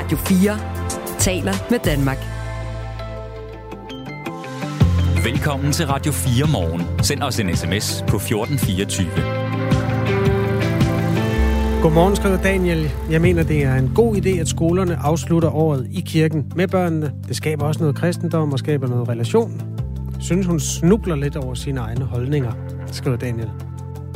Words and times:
Radio 0.00 0.18
4 0.18 0.58
taler 1.18 1.52
med 1.70 1.78
Danmark. 1.78 2.18
Velkommen 5.24 5.72
til 5.72 5.86
Radio 5.86 6.12
4 6.12 6.46
morgen. 6.52 6.82
Send 7.02 7.22
os 7.22 7.40
en 7.40 7.56
sms 7.56 8.04
på 8.08 8.16
1424. 8.16 9.10
Godmorgen, 11.82 12.16
skriver 12.16 12.42
Daniel. 12.42 12.90
Jeg 13.10 13.20
mener, 13.20 13.42
det 13.42 13.64
er 13.64 13.74
en 13.74 13.92
god 13.94 14.16
idé, 14.16 14.40
at 14.40 14.48
skolerne 14.48 14.96
afslutter 14.96 15.50
året 15.50 15.88
i 15.92 16.00
kirken 16.00 16.52
med 16.56 16.68
børnene. 16.68 17.12
Det 17.28 17.36
skaber 17.36 17.64
også 17.64 17.80
noget 17.80 17.96
kristendom 17.96 18.52
og 18.52 18.58
skaber 18.58 18.86
noget 18.86 19.08
relation. 19.08 19.62
Synes 20.20 20.46
hun 20.46 20.60
snubler 20.60 21.16
lidt 21.16 21.36
over 21.36 21.54
sine 21.54 21.80
egne 21.80 22.04
holdninger, 22.04 22.52
skriver 22.86 23.16
Daniel. 23.16 23.50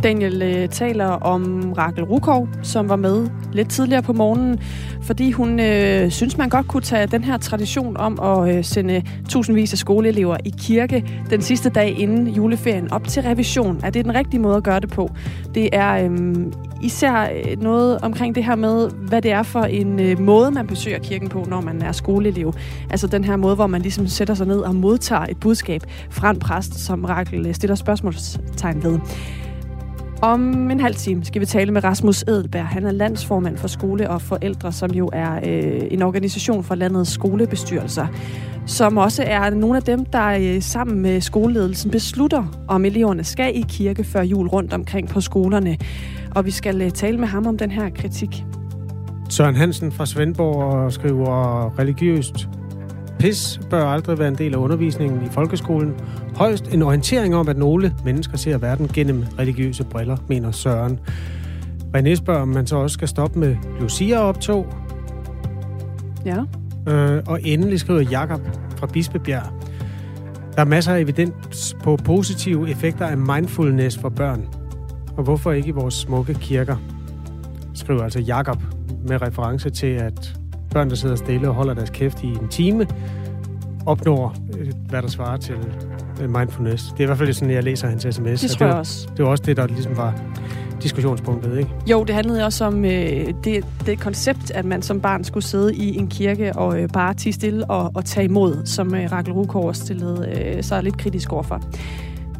Daniel 0.04 0.42
øh, 0.42 0.68
taler 0.68 1.06
om 1.06 1.72
Rakel 1.72 2.04
Rukov, 2.04 2.48
som 2.62 2.88
var 2.88 2.96
med 2.96 3.28
lidt 3.52 3.70
tidligere 3.70 4.02
på 4.02 4.12
morgenen, 4.12 4.60
fordi 5.02 5.30
hun 5.30 5.60
øh, 5.60 6.10
synes, 6.10 6.38
man 6.38 6.48
godt 6.48 6.68
kunne 6.68 6.82
tage 6.82 7.06
den 7.06 7.24
her 7.24 7.36
tradition 7.36 7.96
om 7.96 8.20
at 8.20 8.56
øh, 8.56 8.64
sende 8.64 9.02
tusindvis 9.28 9.72
af 9.72 9.78
skoleelever 9.78 10.36
i 10.44 10.54
kirke 10.58 11.04
den 11.30 11.42
sidste 11.42 11.68
dag 11.68 11.98
inden 11.98 12.28
juleferien 12.28 12.92
op 12.92 13.08
til 13.08 13.22
revision. 13.22 13.80
Er 13.82 13.90
det 13.90 14.04
den 14.04 14.14
rigtige 14.14 14.40
måde 14.40 14.56
at 14.56 14.62
gøre 14.62 14.80
det 14.80 14.90
på? 14.90 15.10
Det 15.54 15.68
er 15.72 16.04
øhm, 16.04 16.46
øh, 16.46 16.52
især 16.82 17.28
noget 17.56 17.98
omkring 17.98 18.34
det 18.34 18.44
her 18.44 18.54
med, 18.54 18.90
hvad 18.90 19.22
det 19.22 19.32
er 19.32 19.42
for 19.42 19.60
en 19.62 20.00
øh, 20.00 20.20
måde, 20.20 20.50
man 20.50 20.66
besøger 20.66 20.98
kirken 20.98 21.28
på, 21.28 21.44
når 21.48 21.60
man 21.60 21.82
er 21.82 21.92
skoleelev. 21.92 22.52
Altså 22.90 23.06
den 23.06 23.24
her 23.24 23.36
måde, 23.36 23.54
hvor 23.54 23.66
man 23.66 23.82
ligesom 23.82 24.06
sætter 24.06 24.34
sig 24.34 24.46
ned 24.46 24.58
og 24.58 24.74
modtager 24.74 25.24
et 25.24 25.40
budskab 25.40 25.82
fra 26.10 26.30
en 26.30 26.38
præst, 26.38 26.74
som 26.74 27.04
Rakel 27.04 27.46
øh, 27.46 27.54
stiller 27.54 27.74
spørgsmålstegn 27.74 28.82
ved. 28.82 28.98
Om 30.22 30.70
en 30.70 30.80
halv 30.80 30.94
time 30.94 31.24
skal 31.24 31.40
vi 31.40 31.46
tale 31.46 31.72
med 31.72 31.84
Rasmus 31.84 32.24
Edelberg. 32.28 32.66
Han 32.66 32.86
er 32.86 32.92
landsformand 32.92 33.56
for 33.56 33.68
skole 33.68 34.10
og 34.10 34.22
forældre, 34.22 34.72
som 34.72 34.90
jo 34.90 35.10
er 35.12 35.34
øh, 35.34 35.80
en 35.90 36.02
organisation 36.02 36.64
for 36.64 36.74
landets 36.74 37.10
skolebestyrelser, 37.10 38.06
som 38.66 38.96
også 38.96 39.22
er 39.26 39.50
nogle 39.50 39.76
af 39.76 39.82
dem, 39.82 40.04
der 40.04 40.26
øh, 40.26 40.62
sammen 40.62 41.00
med 41.00 41.20
skoleledelsen 41.20 41.90
beslutter, 41.90 42.64
om 42.68 42.84
eleverne 42.84 43.24
skal 43.24 43.56
i 43.56 43.64
kirke 43.68 44.04
før 44.04 44.22
jul 44.22 44.48
rundt 44.48 44.72
omkring 44.72 45.08
på 45.08 45.20
skolerne. 45.20 45.78
Og 46.34 46.46
vi 46.46 46.50
skal 46.50 46.82
øh, 46.82 46.90
tale 46.90 47.18
med 47.18 47.28
ham 47.28 47.46
om 47.46 47.58
den 47.58 47.70
her 47.70 47.90
kritik. 47.90 48.44
Søren 49.30 49.54
Hansen 49.54 49.92
fra 49.92 50.06
Svendborg 50.06 50.92
skriver 50.92 51.78
religiøst 51.78 52.48
Pis 53.18 53.60
bør 53.70 53.86
aldrig 53.86 54.18
være 54.18 54.28
en 54.28 54.38
del 54.38 54.54
af 54.54 54.58
undervisningen 54.58 55.22
i 55.22 55.28
folkeskolen. 55.30 55.94
Højst 56.36 56.74
en 56.74 56.82
orientering 56.82 57.34
om, 57.34 57.48
at 57.48 57.56
nogle 57.56 57.94
mennesker 58.04 58.36
ser 58.36 58.58
verden 58.58 58.88
gennem 58.88 59.24
religiøse 59.38 59.84
briller, 59.84 60.16
mener 60.28 60.50
Søren. 60.50 61.00
René 61.96 62.14
spørger, 62.14 62.40
om 62.40 62.48
man 62.48 62.66
så 62.66 62.76
også 62.76 62.94
skal 62.94 63.08
stoppe 63.08 63.38
med 63.38 63.56
Lucia-optog. 63.80 64.66
Ja. 66.24 66.38
Øh, 66.88 67.22
og 67.26 67.38
endelig 67.42 67.80
skriver 67.80 68.00
Jakob 68.00 68.40
fra 68.76 68.86
Bispebjerg. 68.86 69.52
Der 70.56 70.60
er 70.60 70.64
masser 70.64 70.92
af 70.94 71.00
evidens 71.00 71.76
på 71.82 71.96
positive 72.04 72.70
effekter 72.70 73.06
af 73.06 73.18
mindfulness 73.18 73.98
for 73.98 74.08
børn. 74.08 74.48
Og 75.16 75.24
hvorfor 75.24 75.52
ikke 75.52 75.68
i 75.68 75.72
vores 75.72 75.94
smukke 75.94 76.34
kirker? 76.34 76.76
Skriver 77.74 78.02
altså 78.02 78.20
Jakob 78.20 78.62
med 79.08 79.22
reference 79.22 79.70
til, 79.70 79.86
at 79.86 80.36
Børn, 80.74 80.90
der 80.90 80.96
sidder 80.96 81.16
stille 81.16 81.48
og 81.48 81.54
holder 81.54 81.74
deres 81.74 81.90
kæft 81.90 82.22
i 82.22 82.26
en 82.26 82.48
time, 82.48 82.86
opnår, 83.86 84.34
øh, 84.58 84.72
hvad 84.88 85.02
der 85.02 85.08
svarer 85.08 85.36
til 85.36 85.56
øh, 86.22 86.30
mindfulness. 86.30 86.84
Det 86.84 87.00
er 87.00 87.02
i 87.02 87.06
hvert 87.06 87.18
fald 87.18 87.32
sådan, 87.32 87.54
jeg 87.54 87.64
læser 87.64 87.88
hans 87.88 88.06
sms. 88.10 88.40
Det 88.40 88.50
tror 88.50 88.66
jeg 88.66 88.74
også. 88.74 89.08
Det 89.16 89.24
var 89.24 89.30
også 89.30 89.44
det, 89.46 89.56
der 89.56 89.66
ligesom 89.66 89.96
var 89.96 90.14
diskussionspunktet, 90.82 91.58
ikke? 91.58 91.70
Jo, 91.90 92.04
det 92.04 92.14
handlede 92.14 92.44
også 92.44 92.64
om 92.64 92.84
øh, 92.84 93.34
det, 93.44 93.64
det 93.86 94.00
koncept, 94.00 94.50
at 94.50 94.64
man 94.64 94.82
som 94.82 95.00
barn 95.00 95.24
skulle 95.24 95.44
sidde 95.44 95.74
i 95.74 95.96
en 95.96 96.08
kirke 96.08 96.56
og 96.56 96.80
øh, 96.80 96.88
bare 96.88 97.14
tige 97.14 97.32
stille 97.32 97.70
og, 97.70 97.90
og 97.94 98.04
tage 98.04 98.24
imod, 98.24 98.66
som 98.66 98.94
øh, 98.94 99.12
Rakel 99.12 99.32
Rukov 99.32 99.74
stillede 99.74 100.54
øh, 100.56 100.62
sig 100.62 100.82
lidt 100.82 100.98
kritisk 100.98 101.32
overfor. 101.32 101.60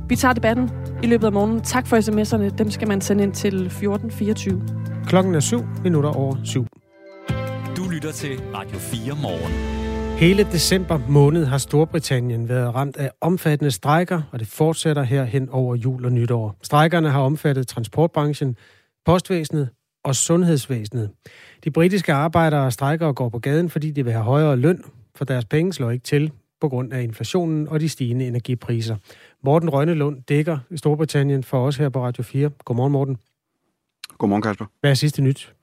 Vi 0.09 0.16
tager 0.16 0.32
debatten 0.32 0.70
i 1.03 1.06
løbet 1.06 1.26
af 1.26 1.32
morgenen. 1.32 1.60
Tak 1.60 1.86
for 1.86 1.97
sms'erne. 1.97 2.56
Dem 2.59 2.70
skal 2.70 2.88
man 2.88 3.00
sende 3.00 3.25
ind 3.25 3.32
til 3.32 3.72
14.24. 3.82 5.06
Klokken 5.06 5.34
er 5.34 5.41
7 5.41 5.60
minutter 5.84 6.10
over 6.10 6.36
7 6.44 6.66
lytter 8.04 8.16
til 8.19 8.41
Radio 8.54 8.78
4 8.78 9.16
morgen. 9.22 9.53
Hele 10.19 10.42
december 10.42 11.00
måned 11.09 11.44
har 11.44 11.59
Storbritannien 11.59 12.48
været 12.48 12.75
ramt 12.75 12.97
af 12.97 13.10
omfattende 13.20 13.70
strejker, 13.70 14.22
og 14.32 14.41
det 14.41 14.48
fortsætter 14.48 15.03
her 15.03 15.25
hen 15.25 15.48
over 15.48 15.75
jul 15.75 16.04
og 16.04 16.12
nytår. 16.12 16.56
Strejkerne 16.62 17.10
har 17.10 17.20
omfattet 17.20 17.69
transportbranchen, 17.69 18.56
postvæsenet 19.04 19.69
og 20.04 20.15
sundhedsvæsenet. 20.16 21.10
De 21.65 21.70
britiske 21.70 22.12
arbejdere 22.12 22.70
strækker 22.70 23.06
og 23.06 23.16
går 23.16 23.28
på 23.28 23.38
gaden, 23.38 23.70
fordi 23.70 23.91
de 23.91 24.04
vil 24.04 24.12
have 24.12 24.25
højere 24.25 24.56
løn, 24.56 24.84
for 25.15 25.25
deres 25.25 25.44
penge 25.44 25.72
slår 25.72 25.91
ikke 25.91 26.04
til 26.04 26.32
på 26.60 26.69
grund 26.69 26.92
af 26.92 27.03
inflationen 27.03 27.69
og 27.69 27.81
de 27.81 27.88
stigende 27.88 28.26
energipriser. 28.26 28.97
Morten 29.44 29.71
Rønnelund 29.71 30.22
dækker 30.22 30.59
Storbritannien 30.76 31.44
for 31.44 31.66
os 31.66 31.76
her 31.76 31.88
på 31.88 32.04
Radio 32.04 32.22
4. 32.22 32.50
Godmorgen, 32.65 32.92
Morten. 32.92 33.16
Godmorgen, 34.19 34.42
Kasper. 34.42 34.65
Hvad 34.81 34.91
er 34.91 34.94
sidste 34.94 35.22
nyt? 35.22 35.53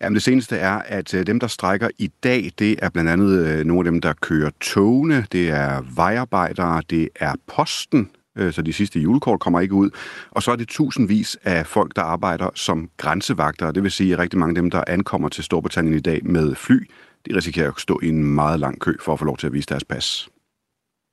Jamen 0.00 0.14
det 0.14 0.22
seneste 0.22 0.56
er, 0.56 0.72
at 0.72 1.14
øh, 1.14 1.26
dem, 1.26 1.40
der 1.40 1.46
strækker 1.46 1.88
i 1.98 2.10
dag, 2.22 2.52
det 2.58 2.78
er 2.82 2.88
blandt 2.88 3.10
andet 3.10 3.46
øh, 3.46 3.64
nogle 3.64 3.80
af 3.80 3.92
dem, 3.92 4.00
der 4.00 4.12
kører 4.12 4.50
togene, 4.60 5.26
det 5.32 5.50
er 5.50 5.82
vejarbejdere, 5.94 6.82
det 6.90 7.08
er 7.16 7.34
posten, 7.46 8.10
øh, 8.38 8.52
så 8.52 8.62
de 8.62 8.72
sidste 8.72 9.00
julekort 9.00 9.40
kommer 9.40 9.60
ikke 9.60 9.74
ud. 9.74 9.90
Og 10.30 10.42
så 10.42 10.50
er 10.50 10.56
det 10.56 10.68
tusindvis 10.68 11.38
af 11.44 11.66
folk, 11.66 11.96
der 11.96 12.02
arbejder 12.02 12.50
som 12.54 12.90
grænsevagter, 12.96 13.70
det 13.70 13.82
vil 13.82 13.90
sige, 13.90 14.12
at 14.12 14.18
rigtig 14.18 14.38
mange 14.38 14.50
af 14.50 14.62
dem, 14.62 14.70
der 14.70 14.84
ankommer 14.86 15.28
til 15.28 15.44
Storbritannien 15.44 15.96
i 15.96 16.00
dag 16.00 16.26
med 16.26 16.54
fly, 16.54 16.88
de 17.28 17.36
risikerer 17.36 17.68
at 17.68 17.80
stå 17.80 18.00
i 18.02 18.08
en 18.08 18.24
meget 18.24 18.60
lang 18.60 18.80
kø 18.80 18.94
for 19.00 19.12
at 19.12 19.18
få 19.18 19.24
lov 19.24 19.36
til 19.36 19.46
at 19.46 19.52
vise 19.52 19.66
deres 19.66 19.84
pas. 19.84 20.28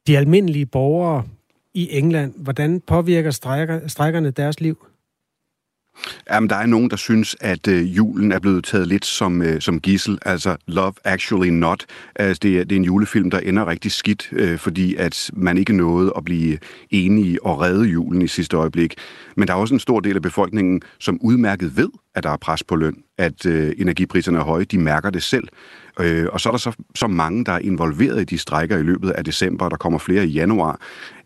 De 0.08 0.18
almindelige 0.18 0.66
borgere 0.66 1.24
i 1.74 1.90
England, 1.92 2.34
hvordan 2.38 2.82
påvirker 2.82 3.32
strækkerne 3.88 4.32
deres 4.32 4.60
liv? 4.60 4.89
Jamen, 6.32 6.50
der 6.50 6.56
er 6.56 6.66
nogen, 6.66 6.90
der 6.90 6.96
synes, 6.96 7.36
at 7.42 7.68
øh, 7.68 7.98
julen 7.98 8.32
er 8.32 8.40
blevet 8.40 8.64
taget 8.64 8.88
lidt 8.88 9.06
som, 9.06 9.42
øh, 9.42 9.62
som 9.62 9.80
gissel. 9.80 10.20
Altså, 10.26 10.56
Love 10.68 10.94
Actually 11.04 11.50
Not. 11.50 11.86
Altså, 12.16 12.40
det, 12.44 12.60
er, 12.60 12.64
det 12.64 12.72
er 12.72 12.80
en 12.80 12.86
julefilm, 12.86 13.32
der 13.32 13.40
ender 13.40 13.68
rigtig 13.68 13.92
skidt, 13.92 14.30
øh, 14.32 14.58
fordi 14.58 14.96
at 14.96 15.32
man 15.34 15.58
ikke 15.58 15.74
nåede 15.74 16.14
at 16.18 16.26
blive 16.26 16.58
enige 16.90 17.46
og 17.46 17.62
redde 17.62 17.86
julen 17.86 18.22
i 18.22 18.28
sidste 18.28 18.58
øjeblik. 18.58 18.96
Men 19.36 19.48
der 19.48 19.54
er 19.54 19.58
også 19.58 19.74
en 19.74 19.80
stor 19.80 20.00
del 20.00 20.16
af 20.16 20.22
befolkningen, 20.22 20.82
som 21.00 21.18
udmærket 21.22 21.78
ved, 21.78 21.90
at 22.20 22.24
der 22.24 22.30
er 22.30 22.38
pres 22.38 22.64
på 22.64 22.76
løn, 22.76 23.04
at 23.18 23.46
øh, 23.46 23.74
energipriserne 23.78 24.38
er 24.38 24.44
høje. 24.44 24.64
De 24.64 24.78
mærker 24.78 25.10
det 25.10 25.24
selv. 25.24 25.48
Øh, 26.00 26.28
og 26.32 26.42
så 26.42 26.50
er 26.50 26.52
der 26.52 26.58
så, 26.58 26.72
så 26.96 27.08
mange, 27.08 27.46
der 27.46 27.52
er 27.52 27.60
involveret 27.60 28.22
i 28.22 28.24
de 28.24 28.38
strækker 28.38 28.78
i 28.78 28.82
løbet 28.82 29.10
af 29.10 29.24
december, 29.24 29.66
og 29.66 29.72
der 29.72 29.78
kommer 29.78 30.00
flere 30.00 30.26
i 30.26 30.30
januar, 30.30 30.80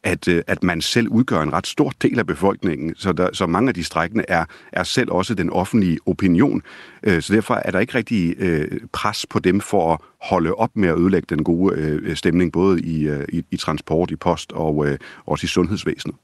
at, 0.04 0.28
øh, 0.28 0.42
at 0.48 0.64
man 0.64 0.82
selv 0.82 1.08
udgør 1.08 1.42
en 1.42 1.54
ret 1.54 1.68
stor 1.68 1.92
del 2.02 2.20
af 2.20 2.28
befolkningen. 2.28 2.96
Så, 2.96 3.12
der, 3.12 3.30
så 3.34 3.46
mange 3.46 3.68
af 3.68 3.74
de 3.74 3.84
strækkende 3.84 4.26
er, 4.28 4.46
er 4.72 4.84
selv 4.84 5.12
også 5.12 5.34
den 5.34 5.50
offentlige 5.50 5.98
opinion. 6.06 6.62
Øh, 7.04 7.22
så 7.22 7.34
derfor 7.34 7.54
er 7.66 7.72
der 7.72 7.80
ikke 7.80 7.96
rigtig 7.96 8.36
øh, 8.40 8.68
pres 8.94 9.26
på 9.30 9.40
dem 9.40 9.62
for 9.62 9.94
at 9.94 10.00
holde 10.22 10.54
op 10.54 10.72
med 10.76 10.90
at 10.90 10.98
ødelægge 10.98 11.36
den 11.36 11.44
gode 11.44 11.76
øh, 11.76 12.16
stemning, 12.16 12.52
både 12.52 12.82
i, 12.82 13.08
øh, 13.08 13.26
i, 13.30 13.44
i 13.52 13.58
transport, 13.58 14.12
i 14.12 14.16
post 14.16 14.52
og 14.52 14.88
øh, 14.88 14.98
også 15.26 15.46
i 15.46 15.48
sundhedsvæsenet. 15.48 16.16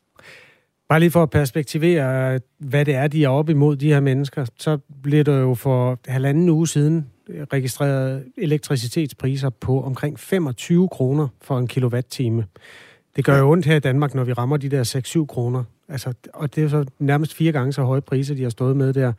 Bare 0.89 0.99
lige 0.99 1.11
for 1.11 1.23
at 1.23 1.29
perspektivere, 1.29 2.39
hvad 2.57 2.85
det 2.85 2.95
er, 2.95 3.07
de 3.07 3.23
er 3.23 3.29
op 3.29 3.49
imod, 3.49 3.75
de 3.75 3.87
her 3.87 3.99
mennesker, 3.99 4.45
så 4.57 4.77
blev 5.03 5.23
der 5.23 5.39
jo 5.39 5.53
for 5.53 5.99
halvanden 6.07 6.49
uge 6.49 6.67
siden 6.67 7.09
registreret 7.53 8.25
elektricitetspriser 8.37 9.49
på 9.49 9.83
omkring 9.83 10.19
25 10.19 10.89
kroner 10.89 11.27
for 11.41 11.57
en 11.57 11.67
kilowatt-time. 11.67 12.45
Det 13.15 13.25
gør 13.25 13.37
jo 13.37 13.51
ondt 13.51 13.65
her 13.65 13.75
i 13.75 13.79
Danmark, 13.79 14.15
når 14.15 14.23
vi 14.23 14.33
rammer 14.33 14.57
de 14.57 14.69
der 14.69 15.21
6-7 15.23 15.25
kroner. 15.25 15.63
Altså, 15.89 16.13
og 16.33 16.55
det 16.55 16.63
er 16.63 16.67
så 16.67 16.85
nærmest 16.99 17.33
fire 17.33 17.51
gange 17.51 17.73
så 17.73 17.83
høje 17.83 18.01
priser, 18.01 18.35
de 18.35 18.43
har 18.43 18.49
stået 18.49 18.77
med 18.77 18.93
der. 18.93 19.13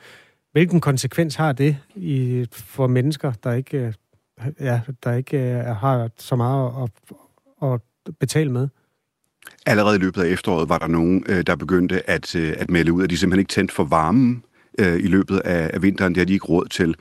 Hvilken 0.52 0.80
konsekvens 0.80 1.34
har 1.34 1.52
det 1.52 1.76
i, 1.94 2.46
for 2.52 2.86
mennesker, 2.86 3.32
der 3.44 3.52
ikke, 3.52 3.94
ja, 4.60 4.80
der 5.04 5.12
ikke 5.12 5.38
er, 5.38 5.74
har 5.74 6.10
så 6.18 6.36
meget 6.36 6.88
at, 7.62 7.68
at 7.72 7.80
betale 8.20 8.52
med? 8.52 8.68
Allerede 9.66 9.96
i 9.96 9.98
løbet 9.98 10.22
af 10.22 10.28
efteråret 10.28 10.68
var 10.68 10.78
der 10.78 10.86
nogen, 10.86 11.24
øh, 11.28 11.42
der 11.46 11.56
begyndte 11.56 12.10
at, 12.10 12.36
øh, 12.36 12.54
at 12.56 12.70
melde 12.70 12.92
ud, 12.92 13.02
at 13.02 13.10
de 13.10 13.16
simpelthen 13.16 13.40
ikke 13.40 13.52
tændte 13.52 13.74
for 13.74 13.84
varmen 13.84 14.42
øh, 14.78 14.96
i 14.96 15.06
løbet 15.06 15.38
af, 15.38 15.70
af 15.74 15.82
vinteren. 15.82 16.14
Det 16.14 16.20
har 16.20 16.24
de 16.24 16.32
ikke 16.32 16.46
råd 16.46 16.66
til. 16.66 16.96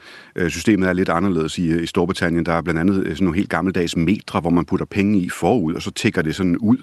Systemet 0.47 0.89
er 0.89 0.93
lidt 0.93 1.09
anderledes 1.09 1.57
i, 1.57 1.81
i 1.81 1.85
Storbritannien. 1.85 2.45
Der 2.45 2.53
er 2.53 2.61
blandt 2.61 2.79
andet 2.79 2.95
sådan 2.95 3.23
nogle 3.23 3.37
helt 3.37 3.49
gammeldags 3.49 3.95
metre, 3.95 4.39
hvor 4.39 4.49
man 4.49 4.65
putter 4.65 4.85
penge 4.85 5.19
i 5.19 5.29
forud, 5.29 5.73
og 5.73 5.81
så 5.81 5.91
tigger 5.91 6.21
det 6.21 6.35
sådan 6.35 6.57
ud. 6.57 6.77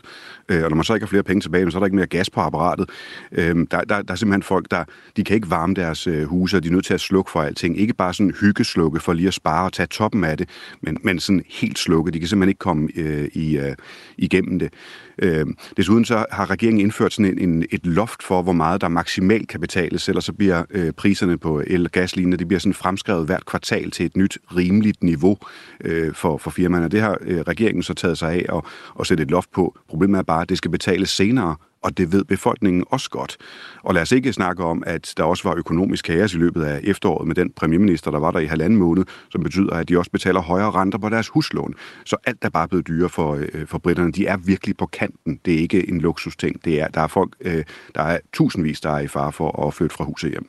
Øh, 0.49 0.65
og 0.65 0.71
når 0.71 0.77
man 0.77 0.85
så 0.85 0.95
ikke 0.95 1.05
har 1.05 1.09
flere 1.09 1.23
penge 1.23 1.41
tilbage, 1.41 1.71
så 1.71 1.79
er 1.79 1.81
der 1.81 1.87
ikke 1.87 1.97
mere 1.97 2.07
gas 2.07 2.31
på 2.31 2.41
apparatet. 2.41 2.91
Øh, 3.33 3.67
der, 3.71 3.81
der, 3.81 4.03
der 4.03 4.13
er 4.13 4.15
simpelthen 4.15 4.43
folk, 4.43 4.71
der 4.71 4.85
de 5.17 5.25
kan 5.25 5.37
ikke 5.37 5.51
varme 5.51 5.75
deres 5.75 6.07
øh, 6.07 6.25
huse, 6.25 6.57
og 6.57 6.63
de 6.63 6.69
er 6.69 6.73
nødt 6.73 6.85
til 6.85 6.95
at 6.95 7.01
slukke 7.01 7.31
for 7.31 7.43
alting. 7.43 7.79
Ikke 7.79 7.95
bare 7.95 8.15
sådan 8.15 8.35
hyggeslukke 8.41 9.01
for 9.01 9.13
lige 9.13 9.29
at 9.29 9.35
spare 9.35 9.65
og 9.65 9.73
tage 9.73 9.87
toppen 9.87 10.25
af 10.25 10.39
det, 10.39 10.49
men, 10.81 10.99
men 11.03 11.21
sådan 11.21 11.43
helt 11.49 11.79
slukke. 11.79 12.11
De 12.11 12.19
kan 12.19 12.29
simpelthen 12.29 12.49
ikke 12.49 12.59
komme 12.59 12.89
øh, 12.97 13.29
i, 13.33 13.59
øh, 13.59 13.75
igennem 14.19 14.59
det. 14.59 14.73
Øh, 15.19 15.47
desuden 15.77 16.05
så 16.05 16.27
har 16.31 16.51
regeringen 16.51 16.81
indført 16.81 17.13
sådan 17.13 17.39
en, 17.39 17.49
en, 17.49 17.65
et 17.71 17.87
loft 17.87 18.23
for, 18.23 18.43
hvor 18.43 18.53
meget 18.53 18.81
der 18.81 18.89
maksimalt 18.89 19.49
kan 19.49 19.61
betales, 19.61 20.09
ellers 20.09 20.25
så 20.25 20.33
bliver 20.33 20.63
øh, 20.71 20.87
øh, 20.87 20.93
priserne 20.93 21.39
på 21.39 21.63
el- 21.67 21.85
og 21.85 21.93
gaslinjer, 21.93 22.37
det 22.37 22.49
bliver 22.49 22.61
sådan 22.61 22.75
fremskrevet 22.75 23.27
hvert 23.27 23.47
kvartal 23.47 23.91
til 23.91 24.07
et 24.07 24.17
nyt 24.17 24.39
rimeligt 24.57 25.03
niveau 25.03 25.37
øh, 25.85 26.15
for, 26.15 26.39
for 26.39 26.51
firmaerne. 26.51 26.89
Det 26.89 27.01
har 27.01 27.19
øh, 27.21 27.41
regeringen 27.41 27.83
så 27.83 27.95
taget 27.95 28.19
sig 28.19 28.33
af 28.33 28.47
og, 28.49 28.65
og 28.95 29.07
sætte 29.07 29.23
et 29.23 29.31
loft 29.31 29.53
på. 29.53 29.79
Problemet 29.89 30.19
er 30.19 30.23
bare, 30.23 30.36
at 30.41 30.49
det 30.49 30.59
skal 30.59 30.71
betales 30.71 31.11
senere, 31.11 31.57
og 31.83 31.99
det 31.99 32.13
ved 32.13 32.25
befolkningen 32.25 32.85
også 32.91 33.11
godt. 33.11 33.37
Og 33.83 33.95
lad 33.95 34.03
os 34.03 34.13
ikke 34.13 34.33
snakke 34.33 34.65
om, 34.65 34.83
at 34.87 35.15
der 35.17 35.25
også 35.25 35.49
var 35.49 35.55
økonomisk 35.57 36.05
kaos 36.05 36.35
i 36.35 36.37
løbet 36.37 36.63
af 36.63 36.81
efteråret 36.83 37.27
med 37.27 37.35
den 37.35 37.51
premierminister, 37.57 38.11
der 38.11 38.19
var 38.19 38.31
der 38.31 38.39
i 38.39 38.47
halvanden 38.47 38.79
måned, 38.79 39.05
som 39.31 39.43
betyder, 39.43 39.73
at 39.73 39.89
de 39.89 39.99
også 39.99 40.11
betaler 40.11 40.41
højere 40.41 40.71
renter 40.71 40.99
på 40.99 41.09
deres 41.09 41.29
huslån. 41.29 41.75
Så 42.05 42.17
alt 42.25 42.39
er 42.43 42.49
bare 42.49 42.69
blevet 42.69 42.87
dyrere 42.89 43.09
for, 43.09 43.35
øh, 43.35 43.67
for 43.67 43.79
britterne. 43.79 44.13
De 44.13 44.27
er 44.27 44.37
virkelig 44.37 44.77
på 44.77 44.87
kanten. 44.87 45.41
Det 45.45 45.55
er 45.55 45.59
ikke 45.59 45.89
en 45.89 46.01
luksusting. 46.01 46.65
Det 46.65 46.81
er, 46.81 46.89
der 46.89 47.01
er 47.01 47.07
folk, 47.07 47.37
øh, 47.41 47.65
der 47.95 48.03
er 48.03 48.19
tusindvis, 48.33 48.81
der 48.81 48.91
er 48.91 49.01
i 49.01 49.09
fare 49.09 49.33
for 49.33 49.67
at 49.67 49.75
flytte 49.75 49.97
fra 49.97 50.05
huset 50.05 50.31
hjem. 50.31 50.49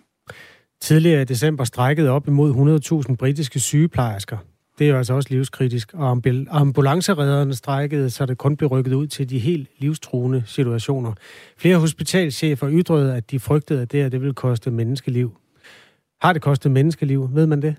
Tidligere 0.81 1.21
i 1.21 1.25
december 1.25 1.63
strækkede 1.63 2.09
op 2.09 2.27
imod 2.27 3.03
100.000 3.09 3.15
britiske 3.15 3.59
sygeplejersker. 3.59 4.37
Det 4.79 4.85
er 4.87 4.91
jo 4.91 4.97
altså 4.97 5.13
også 5.13 5.29
livskritisk. 5.31 5.93
Og 5.93 6.21
ambulanceredderne 6.49 7.53
strækkede, 7.53 8.09
så 8.09 8.25
det 8.25 8.37
kun 8.37 8.57
blev 8.57 8.69
rykket 8.69 8.93
ud 8.93 9.07
til 9.07 9.29
de 9.29 9.39
helt 9.39 9.69
livstruende 9.77 10.43
situationer. 10.45 11.13
Flere 11.57 11.77
hospitalchefer 11.77 12.69
ytrede, 12.71 13.15
at 13.15 13.31
de 13.31 13.39
frygtede, 13.39 13.81
at 13.81 13.91
det 13.91 14.01
her 14.01 14.09
det 14.09 14.21
ville 14.21 14.33
koste 14.33 14.71
menneskeliv. 14.71 15.37
Har 16.21 16.33
det 16.33 16.41
kostet 16.41 16.71
menneskeliv? 16.71 17.29
Ved 17.33 17.47
man 17.47 17.61
det? 17.61 17.75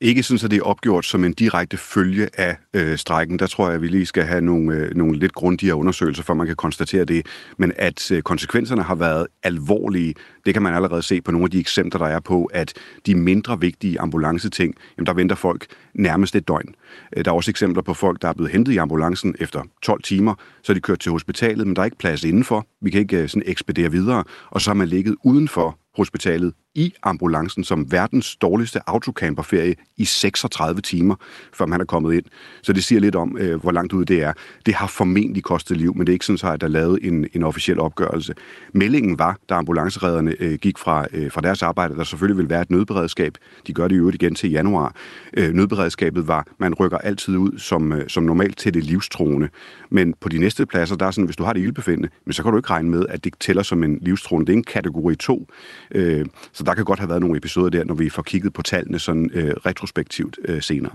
Ikke 0.00 0.22
sådan, 0.22 0.44
at 0.44 0.50
det 0.50 0.58
er 0.58 0.62
opgjort 0.62 1.04
som 1.04 1.24
en 1.24 1.32
direkte 1.32 1.76
følge 1.76 2.28
af 2.40 2.56
øh, 2.74 2.98
strækken. 2.98 3.38
Der 3.38 3.46
tror 3.46 3.66
jeg, 3.66 3.74
at 3.74 3.82
vi 3.82 3.88
lige 3.88 4.06
skal 4.06 4.24
have 4.24 4.40
nogle, 4.40 4.74
øh, 4.74 4.96
nogle 4.96 5.18
lidt 5.18 5.32
grundigere 5.32 5.76
undersøgelser, 5.76 6.22
for 6.22 6.34
man 6.34 6.46
kan 6.46 6.56
konstatere 6.56 7.04
det. 7.04 7.26
Men 7.58 7.72
at 7.76 8.10
øh, 8.10 8.22
konsekvenserne 8.22 8.82
har 8.82 8.94
været 8.94 9.26
alvorlige, 9.42 10.14
det 10.46 10.54
kan 10.54 10.62
man 10.62 10.74
allerede 10.74 11.02
se 11.02 11.20
på 11.20 11.30
nogle 11.30 11.44
af 11.44 11.50
de 11.50 11.60
eksempler, 11.60 11.98
der 11.98 12.06
er 12.06 12.20
på, 12.20 12.44
at 12.44 12.72
de 13.06 13.14
mindre 13.14 13.60
vigtige 13.60 14.00
ambulanceting, 14.00 14.74
jamen 14.96 15.06
der 15.06 15.12
venter 15.12 15.36
folk 15.36 15.66
nærmest 15.94 16.36
et 16.36 16.48
døgn. 16.48 16.74
Øh, 17.16 17.24
der 17.24 17.30
er 17.30 17.34
også 17.34 17.50
eksempler 17.50 17.82
på 17.82 17.94
folk, 17.94 18.22
der 18.22 18.28
er 18.28 18.32
blevet 18.32 18.52
hentet 18.52 18.72
i 18.72 18.76
ambulancen 18.76 19.34
efter 19.38 19.62
12 19.82 20.02
timer, 20.02 20.34
så 20.62 20.72
er 20.72 20.74
de 20.74 20.80
kørt 20.80 20.98
til 20.98 21.12
hospitalet, 21.12 21.66
men 21.66 21.76
der 21.76 21.82
er 21.82 21.86
ikke 21.86 21.98
plads 21.98 22.24
indenfor. 22.24 22.66
Vi 22.82 22.90
kan 22.90 23.00
ikke 23.00 23.16
øh, 23.16 23.28
sådan 23.28 23.42
ekspedere 23.46 23.90
videre, 23.90 24.24
og 24.50 24.60
så 24.60 24.70
har 24.70 24.74
man 24.74 24.88
ligget 24.88 25.16
udenfor 25.24 25.78
hospitalet 25.96 26.54
i 26.74 26.94
ambulancen 27.02 27.64
som 27.64 27.92
verdens 27.92 28.36
dårligste 28.36 28.80
autocamperferie 28.86 29.74
i 29.96 30.04
36 30.04 30.80
timer, 30.80 31.14
før 31.52 31.66
man 31.66 31.80
er 31.80 31.84
kommet 31.84 32.14
ind. 32.14 32.24
Så 32.62 32.72
det 32.72 32.84
siger 32.84 33.00
lidt 33.00 33.16
om, 33.16 33.36
øh, 33.38 33.60
hvor 33.60 33.72
langt 33.72 33.92
ude 33.92 34.04
det 34.04 34.22
er. 34.22 34.32
Det 34.66 34.74
har 34.74 34.86
formentlig 34.86 35.42
kostet 35.42 35.76
liv, 35.76 35.96
men 35.96 36.06
det 36.06 36.12
er 36.12 36.14
ikke 36.14 36.24
sådan, 36.24 36.54
at 36.54 36.60
der 36.60 36.66
er 36.66 36.70
lavet 36.70 36.98
en, 37.02 37.26
en 37.32 37.42
officiel 37.42 37.80
opgørelse. 37.80 38.34
Meldingen 38.72 39.18
var, 39.18 39.38
da 39.48 39.54
ambulanceredderne 39.54 40.34
øh, 40.40 40.58
gik 40.58 40.78
fra, 40.78 41.06
øh, 41.12 41.32
fra 41.32 41.40
deres 41.40 41.62
arbejde, 41.62 41.96
der 41.96 42.04
selvfølgelig 42.04 42.38
vil 42.38 42.48
være 42.48 42.62
et 42.62 42.70
nødberedskab. 42.70 43.34
De 43.66 43.72
gør 43.72 43.88
det 43.88 43.94
i 43.94 43.98
øvrigt 43.98 44.22
igen 44.22 44.34
til 44.34 44.50
januar. 44.50 44.94
Øh, 45.36 45.52
nødberedskabet 45.52 46.28
var, 46.28 46.46
man 46.58 46.74
rykker 46.74 46.98
altid 46.98 47.36
ud 47.36 47.58
som, 47.58 47.92
øh, 47.92 48.08
som 48.08 48.22
normalt 48.22 48.58
til 48.58 48.74
det 48.74 48.84
livstruende. 48.84 49.48
Men 49.90 50.14
på 50.20 50.28
de 50.28 50.38
næste 50.38 50.66
pladser, 50.66 50.96
der 50.96 51.06
er 51.06 51.10
sådan, 51.10 51.24
hvis 51.24 51.36
du 51.36 51.44
har 51.44 51.52
det 51.52 51.60
ildbefindende, 51.60 52.08
men 52.26 52.32
så 52.32 52.42
kan 52.42 52.52
du 52.52 52.58
ikke 52.58 52.70
regne 52.70 52.90
med, 52.90 53.06
at 53.08 53.24
det 53.24 53.34
tæller 53.40 53.62
som 53.62 53.84
en 53.84 53.98
livstruende. 54.02 54.46
Det 54.46 54.52
er 54.52 54.56
en 54.56 54.64
kategori 54.64 55.16
2. 55.16 55.46
Øh, 55.94 56.26
så 56.60 56.64
der 56.64 56.74
kan 56.74 56.84
godt 56.84 56.98
have 56.98 57.08
været 57.08 57.20
nogle 57.20 57.36
episoder 57.36 57.70
der, 57.70 57.84
når 57.84 57.94
vi 57.94 58.08
får 58.08 58.22
kigget 58.22 58.52
på 58.52 58.62
tallene 58.62 58.98
sådan 58.98 59.30
øh, 59.34 59.50
retrospektivt 59.66 60.38
øh, 60.44 60.62
senere. 60.62 60.92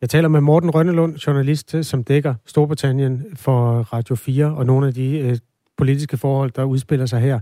Jeg 0.00 0.10
taler 0.10 0.28
med 0.28 0.40
Morten 0.40 0.70
Rønnelund, 0.70 1.16
journalist, 1.16 1.74
øh, 1.74 1.84
som 1.84 2.04
dækker 2.04 2.34
Storbritannien 2.46 3.24
for 3.34 3.80
Radio 3.92 4.14
4 4.14 4.46
og 4.46 4.66
nogle 4.66 4.86
af 4.86 4.94
de 4.94 5.18
øh, 5.18 5.38
politiske 5.78 6.16
forhold, 6.16 6.50
der 6.50 6.64
udspiller 6.64 7.06
sig 7.06 7.20
her. 7.20 7.40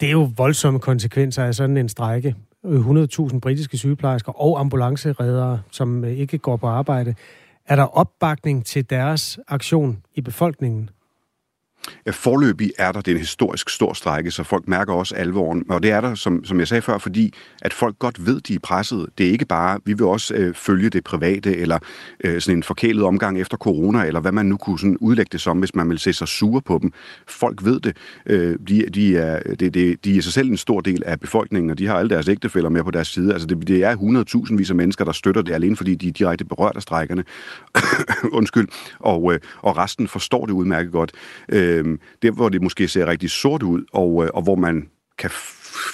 Det 0.00 0.06
er 0.06 0.12
jo 0.12 0.30
voldsomme 0.36 0.80
konsekvenser 0.80 1.44
af 1.44 1.54
sådan 1.54 1.76
en 1.76 1.88
strække. 1.88 2.34
100.000 2.64 3.38
britiske 3.38 3.78
sygeplejersker 3.78 4.32
og 4.40 4.60
ambulancereddere, 4.60 5.60
som 5.70 6.04
øh, 6.04 6.10
ikke 6.10 6.38
går 6.38 6.56
på 6.56 6.66
arbejde. 6.66 7.14
Er 7.66 7.76
der 7.76 7.84
opbakning 7.84 8.66
til 8.66 8.90
deres 8.90 9.38
aktion 9.48 10.02
i 10.14 10.20
befolkningen? 10.20 10.90
Øh, 12.06 12.14
Forløbig 12.14 12.72
er 12.78 12.92
der, 12.92 13.00
det 13.00 13.10
er 13.10 13.14
en 13.14 13.20
historisk 13.20 13.70
stor 13.70 13.92
strække, 13.92 14.30
så 14.30 14.42
folk 14.42 14.68
mærker 14.68 14.92
også 14.92 15.14
alvoren. 15.14 15.64
Og 15.68 15.82
det 15.82 15.90
er 15.90 16.00
der, 16.00 16.14
som, 16.14 16.44
som 16.44 16.58
jeg 16.58 16.68
sagde 16.68 16.82
før, 16.82 16.98
fordi 16.98 17.34
at 17.62 17.72
folk 17.72 17.98
godt 17.98 18.26
ved, 18.26 18.40
de 18.40 18.54
er 18.54 18.58
presset. 18.62 19.06
Det 19.18 19.26
er 19.26 19.30
ikke 19.30 19.44
bare, 19.44 19.78
vi 19.84 19.92
vil 19.92 20.06
også 20.06 20.34
øh, 20.34 20.54
følge 20.54 20.90
det 20.90 21.04
private, 21.04 21.56
eller 21.56 21.78
øh, 22.24 22.40
sådan 22.40 22.58
en 22.58 22.62
forkælet 22.62 23.04
omgang 23.04 23.40
efter 23.40 23.56
corona, 23.56 24.04
eller 24.04 24.20
hvad 24.20 24.32
man 24.32 24.46
nu 24.46 24.56
kunne 24.56 24.78
sådan 24.78 24.96
udlægge 24.96 25.28
det 25.32 25.40
som, 25.40 25.58
hvis 25.58 25.74
man 25.74 25.90
vil 25.90 25.98
se 25.98 26.12
sig 26.12 26.28
sure 26.28 26.60
på 26.62 26.78
dem. 26.82 26.92
Folk 27.28 27.64
ved 27.64 27.80
det. 27.80 27.96
Øh, 28.26 28.58
de, 28.68 28.86
de, 28.94 29.16
er, 29.16 29.54
det, 29.54 29.74
det, 29.74 30.04
de 30.04 30.18
er 30.18 30.22
sig 30.22 30.32
selv 30.32 30.50
en 30.50 30.56
stor 30.56 30.80
del 30.80 31.02
af 31.06 31.20
befolkningen, 31.20 31.70
og 31.70 31.78
de 31.78 31.86
har 31.86 31.94
alle 31.98 32.10
deres 32.10 32.28
ægtefælder 32.28 32.70
med 32.70 32.84
på 32.84 32.90
deres 32.90 33.08
side. 33.08 33.32
Altså 33.32 33.46
det, 33.46 33.68
det 33.68 33.84
er 33.84 33.96
100.000 34.46 34.56
vis 34.56 34.70
af 34.70 34.76
mennesker, 34.76 35.04
der 35.04 35.12
støtter 35.12 35.42
det, 35.42 35.52
alene 35.52 35.76
fordi 35.76 35.94
de 35.94 36.08
er 36.08 36.12
direkte 36.12 36.44
berørt 36.44 36.76
af 36.76 36.82
strækkerne. 36.82 37.24
Undskyld. 38.38 38.68
Og, 38.98 39.34
øh, 39.34 39.40
og 39.58 39.76
resten 39.76 40.08
forstår 40.08 40.46
det 40.46 40.52
udmærket 40.52 40.92
godt. 40.92 41.12
Øh, 41.48 41.71
øh, 41.72 41.98
der, 42.22 42.30
hvor 42.30 42.48
det 42.48 42.62
måske 42.62 42.88
ser 42.88 43.06
rigtig 43.06 43.30
sort 43.30 43.62
ud, 43.62 43.84
og, 43.92 44.24
øh, 44.24 44.30
og 44.34 44.42
hvor 44.42 44.54
man 44.54 44.88
kan 45.18 45.30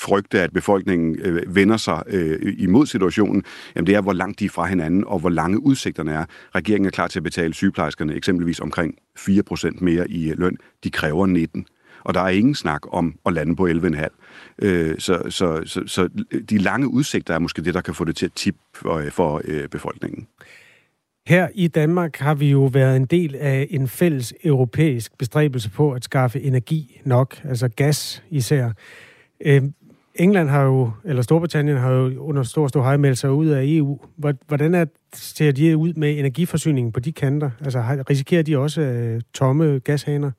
frygte, 0.01 0.41
at 0.41 0.53
befolkningen 0.53 1.19
øh, 1.19 1.55
vender 1.55 1.77
sig 1.77 2.03
øh, 2.07 2.55
imod 2.59 2.87
situationen, 2.87 3.45
jamen 3.77 3.87
det 3.87 3.95
er, 3.95 4.01
hvor 4.01 4.13
langt 4.13 4.41
de 4.41 4.45
er 4.45 4.49
fra 4.49 4.67
hinanden, 4.67 5.05
og 5.05 5.19
hvor 5.19 5.31
lange 5.31 5.63
udsigterne 5.63 6.13
er. 6.13 6.25
Regeringen 6.55 6.87
er 6.87 6.91
klar 6.91 7.07
til 7.07 7.19
at 7.19 7.23
betale 7.23 7.55
sygeplejerskerne 7.55 8.15
eksempelvis 8.15 8.61
omkring 8.61 8.95
4% 9.19 9.85
mere 9.85 10.11
i 10.11 10.31
øh, 10.31 10.39
løn. 10.39 10.57
De 10.85 10.91
kræver 10.91 11.27
19 11.27 11.67
og 12.05 12.15
der 12.15 12.21
er 12.21 12.29
ingen 12.29 12.55
snak 12.55 12.81
om 12.93 13.15
at 13.27 13.33
lande 13.33 13.57
på 13.57 13.69
11,5. 13.69 14.07
Øh, 14.63 14.99
så, 14.99 15.23
så, 15.29 15.63
så, 15.67 15.83
så 15.87 16.09
de 16.51 16.59
lange 16.59 16.89
udsigter 16.89 17.35
er 17.35 17.39
måske 17.39 17.63
det, 17.63 17.75
der 17.75 17.81
kan 17.81 17.95
få 17.95 18.05
det 18.05 18.17
til 18.17 18.27
at 18.27 18.33
tippe 18.33 18.61
for, 18.75 19.03
for 19.11 19.41
øh, 19.45 19.69
befolkningen. 19.69 20.27
Her 21.29 21.49
i 21.55 21.69
Danmark 21.69 22.17
har 22.17 22.35
vi 22.35 22.51
jo 22.51 22.65
været 22.65 22.97
en 22.97 23.05
del 23.05 23.37
af 23.37 23.67
en 23.71 23.89
fælles 23.89 24.35
europæisk 24.45 25.19
bestræbelse 25.19 25.71
på 25.71 25.93
at 25.93 26.05
skaffe 26.05 26.41
energi 26.41 27.01
nok, 27.05 27.41
altså 27.45 27.69
gas 27.69 28.23
især. 28.31 28.71
Øhm, 29.41 29.75
England 30.15 30.49
har 30.49 30.63
jo, 30.63 30.91
eller 31.05 31.23
Storbritannien 31.23 31.77
har 31.77 31.91
jo 31.91 32.23
under 32.23 32.43
stor, 32.43 32.69
stor 32.69 32.83
hej 32.83 32.97
meldt 32.97 33.19
sig 33.19 33.31
ud 33.31 33.47
af 33.47 33.63
EU. 33.65 33.99
Hvordan 34.47 34.75
er, 34.75 34.85
ser 35.15 35.53
de 35.53 35.77
ud 35.77 35.93
med 35.95 36.19
energiforsyningen 36.19 36.93
på 36.93 37.01
de 37.01 37.13
kanter? 37.13 37.51
Altså 37.61 38.05
risikerer 38.11 38.43
de 38.43 38.59
også 38.59 38.81
øh, 38.81 39.21
tomme 39.35 39.79
gashaner? 39.79 40.31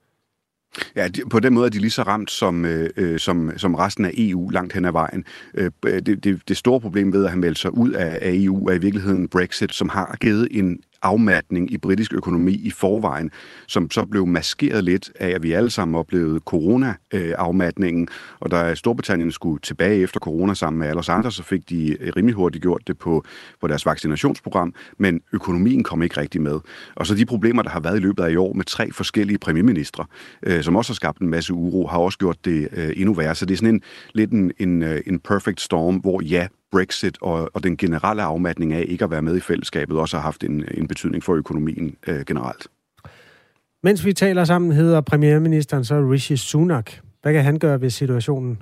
Ja, 0.95 1.07
på 1.29 1.39
den 1.39 1.53
måde 1.53 1.65
er 1.65 1.69
de 1.69 1.79
lige 1.79 1.91
så 1.91 2.03
ramt 2.03 2.31
som, 2.31 2.65
øh, 2.65 2.89
øh, 2.97 3.19
som, 3.19 3.51
som 3.57 3.75
resten 3.75 4.05
af 4.05 4.11
EU 4.17 4.49
langt 4.49 4.73
hen 4.73 4.85
ad 4.85 4.91
vejen. 4.91 5.25
Øh, 5.53 5.71
det, 5.83 6.23
det, 6.23 6.41
det 6.47 6.57
store 6.57 6.81
problem 6.81 7.13
ved 7.13 7.23
at 7.23 7.29
have 7.29 7.39
meldt 7.39 7.59
sig 7.59 7.77
ud 7.77 7.91
af, 7.91 8.19
af 8.21 8.31
EU 8.33 8.67
er 8.67 8.73
i 8.73 8.77
virkeligheden 8.77 9.27
Brexit, 9.27 9.73
som 9.73 9.89
har 9.89 10.17
givet 10.21 10.47
en 10.51 10.79
afmatning 11.01 11.71
i 11.71 11.77
britisk 11.77 12.13
økonomi 12.13 12.53
i 12.53 12.71
forvejen, 12.71 13.31
som 13.67 13.91
så 13.91 14.05
blev 14.05 14.27
maskeret 14.27 14.83
lidt 14.83 15.11
af, 15.19 15.29
at 15.29 15.43
vi 15.43 15.51
alle 15.51 15.69
sammen 15.69 15.95
oplevede 15.95 16.39
corona-afmatningen, 16.39 18.07
og 18.39 18.51
da 18.51 18.75
Storbritannien 18.75 19.31
skulle 19.31 19.61
tilbage 19.61 20.01
efter 20.01 20.19
corona 20.19 20.53
sammen 20.53 20.79
med 20.79 20.87
alle 20.87 20.99
os 20.99 21.09
andre, 21.09 21.31
så 21.31 21.43
fik 21.43 21.69
de 21.69 21.97
rimelig 22.15 22.35
hurtigt 22.35 22.61
gjort 22.61 22.81
det 22.87 22.97
på, 22.97 23.23
på 23.61 23.67
deres 23.67 23.85
vaccinationsprogram, 23.85 24.73
men 24.97 25.21
økonomien 25.33 25.83
kom 25.83 26.03
ikke 26.03 26.19
rigtig 26.19 26.41
med. 26.41 26.59
Og 26.95 27.07
så 27.07 27.15
de 27.15 27.25
problemer, 27.25 27.61
der 27.61 27.69
har 27.69 27.79
været 27.79 27.97
i 27.97 27.99
løbet 27.99 28.23
af 28.23 28.31
i 28.31 28.35
år 28.35 28.53
med 28.53 28.65
tre 28.65 28.91
forskellige 28.91 29.37
premierministre, 29.37 30.05
øh, 30.43 30.63
som 30.63 30.75
også 30.75 30.91
har 30.91 30.95
skabt 30.95 31.19
en 31.19 31.29
masse 31.29 31.53
uro, 31.53 31.87
har 31.87 31.97
også 31.97 32.17
gjort 32.17 32.45
det 32.45 32.67
øh, 32.71 32.89
endnu 32.95 33.13
værre. 33.13 33.35
Så 33.35 33.45
det 33.45 33.53
er 33.53 33.57
sådan 33.57 33.75
en, 33.75 33.81
lidt 34.13 34.31
en, 34.31 34.51
en, 34.59 34.83
øh, 34.83 35.01
en 35.07 35.19
perfect 35.19 35.61
storm, 35.61 35.95
hvor 35.95 36.21
ja, 36.21 36.47
Brexit 36.71 37.17
og, 37.21 37.49
og 37.53 37.63
den 37.63 37.77
generelle 37.77 38.23
afmatning 38.23 38.73
af 38.73 38.85
ikke 38.87 39.03
at 39.03 39.11
være 39.11 39.21
med 39.21 39.37
i 39.37 39.39
fællesskabet 39.39 39.97
også 39.97 40.17
har 40.17 40.23
haft 40.23 40.43
en, 40.43 40.65
en 40.71 40.87
betydning 40.87 41.23
for 41.23 41.33
økonomien 41.33 41.95
øh, 42.07 42.25
generelt. 42.25 42.67
Mens 43.83 44.05
vi 44.05 44.13
taler 44.13 44.43
sammen, 44.43 44.71
hedder 44.71 45.01
premierministeren 45.01 45.85
så 45.85 45.95
Rishi 46.11 46.37
Sunak. 46.37 46.91
Hvad 47.21 47.33
kan 47.33 47.43
han 47.43 47.59
gøre 47.59 47.81
ved 47.81 47.89
situationen? 47.89 48.61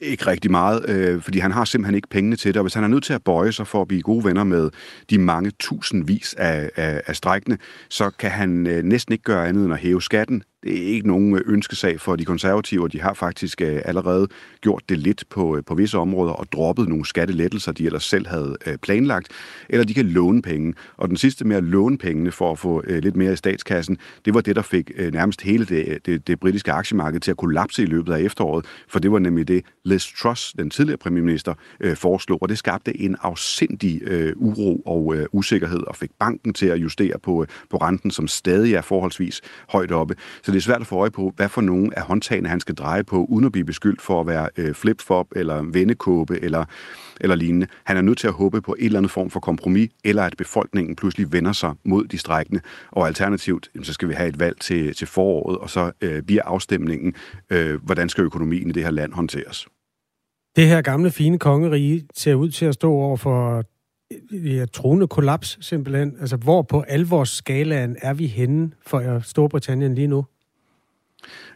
Ikke 0.00 0.26
rigtig 0.26 0.50
meget, 0.50 0.88
øh, 0.88 1.22
fordi 1.22 1.38
han 1.38 1.52
har 1.52 1.64
simpelthen 1.64 1.94
ikke 1.94 2.08
pengene 2.08 2.36
til 2.36 2.54
det, 2.54 2.56
og 2.56 2.62
hvis 2.62 2.74
han 2.74 2.84
er 2.84 2.88
nødt 2.88 3.04
til 3.04 3.12
at 3.12 3.24
bøje 3.24 3.52
sig 3.52 3.66
for 3.66 3.80
at 3.80 3.88
blive 3.88 4.02
gode 4.02 4.24
venner 4.24 4.44
med 4.44 4.70
de 5.10 5.18
mange 5.18 5.50
tusindvis 5.58 6.34
af, 6.38 6.70
af, 6.76 7.02
af 7.06 7.16
strækkende, 7.16 7.58
så 7.88 8.10
kan 8.10 8.30
han 8.30 8.66
øh, 8.66 8.82
næsten 8.82 9.12
ikke 9.12 9.24
gøre 9.24 9.48
andet 9.48 9.64
end 9.64 9.72
at 9.72 9.78
hæve 9.78 10.02
skatten, 10.02 10.42
det 10.62 10.78
er 10.78 10.94
ikke 10.94 11.08
nogen 11.08 11.34
øh, 11.34 11.40
ønskesag 11.46 12.00
for 12.00 12.16
de 12.16 12.24
konservative, 12.24 12.88
de 12.88 13.00
har 13.00 13.14
faktisk 13.14 13.60
øh, 13.60 13.80
allerede 13.84 14.28
gjort 14.60 14.82
det 14.88 14.98
lidt 14.98 15.24
på, 15.30 15.56
øh, 15.56 15.64
på 15.64 15.74
visse 15.74 15.98
områder 15.98 16.32
og 16.32 16.52
droppet 16.52 16.88
nogle 16.88 17.06
skattelettelser, 17.06 17.72
de 17.72 17.86
ellers 17.86 18.04
selv 18.04 18.26
havde 18.26 18.56
planlagt, 18.82 19.28
eller 19.68 19.84
de 19.84 19.94
kan 19.94 20.06
låne 20.06 20.42
penge. 20.42 20.74
Og 20.96 21.08
den 21.08 21.16
sidste 21.16 21.44
med 21.44 21.56
at 21.56 21.64
låne 21.64 21.98
pengene 21.98 22.32
for 22.32 22.52
at 22.52 22.58
få 22.58 22.82
lidt 22.88 23.16
mere 23.16 23.32
i 23.32 23.36
statskassen, 23.36 23.98
det 24.24 24.34
var 24.34 24.40
det, 24.40 24.56
der 24.56 24.62
fik 24.62 24.90
nærmest 25.12 25.42
hele 25.42 25.64
det, 25.64 26.06
det, 26.06 26.26
det 26.26 26.40
britiske 26.40 26.72
aktiemarked 26.72 27.20
til 27.20 27.30
at 27.30 27.36
kollapse 27.36 27.82
i 27.82 27.86
løbet 27.86 28.12
af 28.12 28.20
efteråret, 28.20 28.66
for 28.88 28.98
det 28.98 29.12
var 29.12 29.18
nemlig 29.18 29.48
det, 29.48 29.64
Liz 29.84 30.06
Truss, 30.22 30.52
den 30.58 30.70
tidligere 30.70 30.98
premierminister, 30.98 31.54
foreslog, 31.94 32.42
og 32.42 32.48
det 32.48 32.58
skabte 32.58 33.00
en 33.00 33.16
afsindig 33.22 34.02
uro 34.36 34.76
og 34.86 35.16
usikkerhed 35.32 35.80
og 35.80 35.96
fik 35.96 36.10
banken 36.18 36.54
til 36.54 36.66
at 36.66 36.76
justere 36.76 37.18
på, 37.22 37.46
på 37.70 37.76
renten, 37.76 38.10
som 38.10 38.28
stadig 38.28 38.74
er 38.74 38.82
forholdsvis 38.82 39.40
højt 39.68 39.92
oppe. 39.92 40.14
Så 40.48 40.52
det 40.52 40.58
er 40.58 40.62
svært 40.62 40.80
at 40.80 40.86
få 40.86 40.96
øje 40.96 41.10
på, 41.10 41.32
hvad 41.36 41.48
for 41.48 41.60
nogen 41.60 41.92
af 41.92 42.02
håndtagene 42.02 42.48
han 42.48 42.60
skal 42.60 42.74
dreje 42.74 43.04
på, 43.04 43.24
uden 43.24 43.44
at 43.44 43.52
blive 43.52 43.64
beskyldt 43.64 44.02
for 44.02 44.20
at 44.20 44.26
være 44.26 44.48
øh, 44.56 44.74
flip-flop 44.74 45.26
eller 45.36 45.62
vendekåbe 45.62 46.40
eller, 46.42 46.64
eller 47.20 47.36
lignende. 47.36 47.66
Han 47.84 47.96
er 47.96 48.00
nødt 48.00 48.18
til 48.18 48.26
at 48.26 48.32
håbe 48.32 48.62
på 48.62 48.76
en 48.78 48.84
eller 48.84 48.98
anden 48.98 49.10
form 49.10 49.30
for 49.30 49.40
kompromis, 49.40 49.90
eller 50.04 50.22
at 50.22 50.34
befolkningen 50.38 50.96
pludselig 50.96 51.32
vender 51.32 51.52
sig 51.52 51.74
mod 51.84 52.06
de 52.06 52.18
strækkende, 52.18 52.60
og 52.90 53.06
alternativt, 53.06 53.70
så 53.82 53.92
skal 53.92 54.08
vi 54.08 54.14
have 54.14 54.28
et 54.28 54.40
valg 54.40 54.60
til, 54.60 54.94
til 54.94 55.06
foråret, 55.06 55.58
og 55.58 55.70
så 55.70 55.92
øh, 56.00 56.22
bliver 56.22 56.42
afstemningen, 56.44 57.14
øh, 57.50 57.84
hvordan 57.84 58.08
skal 58.08 58.24
økonomien 58.24 58.68
i 58.68 58.72
det 58.72 58.82
her 58.82 58.90
land 58.90 59.12
håndteres. 59.12 59.66
Det 60.56 60.66
her 60.66 60.82
gamle, 60.82 61.10
fine 61.10 61.38
kongerige 61.38 62.06
ser 62.14 62.34
ud 62.34 62.50
til 62.50 62.64
at 62.64 62.74
stå 62.74 62.92
over 62.92 63.16
for 63.16 63.64
øh, 64.32 64.56
ja, 64.56 64.66
troende 64.66 65.06
kollaps 65.06 65.58
simpelthen. 65.60 66.16
Altså, 66.20 66.36
hvor 66.36 66.62
på 66.62 66.80
alvorsskalaen 66.80 67.96
er 68.02 68.14
vi 68.14 68.26
henne 68.26 68.70
for 68.86 68.98
øh, 68.98 69.22
Storbritannien 69.22 69.94
lige 69.94 70.06
nu? 70.06 70.24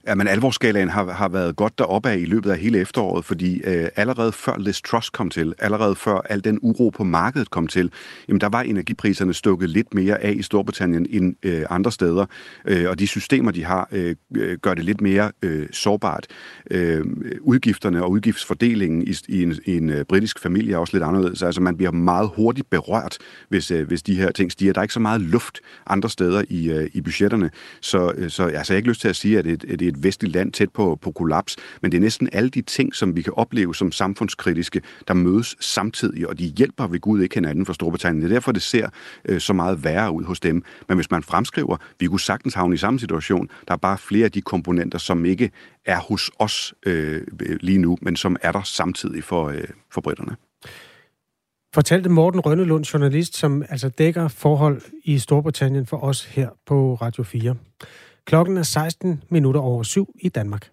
Ja, 0.06 0.14
men 0.14 0.28
alvorsskalaen 0.28 0.88
har, 0.88 1.12
har 1.12 1.28
været 1.28 1.56
godt 1.56 1.78
deroppe 1.78 2.10
af 2.10 2.18
i 2.18 2.24
løbet 2.24 2.50
af 2.50 2.58
hele 2.58 2.78
efteråret, 2.78 3.24
fordi 3.24 3.60
øh, 3.64 3.88
allerede 3.96 4.32
før 4.32 4.58
Liz 4.58 4.80
Truss 4.80 5.10
kom 5.10 5.30
til, 5.30 5.54
allerede 5.58 5.94
før 5.94 6.18
al 6.18 6.44
den 6.44 6.58
uro 6.62 6.90
på 6.90 7.04
markedet 7.04 7.50
kom 7.50 7.66
til, 7.66 7.90
jamen 8.28 8.40
der 8.40 8.48
var 8.48 8.62
energipriserne 8.62 9.34
stukket 9.34 9.70
lidt 9.70 9.94
mere 9.94 10.22
af 10.22 10.32
i 10.32 10.42
Storbritannien 10.42 11.06
end 11.10 11.34
øh, 11.42 11.62
andre 11.70 11.92
steder, 11.92 12.26
øh, 12.64 12.90
og 12.90 12.98
de 12.98 13.06
systemer, 13.06 13.50
de 13.50 13.64
har, 13.64 13.88
øh, 13.92 14.14
øh 14.36 14.58
gør 14.58 14.74
det 14.74 14.84
lidt 14.84 15.00
mere 15.00 15.32
øh, 15.42 15.66
sårbart. 15.72 16.26
Øh, 16.70 17.04
udgifterne 17.40 18.02
og 18.02 18.10
udgiftsfordelingen 18.10 19.02
i, 19.02 19.14
i 19.28 19.42
en, 19.42 19.54
i 19.64 19.76
en 19.76 19.90
øh, 19.90 20.04
britisk 20.04 20.38
familie 20.38 20.74
er 20.74 20.78
også 20.78 20.96
lidt 20.96 21.04
anderledes. 21.04 21.42
Altså 21.42 21.60
man 21.60 21.76
bliver 21.76 21.92
meget 21.92 22.30
hurtigt 22.36 22.70
berørt, 22.70 23.18
hvis, 23.48 23.70
øh, 23.70 23.86
hvis 23.86 24.02
de 24.02 24.14
her 24.14 24.30
ting 24.30 24.52
stiger. 24.52 24.72
Der 24.72 24.80
er 24.80 24.82
ikke 24.82 24.94
så 24.94 25.00
meget 25.00 25.20
luft 25.20 25.60
andre 25.86 26.10
steder 26.10 26.44
i, 26.48 26.70
øh, 26.70 26.90
i 26.92 27.00
budgetterne, 27.00 27.50
så, 27.80 28.12
øh, 28.16 28.30
så 28.30 28.42
altså, 28.42 28.48
jeg 28.48 28.64
har 28.68 28.76
ikke 28.76 28.88
lyst 28.88 29.00
til 29.00 29.08
at 29.08 29.16
sige, 29.16 29.38
at 29.38 29.44
det, 29.44 29.61
at 29.64 29.78
det 29.78 29.86
er 29.86 29.92
et 29.92 30.02
vestligt 30.02 30.34
land 30.34 30.52
tæt 30.52 30.70
på, 30.70 30.98
på 31.02 31.10
kollaps, 31.10 31.56
men 31.82 31.92
det 31.92 31.98
er 31.98 32.02
næsten 32.02 32.28
alle 32.32 32.50
de 32.50 32.62
ting, 32.62 32.94
som 32.94 33.16
vi 33.16 33.22
kan 33.22 33.32
opleve 33.36 33.74
som 33.74 33.92
samfundskritiske, 33.92 34.80
der 35.08 35.14
mødes 35.14 35.56
samtidig, 35.60 36.28
og 36.28 36.38
de 36.38 36.44
hjælper 36.44 36.86
ved 36.86 37.00
Gud 37.00 37.22
ikke 37.22 37.34
hinanden 37.34 37.66
for 37.66 37.72
Storbritannien. 37.72 38.22
Det 38.22 38.30
er 38.30 38.34
derfor, 38.34 38.52
det 38.52 38.62
ser 38.62 38.88
øh, 39.24 39.40
så 39.40 39.52
meget 39.52 39.84
værre 39.84 40.12
ud 40.12 40.24
hos 40.24 40.40
dem. 40.40 40.62
Men 40.88 40.96
hvis 40.96 41.10
man 41.10 41.22
fremskriver, 41.22 41.76
vi 42.00 42.06
kunne 42.06 42.20
sagtens 42.20 42.54
havne 42.54 42.74
i 42.74 42.78
samme 42.78 43.00
situation, 43.00 43.48
der 43.68 43.74
er 43.74 43.78
bare 43.78 43.98
flere 43.98 44.24
af 44.24 44.32
de 44.32 44.42
komponenter, 44.42 44.98
som 44.98 45.24
ikke 45.24 45.50
er 45.86 45.98
hos 45.98 46.30
os 46.38 46.74
øh, 46.86 47.22
lige 47.60 47.78
nu, 47.78 47.98
men 48.02 48.16
som 48.16 48.36
er 48.42 48.52
der 48.52 48.62
samtidig 48.62 49.24
for, 49.24 49.48
øh, 49.48 49.64
for 49.90 50.00
britterne. 50.00 50.36
Fortalte 51.74 52.08
Morten 52.08 52.40
Rønnelund, 52.40 52.84
journalist, 52.84 53.36
som 53.36 53.62
altså 53.68 53.88
dækker 53.88 54.28
forhold 54.28 54.82
i 55.04 55.18
Storbritannien 55.18 55.86
for 55.86 55.96
os 56.04 56.24
her 56.24 56.48
på 56.66 56.94
Radio 56.94 57.22
4. 57.22 57.54
Klokken 58.24 58.56
er 58.56 58.62
16 58.62 59.22
minutter 59.30 59.60
over 59.60 59.82
syv 59.82 60.14
i 60.20 60.28
Danmark. 60.28 60.70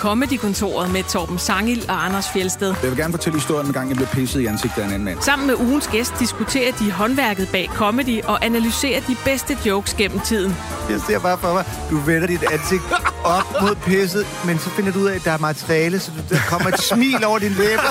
Comedy-kontoret 0.00 0.92
med 0.92 1.02
Torben 1.04 1.38
Sangil 1.38 1.84
og 1.88 2.04
Anders 2.04 2.26
Fjelsted. 2.32 2.74
Jeg 2.82 2.90
vil 2.90 2.98
gerne 2.98 3.12
fortælle 3.12 3.38
historien 3.38 3.66
om 3.66 3.72
gang, 3.72 3.88
jeg 3.88 3.96
blev 3.96 4.08
pisset 4.08 4.40
i 4.40 4.46
ansigtet 4.46 4.82
af 4.82 4.86
en 4.86 4.92
anden 4.92 5.04
mand. 5.04 5.22
Sammen 5.22 5.46
med 5.46 5.54
ugens 5.54 5.86
gæst 5.86 6.14
diskuterer 6.18 6.72
de 6.72 6.92
håndværket 6.92 7.48
bag 7.52 7.70
comedy 7.74 8.22
og 8.22 8.44
analyserer 8.44 9.00
de 9.00 9.16
bedste 9.24 9.58
jokes 9.66 9.94
gennem 9.94 10.20
tiden. 10.20 10.56
Jeg 10.90 11.00
ser 11.00 11.18
bare 11.18 11.38
for 11.38 11.52
mig, 11.52 11.64
du 11.90 11.96
vender 11.96 12.26
dit 12.26 12.42
ansigt 12.52 12.82
op 13.24 13.62
mod 13.62 13.74
pisset, 13.74 14.26
men 14.46 14.58
så 14.58 14.70
finder 14.70 14.92
du 14.92 14.98
ud 14.98 15.06
af, 15.06 15.14
at 15.14 15.24
der 15.24 15.32
er 15.32 15.38
materiale, 15.38 15.98
så 15.98 16.10
der 16.30 16.38
kommer 16.48 16.68
et 16.68 16.80
smil 16.80 17.24
over 17.24 17.38
din 17.38 17.52
læber. 17.52 17.82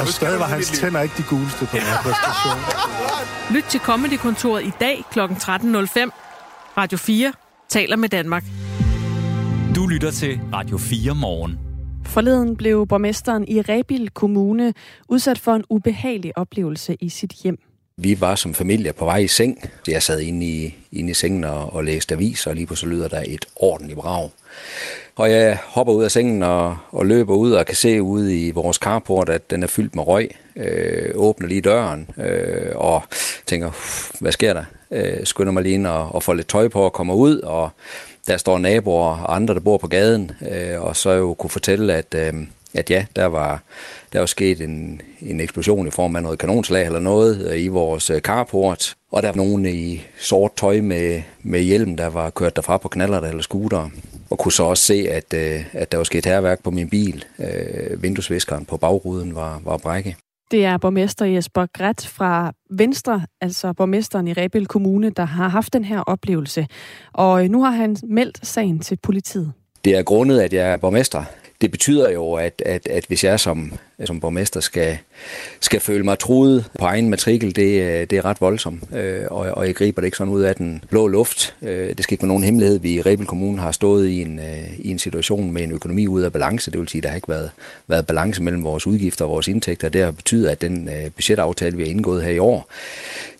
Og 0.00 0.08
stadig 0.08 0.40
var 0.40 0.46
hans 0.46 0.70
tænder 0.70 1.00
ikke 1.00 1.14
de 1.16 1.22
guleste 1.22 1.58
på 1.58 1.76
den 1.76 1.80
her 1.80 1.96
præstation. 1.96 2.58
Lyt 3.50 3.64
til 3.68 3.80
Comedy-kontoret 3.80 4.64
i 4.64 4.72
dag 4.80 5.04
kl. 5.12 5.20
13.05. 5.20 5.26
Radio 6.76 6.98
4 6.98 7.32
taler 7.68 7.96
med 7.96 8.08
Danmark. 8.08 8.44
Du 9.76 9.86
lytter 9.86 10.10
til 10.10 10.40
Radio 10.52 10.78
4 10.78 11.14
morgen. 11.14 11.58
Forleden 12.04 12.56
blev 12.56 12.86
borgmesteren 12.86 13.48
i 13.48 13.60
Rebil 13.60 14.10
Kommune 14.10 14.74
udsat 15.08 15.38
for 15.38 15.52
en 15.52 15.64
ubehagelig 15.70 16.38
oplevelse 16.38 16.96
i 17.00 17.08
sit 17.08 17.32
hjem. 17.32 17.58
Vi 17.96 18.20
var 18.20 18.34
som 18.34 18.54
familie 18.54 18.92
på 18.92 19.04
vej 19.04 19.16
i 19.16 19.26
seng. 19.26 19.70
Jeg 19.88 20.02
sad 20.02 20.20
inde 20.20 20.46
i, 20.46 20.74
inde 20.92 21.10
i 21.10 21.14
sengen 21.14 21.44
og, 21.44 21.74
og 21.74 21.84
læste 21.84 22.14
avis, 22.14 22.46
og 22.46 22.54
lige 22.54 22.66
på 22.66 22.74
så 22.74 22.86
lyder 22.86 23.08
der 23.08 23.22
et 23.26 23.44
ordentligt 23.56 23.98
brag. 23.98 24.30
Og 25.16 25.30
jeg 25.30 25.58
hopper 25.64 25.92
ud 25.92 26.04
af 26.04 26.10
sengen 26.10 26.42
og, 26.42 26.76
og 26.90 27.06
løber 27.06 27.34
ud 27.34 27.52
og 27.52 27.66
kan 27.66 27.74
se 27.74 28.02
ude 28.02 28.46
i 28.46 28.50
vores 28.50 28.76
carport, 28.76 29.28
at 29.28 29.50
den 29.50 29.62
er 29.62 29.66
fyldt 29.66 29.94
med 29.94 30.06
røg. 30.06 30.30
Øh, 30.56 31.10
åbner 31.14 31.48
lige 31.48 31.60
døren 31.60 32.10
øh, 32.18 32.72
og 32.74 33.02
tænker, 33.46 33.70
hvad 34.20 34.32
sker 34.32 34.52
der? 34.52 34.64
Øh, 34.90 35.26
skynder 35.26 35.52
mig 35.52 35.62
lige 35.62 35.74
ind 35.74 35.86
og, 35.86 36.14
og 36.14 36.22
får 36.22 36.34
lidt 36.34 36.48
tøj 36.48 36.68
på 36.68 36.80
og 36.80 36.92
kommer 36.92 37.14
ud, 37.14 37.38
og 37.38 37.70
der 38.28 38.36
står 38.36 38.58
naboer 38.58 39.16
og 39.16 39.34
andre, 39.34 39.54
der 39.54 39.60
bor 39.60 39.78
på 39.78 39.88
gaden, 39.88 40.30
øh, 40.50 40.82
og 40.82 40.96
så 40.96 41.10
jo 41.10 41.34
kunne 41.34 41.50
fortælle, 41.50 41.94
at, 41.94 42.14
øh, 42.14 42.32
at 42.74 42.90
ja, 42.90 43.06
der 43.16 43.26
var, 43.26 43.62
der 44.12 44.18
var 44.18 44.26
sket 44.26 44.60
en, 44.60 45.00
en 45.20 45.40
eksplosion 45.40 45.88
i 45.88 45.90
form 45.90 46.16
af 46.16 46.22
noget 46.22 46.38
kanonslag 46.38 46.86
eller 46.86 47.00
noget 47.00 47.50
øh, 47.50 47.62
i 47.62 47.68
vores 47.68 48.10
øh, 48.10 48.20
carport, 48.20 48.94
og 49.12 49.22
der 49.22 49.28
var 49.28 49.36
nogen 49.36 49.66
i 49.66 50.02
sort 50.18 50.52
tøj 50.56 50.80
med, 50.80 51.22
med 51.42 51.60
hjelm, 51.60 51.96
der 51.96 52.06
var 52.06 52.30
kørt 52.30 52.56
derfra 52.56 52.76
på 52.76 52.88
knaller 52.88 53.20
eller 53.20 53.42
scooter, 53.42 53.90
og 54.30 54.38
kunne 54.38 54.52
så 54.52 54.62
også 54.62 54.82
se, 54.82 55.06
at, 55.10 55.34
øh, 55.34 55.64
at 55.72 55.92
der 55.92 55.98
var 55.98 56.04
sket 56.04 56.26
herværk 56.26 56.62
på 56.62 56.70
min 56.70 56.90
bil. 56.90 57.24
Øh, 57.38 58.02
vinduesviskeren 58.02 58.64
på 58.64 58.76
bagruden 58.76 59.34
var, 59.34 59.60
var 59.64 59.76
brække. 59.76 60.16
Det 60.50 60.64
er 60.64 60.78
borgmester 60.78 61.24
Jesper 61.24 61.66
Gret 61.72 62.06
fra 62.06 62.52
Venstre, 62.70 63.22
altså 63.40 63.72
borgmesteren 63.72 64.28
i 64.28 64.32
Rebel 64.32 64.66
Kommune, 64.66 65.10
der 65.10 65.24
har 65.24 65.48
haft 65.48 65.72
den 65.72 65.84
her 65.84 66.00
oplevelse. 66.00 66.66
Og 67.12 67.44
øh, 67.44 67.50
nu 67.50 67.62
har 67.62 67.70
han 67.70 67.96
meldt 68.02 68.46
sagen 68.46 68.78
til 68.80 68.98
politiet. 69.02 69.52
Det 69.84 69.96
er 69.96 70.02
grundet, 70.02 70.40
at 70.40 70.52
jeg 70.52 70.72
er 70.72 70.76
borgmester 70.76 71.24
det 71.60 71.70
betyder 71.70 72.10
jo, 72.10 72.32
at, 72.32 72.62
at, 72.66 72.86
at 72.86 73.04
hvis 73.06 73.24
jeg 73.24 73.40
som, 73.40 73.72
som 74.04 74.20
borgmester 74.20 74.60
skal, 74.60 74.98
skal 75.60 75.80
føle 75.80 76.04
mig 76.04 76.18
truet 76.18 76.64
på 76.78 76.84
egen 76.84 77.10
matrikel, 77.10 77.56
det, 77.56 77.82
øh, 77.82 78.06
det 78.10 78.12
er 78.12 78.24
ret 78.24 78.40
voldsomt, 78.40 78.96
øh, 78.96 79.24
og, 79.30 79.38
og 79.38 79.66
jeg 79.66 79.74
griber 79.74 80.00
det 80.00 80.06
ikke 80.06 80.16
sådan 80.16 80.32
ud 80.32 80.42
af 80.42 80.54
den 80.54 80.84
blå 80.90 81.08
luft. 81.08 81.54
Øh, 81.62 81.88
det 81.88 82.02
skal 82.04 82.14
ikke 82.14 82.22
være 82.22 82.28
nogen 82.28 82.44
hemmelighed. 82.44 82.78
Vi 82.78 82.92
i 82.92 83.00
Rebel 83.00 83.26
Kommune 83.26 83.58
har 83.58 83.72
stået 83.72 84.08
i 84.08 84.22
en, 84.22 84.38
øh, 84.38 84.78
i 84.78 84.90
en 84.90 84.98
situation 84.98 85.52
med 85.52 85.62
en 85.62 85.72
økonomi 85.72 86.06
ud 86.06 86.22
af 86.22 86.32
balance. 86.32 86.70
Det 86.70 86.80
vil 86.80 86.88
sige, 86.88 86.98
at 86.98 87.02
der 87.02 87.08
har 87.08 87.16
ikke 87.16 87.28
været, 87.28 87.50
været 87.88 88.06
balance 88.06 88.42
mellem 88.42 88.64
vores 88.64 88.86
udgifter 88.86 89.24
og 89.24 89.30
vores 89.30 89.48
indtægter. 89.48 89.88
Det 89.88 90.04
har 90.04 90.10
betydet, 90.10 90.48
at 90.48 90.60
den 90.60 90.88
øh, 90.88 91.10
budgetaftale, 91.10 91.76
vi 91.76 91.82
har 91.82 91.90
indgået 91.90 92.22
her 92.22 92.30
i 92.30 92.38
år, 92.38 92.70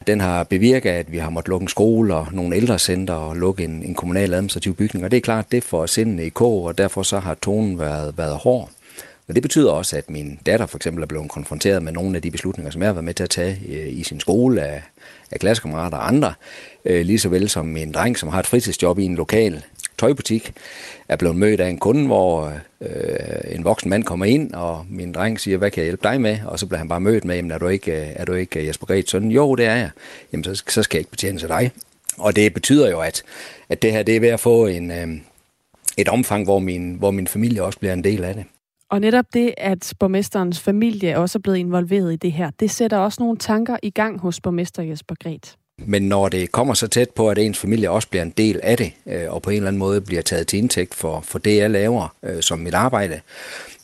den 0.06 0.20
har 0.20 0.44
bevirket, 0.44 0.90
at 0.90 1.12
vi 1.12 1.18
har 1.18 1.30
måttet 1.30 1.48
lukke 1.48 1.64
en 1.64 1.68
skole 1.68 2.14
og 2.14 2.26
nogle 2.32 2.56
ældrecenter 2.56 3.14
og 3.14 3.36
lukke 3.36 3.64
en, 3.64 3.82
en 3.82 3.94
kommunal 3.94 4.34
administrativ 4.34 4.74
bygning. 4.74 5.04
Og 5.04 5.10
det 5.10 5.16
er 5.16 5.20
klart, 5.20 5.52
det 5.52 5.64
får 5.64 5.86
sindene 5.86 6.26
i 6.26 6.28
kog, 6.28 6.64
og 6.64 6.78
derfor 6.78 7.02
så 7.02 7.18
har 7.18 7.34
tonen 7.34 7.78
været, 7.78 8.18
været 8.18 8.36
hård. 8.36 8.70
Men 9.26 9.34
det 9.34 9.42
betyder 9.42 9.70
også, 9.72 9.96
at 9.96 10.10
min 10.10 10.38
datter 10.46 10.66
for 10.66 10.78
eksempel 10.78 11.02
er 11.02 11.06
blevet 11.06 11.30
konfronteret 11.30 11.82
med 11.82 11.92
nogle 11.92 12.16
af 12.16 12.22
de 12.22 12.30
beslutninger, 12.30 12.70
som 12.70 12.82
jeg 12.82 12.88
har 12.88 12.94
været 12.94 13.04
med 13.04 13.14
til 13.14 13.24
at 13.24 13.30
tage 13.30 13.60
øh, 13.68 13.98
i 13.98 14.02
sin 14.02 14.20
skole 14.20 14.62
af, 14.62 14.82
af 15.30 15.40
klassekammerater 15.40 15.96
og 15.96 16.08
andre. 16.08 16.34
Øh, 16.84 17.06
lige 17.06 17.18
så 17.18 17.28
vel 17.28 17.48
som 17.48 17.66
min 17.66 17.92
dreng, 17.92 18.18
som 18.18 18.28
har 18.28 18.38
et 18.38 18.46
fritidsjob 18.46 18.98
i 18.98 19.04
en 19.04 19.14
lokal 19.14 19.64
tøjbutik, 19.98 20.52
er 21.08 21.16
blevet 21.16 21.36
mødt 21.36 21.60
af 21.60 21.68
en 21.68 21.78
kunde, 21.78 22.06
hvor 22.06 22.52
øh, 22.80 22.88
en 23.48 23.64
voksen 23.64 23.90
mand 23.90 24.04
kommer 24.04 24.26
ind, 24.26 24.52
og 24.52 24.86
min 24.90 25.12
dreng 25.12 25.40
siger, 25.40 25.56
hvad 25.56 25.70
kan 25.70 25.80
jeg 25.80 25.86
hjælpe 25.86 26.08
dig 26.08 26.20
med? 26.20 26.38
Og 26.46 26.58
så 26.58 26.66
bliver 26.66 26.78
han 26.78 26.88
bare 26.88 27.00
mødt 27.00 27.24
med, 27.24 27.36
jamen 27.36 27.50
er 27.50 27.58
du 27.58 27.68
ikke, 27.68 27.92
øh, 27.92 28.08
er 28.16 28.24
du 28.24 28.32
ikke 28.32 28.60
øh, 28.60 28.66
Jesper 28.66 28.86
Grets 28.86 29.10
søn? 29.10 29.30
Jo, 29.30 29.54
det 29.54 29.66
er 29.66 29.74
jeg. 29.74 29.90
Jamen 30.32 30.44
så, 30.44 30.62
så 30.68 30.82
skal 30.82 30.96
jeg 30.96 31.00
ikke 31.00 31.10
betjene 31.10 31.38
til 31.38 31.48
dig. 31.48 31.70
Og 32.18 32.36
det 32.36 32.54
betyder 32.54 32.90
jo, 32.90 33.00
at, 33.00 33.22
at 33.68 33.82
det 33.82 33.92
her 33.92 34.02
det 34.02 34.16
er 34.16 34.20
ved 34.20 34.28
at 34.28 34.40
få 34.40 34.66
en, 34.66 34.90
øh, 34.90 35.08
et 35.96 36.08
omfang, 36.08 36.44
hvor 36.44 36.58
min, 36.58 36.94
hvor 36.94 37.10
min 37.10 37.26
familie 37.26 37.62
også 37.62 37.78
bliver 37.78 37.92
en 37.92 38.04
del 38.04 38.24
af 38.24 38.34
det. 38.34 38.44
Og 38.90 39.00
netop 39.00 39.24
det, 39.34 39.54
at 39.56 39.92
borgmesterens 39.98 40.60
familie 40.60 41.18
også 41.18 41.38
er 41.38 41.40
blevet 41.40 41.58
involveret 41.58 42.12
i 42.12 42.16
det 42.16 42.32
her, 42.32 42.50
det 42.60 42.70
sætter 42.70 42.96
også 42.96 43.22
nogle 43.22 43.38
tanker 43.38 43.76
i 43.82 43.90
gang 43.90 44.20
hos 44.20 44.40
borgmester 44.40 44.82
Jesper 44.82 45.14
Gret. 45.22 45.56
Men 45.78 46.02
når 46.02 46.28
det 46.28 46.52
kommer 46.52 46.74
så 46.74 46.88
tæt 46.88 47.10
på, 47.10 47.30
at 47.30 47.38
ens 47.38 47.58
familie 47.58 47.90
også 47.90 48.08
bliver 48.08 48.22
en 48.22 48.34
del 48.36 48.60
af 48.62 48.76
det, 48.76 48.92
øh, 49.06 49.32
og 49.32 49.42
på 49.42 49.50
en 49.50 49.56
eller 49.56 49.68
anden 49.68 49.78
måde 49.78 50.00
bliver 50.00 50.22
taget 50.22 50.46
til 50.46 50.58
indtægt 50.58 50.94
for, 50.94 51.20
for 51.20 51.38
det, 51.38 51.56
jeg 51.56 51.70
laver 51.70 52.14
øh, 52.22 52.42
som 52.42 52.58
mit 52.58 52.74
arbejde, 52.74 53.20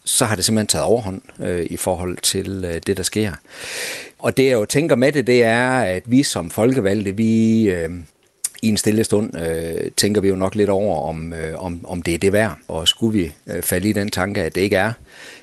så 0.04 0.24
har 0.24 0.36
det 0.36 0.44
simpelthen 0.44 0.66
taget 0.66 0.84
overhånd 0.84 1.22
øh, 1.40 1.66
i 1.70 1.76
forhold 1.76 2.16
til 2.16 2.64
øh, 2.64 2.80
det, 2.86 2.96
der 2.96 3.02
sker. 3.02 3.32
Og 4.18 4.36
det, 4.36 4.46
jeg 4.46 4.52
jo 4.52 4.64
tænker 4.64 4.96
med 4.96 5.12
det, 5.12 5.26
det 5.26 5.44
er, 5.44 5.70
at 5.70 6.02
vi 6.06 6.22
som 6.22 6.50
folkevalgte, 6.50 7.16
vi 7.16 7.62
øh, 7.70 7.90
i 8.62 8.68
en 8.68 8.76
stille 8.76 9.04
stund 9.04 9.38
øh, 9.38 9.90
tænker 9.96 10.20
vi 10.20 10.28
jo 10.28 10.36
nok 10.36 10.54
lidt 10.54 10.70
over, 10.70 11.08
om, 11.08 11.32
øh, 11.32 11.64
om, 11.64 11.86
om 11.86 12.02
det 12.02 12.14
er 12.14 12.18
det 12.18 12.32
værd. 12.32 12.56
Og 12.68 12.88
skulle 12.88 13.18
vi 13.18 13.32
øh, 13.46 13.62
falde 13.62 13.88
i 13.88 13.92
den 13.92 14.10
tanke, 14.10 14.42
at 14.42 14.54
det 14.54 14.60
ikke 14.60 14.76
er, 14.76 14.92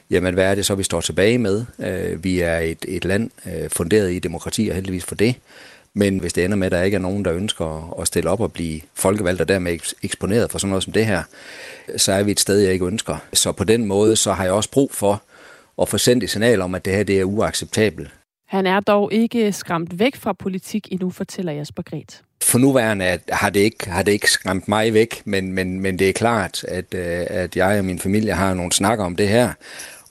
jamen 0.09 0.33
hvad 0.33 0.45
er 0.45 0.55
det 0.55 0.65
så, 0.65 0.75
vi 0.75 0.83
står 0.83 1.01
tilbage 1.01 1.38
med? 1.38 1.65
Øh, 1.79 2.23
vi 2.23 2.39
er 2.39 2.57
et, 2.57 2.85
et 2.88 3.05
land 3.05 3.29
øh, 3.45 3.69
funderet 3.69 4.11
i 4.11 4.19
demokrati, 4.19 4.67
og 4.67 4.75
heldigvis 4.75 5.05
for 5.05 5.15
det. 5.15 5.35
Men 5.93 6.17
hvis 6.17 6.33
det 6.33 6.45
ender 6.45 6.57
med, 6.57 6.65
at 6.65 6.71
der 6.71 6.81
ikke 6.81 6.95
er 6.95 7.01
nogen, 7.01 7.25
der 7.25 7.33
ønsker 7.33 7.99
at 8.01 8.07
stille 8.07 8.29
op 8.29 8.39
og 8.39 8.53
blive 8.53 8.81
folkevalgt 8.93 9.41
og 9.41 9.47
dermed 9.47 9.93
eksponeret 10.03 10.51
for 10.51 10.59
sådan 10.59 10.69
noget 10.69 10.83
som 10.83 10.93
det 10.93 11.05
her, 11.05 11.23
så 11.97 12.11
er 12.11 12.23
vi 12.23 12.31
et 12.31 12.39
sted, 12.39 12.59
jeg 12.59 12.73
ikke 12.73 12.85
ønsker. 12.85 13.17
Så 13.33 13.51
på 13.51 13.63
den 13.63 13.85
måde, 13.85 14.15
så 14.15 14.33
har 14.33 14.43
jeg 14.43 14.53
også 14.53 14.71
brug 14.71 14.91
for 14.93 15.21
at 15.81 15.89
få 15.89 15.97
sendt 15.97 16.23
et 16.23 16.29
signal 16.29 16.61
om, 16.61 16.75
at 16.75 16.85
det 16.85 16.93
her 16.93 17.03
det 17.03 17.19
er 17.19 17.23
uacceptabelt. 17.23 18.09
Han 18.47 18.67
er 18.67 18.79
dog 18.79 19.13
ikke 19.13 19.51
skræmt 19.51 19.99
væk 19.99 20.15
fra 20.15 20.33
politik 20.33 20.88
endnu, 20.91 21.09
fortæller 21.09 21.51
Jesper 21.51 21.83
Gret 21.83 22.21
for 22.43 22.60
nuværende 22.60 23.19
har 23.29 23.50
det 23.50 23.60
ikke, 23.60 23.89
har 23.89 24.03
det 24.03 24.12
ikke 24.12 24.31
skræmt 24.31 24.67
mig 24.67 24.93
væk, 24.93 25.22
men, 25.25 25.53
men, 25.53 25.79
men 25.79 26.00
det 26.00 26.10
er 26.10 26.13
klart, 26.13 26.63
at, 26.67 26.93
øh, 26.93 27.25
at 27.27 27.55
jeg 27.55 27.79
og 27.79 27.86
min 27.86 28.00
familie 28.00 28.34
har 28.34 28.53
nogle 28.53 28.72
snakker 28.72 29.05
om 29.05 29.15
det 29.15 29.27
her, 29.27 29.53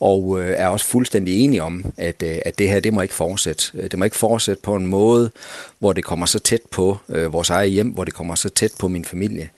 og 0.01 0.41
øh, 0.41 0.55
er 0.57 0.67
også 0.67 0.87
fuldstændig 0.87 1.45
enige 1.45 1.63
om, 1.63 1.85
at, 1.97 2.23
øh, 2.23 2.39
at 2.45 2.59
det 2.59 2.69
her, 2.69 2.81
det 2.81 2.93
må 2.93 3.01
ikke 3.01 3.15
fortsætte. 3.15 3.89
Det 3.89 3.99
må 3.99 4.05
ikke 4.05 4.17
fortsætte 4.17 4.63
på 4.63 4.75
en 4.75 4.87
måde, 4.87 5.31
hvor 5.79 5.93
det 5.93 6.05
kommer 6.05 6.27
så 6.27 6.39
tæt 6.39 6.61
på 6.71 6.99
øh, 7.09 7.33
vores 7.33 7.51
eget 7.51 7.71
hjem, 7.71 7.89
hvor 7.89 8.05
det 8.05 8.15
kommer 8.15 8.35
så 8.35 8.49
tæt 8.49 8.73
på 8.79 8.89
min 8.89 9.05
familie. 9.05 9.49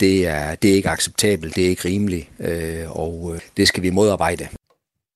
Det 0.00 0.26
er, 0.26 0.54
det 0.54 0.70
er 0.70 0.74
ikke 0.74 0.88
acceptabelt, 0.88 1.56
det 1.56 1.64
er 1.64 1.68
ikke 1.68 1.88
rimeligt, 1.88 2.28
øh, 2.40 2.90
og 2.90 3.32
øh, 3.34 3.40
det 3.56 3.68
skal 3.68 3.82
vi 3.82 3.90
modarbejde. 3.90 4.48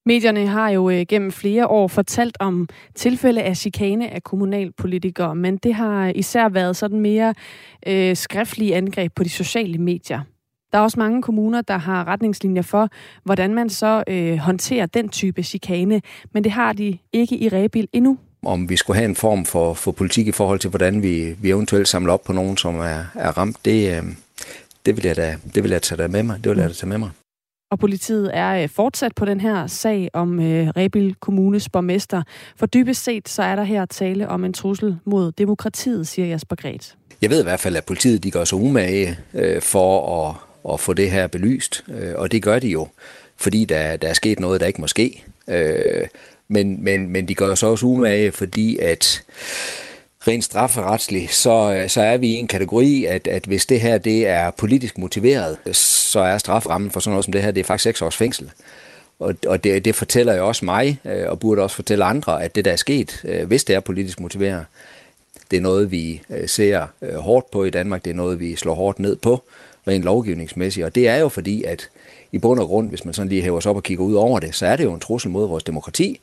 Medierne 0.07 0.47
har 0.47 0.71
jo 0.71 0.91
øh, 0.91 1.07
gennem 1.09 1.33
flere 1.33 1.67
år 1.67 1.89
fortalt 1.89 2.37
om 2.41 2.69
tilfælde 2.95 3.43
af 3.43 3.57
chikane 3.57 4.11
af 4.11 4.23
kommunalpolitikere, 4.23 5.35
men 5.35 5.57
det 5.57 5.75
har 5.75 6.13
især 6.15 6.49
været 6.49 6.77
sådan 6.77 7.01
mere 7.01 7.35
øh, 7.87 8.17
skriftlige 8.17 8.77
angreb 8.77 9.13
på 9.15 9.25
de 9.25 9.29
sociale 9.29 9.79
medier. 9.79 10.21
Der 10.73 10.79
er 10.79 10.83
også 10.83 11.01
mange 11.01 11.23
kommuner, 11.23 11.61
der 11.61 11.79
har 11.79 12.09
retningslinjer 12.09 12.63
for, 12.63 12.89
hvordan 13.25 13.55
man 13.55 13.71
så 13.71 14.05
øh, 14.09 14.37
håndterer 14.37 14.87
den 14.87 15.09
type 15.09 15.43
chikane, 15.43 16.03
men 16.33 16.45
det 16.45 16.53
har 16.53 16.73
de 16.73 16.99
ikke 17.13 17.37
i 17.37 17.49
Rebil 17.49 17.89
endnu. 17.93 18.19
Om 18.43 18.69
vi 18.69 18.77
skulle 18.77 18.97
have 18.97 19.09
en 19.09 19.17
form 19.17 19.45
for, 19.45 19.75
for 19.75 19.93
politik 19.93 20.27
i 20.27 20.33
forhold 20.33 20.59
til, 20.59 20.71
hvordan 20.71 21.03
vi, 21.03 21.37
vi 21.43 21.51
eventuelt 21.51 21.89
samler 21.89 22.13
op 22.13 22.25
på 22.25 22.33
nogen, 22.33 22.57
som 22.57 22.75
er, 22.75 23.05
er 23.15 23.39
ramt, 23.39 23.57
det, 23.65 23.97
øh, 23.97 24.03
det, 24.87 24.97
vil 24.97 25.05
jeg 25.07 25.17
da, 25.17 25.37
det 25.55 25.63
vil 25.63 25.71
jeg 25.71 25.83
tage 25.83 26.09
med 26.09 26.23
mig. 26.23 26.45
Det 26.45 26.51
vil 26.51 26.59
jeg 26.59 26.69
da 26.69 26.75
tage 26.75 26.89
med 26.89 26.99
mig. 26.99 27.11
Og 27.71 27.79
politiet 27.79 28.31
er 28.35 28.63
øh, 28.63 28.69
fortsat 28.69 29.15
på 29.15 29.25
den 29.25 29.41
her 29.41 29.67
sag 29.67 30.11
om 30.13 30.41
øh, 30.41 30.69
Rebil 30.69 31.15
Kommunes 31.21 31.69
borgmester. 31.69 32.23
For 32.57 32.67
dybest 32.67 33.05
set 33.05 33.29
så 33.29 33.43
er 33.43 33.57
der 33.57 33.63
her 33.63 33.85
tale 33.85 34.29
om 34.29 34.45
en 34.45 34.53
trussel 34.53 34.97
mod 35.05 35.33
demokratiet, 35.33 36.09
siger 36.09 36.29
Jasper 36.29 36.57
Gret. 36.57 36.97
Jeg 37.23 37.31
ved 37.31 37.41
i 37.41 37.43
hvert 37.43 37.61
fald, 37.61 37.77
at 37.77 37.85
politiet 37.85 38.25
de 38.25 38.31
gør 38.31 38.45
sig 38.45 38.59
umage 38.59 39.19
øh, 39.35 39.63
for 39.63 40.27
at, 40.29 40.35
at 40.73 40.81
få 40.81 40.93
det 40.93 41.11
her 41.11 41.27
belyst. 41.27 41.85
Øh, 41.89 42.13
og 42.17 42.33
det 42.33 42.43
gør 42.43 42.59
de 42.59 42.69
jo, 42.69 42.89
fordi 43.37 43.65
der, 43.65 43.97
der 43.97 44.09
er 44.09 44.13
sket 44.13 44.41
noget, 44.41 44.61
der 44.61 44.67
ikke 44.67 44.81
må 44.81 44.87
ske. 44.87 45.25
Øh, 45.49 46.07
men, 46.49 46.85
men, 46.85 47.11
men 47.11 47.29
de 47.29 47.35
gør 47.35 47.55
sig 47.55 47.69
også 47.69 47.87
umage, 47.87 48.33
fordi 48.33 48.79
at 48.79 49.25
rent 50.29 50.45
strafferetsligt, 50.45 51.35
så, 51.35 51.75
øh, 51.75 51.89
så 51.89 52.01
er 52.01 52.17
vi 52.17 52.29
i 52.29 52.35
en 52.35 52.47
kategori, 52.47 53.05
at, 53.05 53.27
at 53.27 53.45
hvis 53.45 53.67
det 53.67 53.81
her 53.81 53.99
det 53.99 54.27
er 54.27 54.51
politisk 54.51 54.99
motiveret, 54.99 55.57
så 55.77 56.21
er 56.21 56.39
straframmen 56.39 56.91
for 56.91 57.01
sådan 57.01 57.13
noget 57.13 57.25
som 57.25 57.33
det 57.33 57.43
her, 57.43 57.51
det 57.51 57.61
er 57.61 57.65
faktisk 57.65 57.83
6 57.83 58.03
års 58.03 58.17
fængsel. 58.17 58.51
Og, 59.19 59.35
og 59.47 59.65
det, 59.65 59.85
det 59.85 59.95
fortæller 59.95 60.35
jo 60.35 60.49
også 60.49 60.65
mig, 60.65 61.01
øh, 61.05 61.29
og 61.29 61.41
burde 61.41 61.63
også 61.63 61.77
fortælle 61.77 62.05
andre, 62.05 62.45
at 62.45 62.55
det 62.55 62.65
der 62.65 62.73
er 62.73 62.77
sket, 62.77 63.23
øh, 63.25 63.47
hvis 63.47 63.65
det 63.65 63.77
er 63.77 63.81
politisk 63.81 64.21
motiveret, 64.21 64.65
det 65.51 65.57
er 65.57 65.61
noget, 65.61 65.91
vi 65.91 66.23
ser 66.47 66.87
hårdt 67.17 67.51
på 67.51 67.65
i 67.65 67.71
Danmark, 67.71 68.05
det 68.05 68.11
er 68.11 68.15
noget, 68.15 68.41
vi 68.41 68.57
slår 68.57 68.75
hårdt 68.75 68.99
ned 68.99 69.17
på, 69.17 69.43
rent 69.89 70.05
lovgivningsmæssigt. 70.05 70.87
Og 70.87 70.95
det 70.95 71.09
er 71.09 71.17
jo 71.17 71.29
fordi, 71.29 71.63
at 71.63 71.89
i 72.33 72.39
bund 72.39 72.61
og 72.61 72.67
grund, 72.67 72.89
hvis 72.89 73.05
man 73.05 73.15
sådan 73.15 73.29
lige 73.29 73.43
hæver 73.43 73.61
sig 73.61 73.71
op 73.71 73.77
og 73.77 73.83
kigger 73.83 74.05
ud 74.05 74.15
over 74.15 74.41
det, 74.41 74.55
så 74.55 74.67
er 74.67 74.77
det 74.77 74.85
jo 74.85 74.95
en 74.95 75.01
trussel 75.01 75.31
mod 75.31 75.49
vores 75.49 75.65
demokrati, 75.65 76.21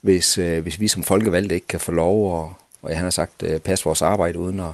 hvis, 0.00 0.34
hvis 0.34 0.80
vi 0.80 0.88
som 0.88 1.02
folkevalgte 1.02 1.54
ikke 1.54 1.66
kan 1.66 1.80
få 1.80 1.92
lov 1.92 2.44
at, 2.44 2.50
og 2.86 2.96
han 2.96 3.04
har 3.04 3.10
sagt, 3.10 3.44
passe 3.64 3.84
vores 3.84 4.02
arbejde 4.02 4.38
uden 4.38 4.60
at, 4.60 4.72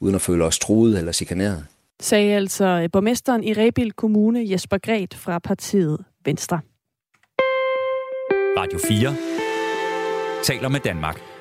uden 0.00 0.14
at 0.14 0.20
føle 0.20 0.44
os 0.44 0.58
truet 0.58 0.98
eller 0.98 1.12
chikaneret 1.12 1.66
sagde 2.02 2.34
altså 2.34 2.88
borgmesteren 2.92 3.44
i 3.44 3.52
Rebil 3.52 3.92
Kommune, 3.92 4.50
Jesper 4.50 4.78
Gret 4.78 5.14
fra 5.14 5.38
partiet 5.38 6.04
Venstre. 6.24 6.60
Radio 8.58 8.78
4 8.88 9.16
taler 10.44 10.68
med 10.68 10.80
Danmark. 10.80 11.31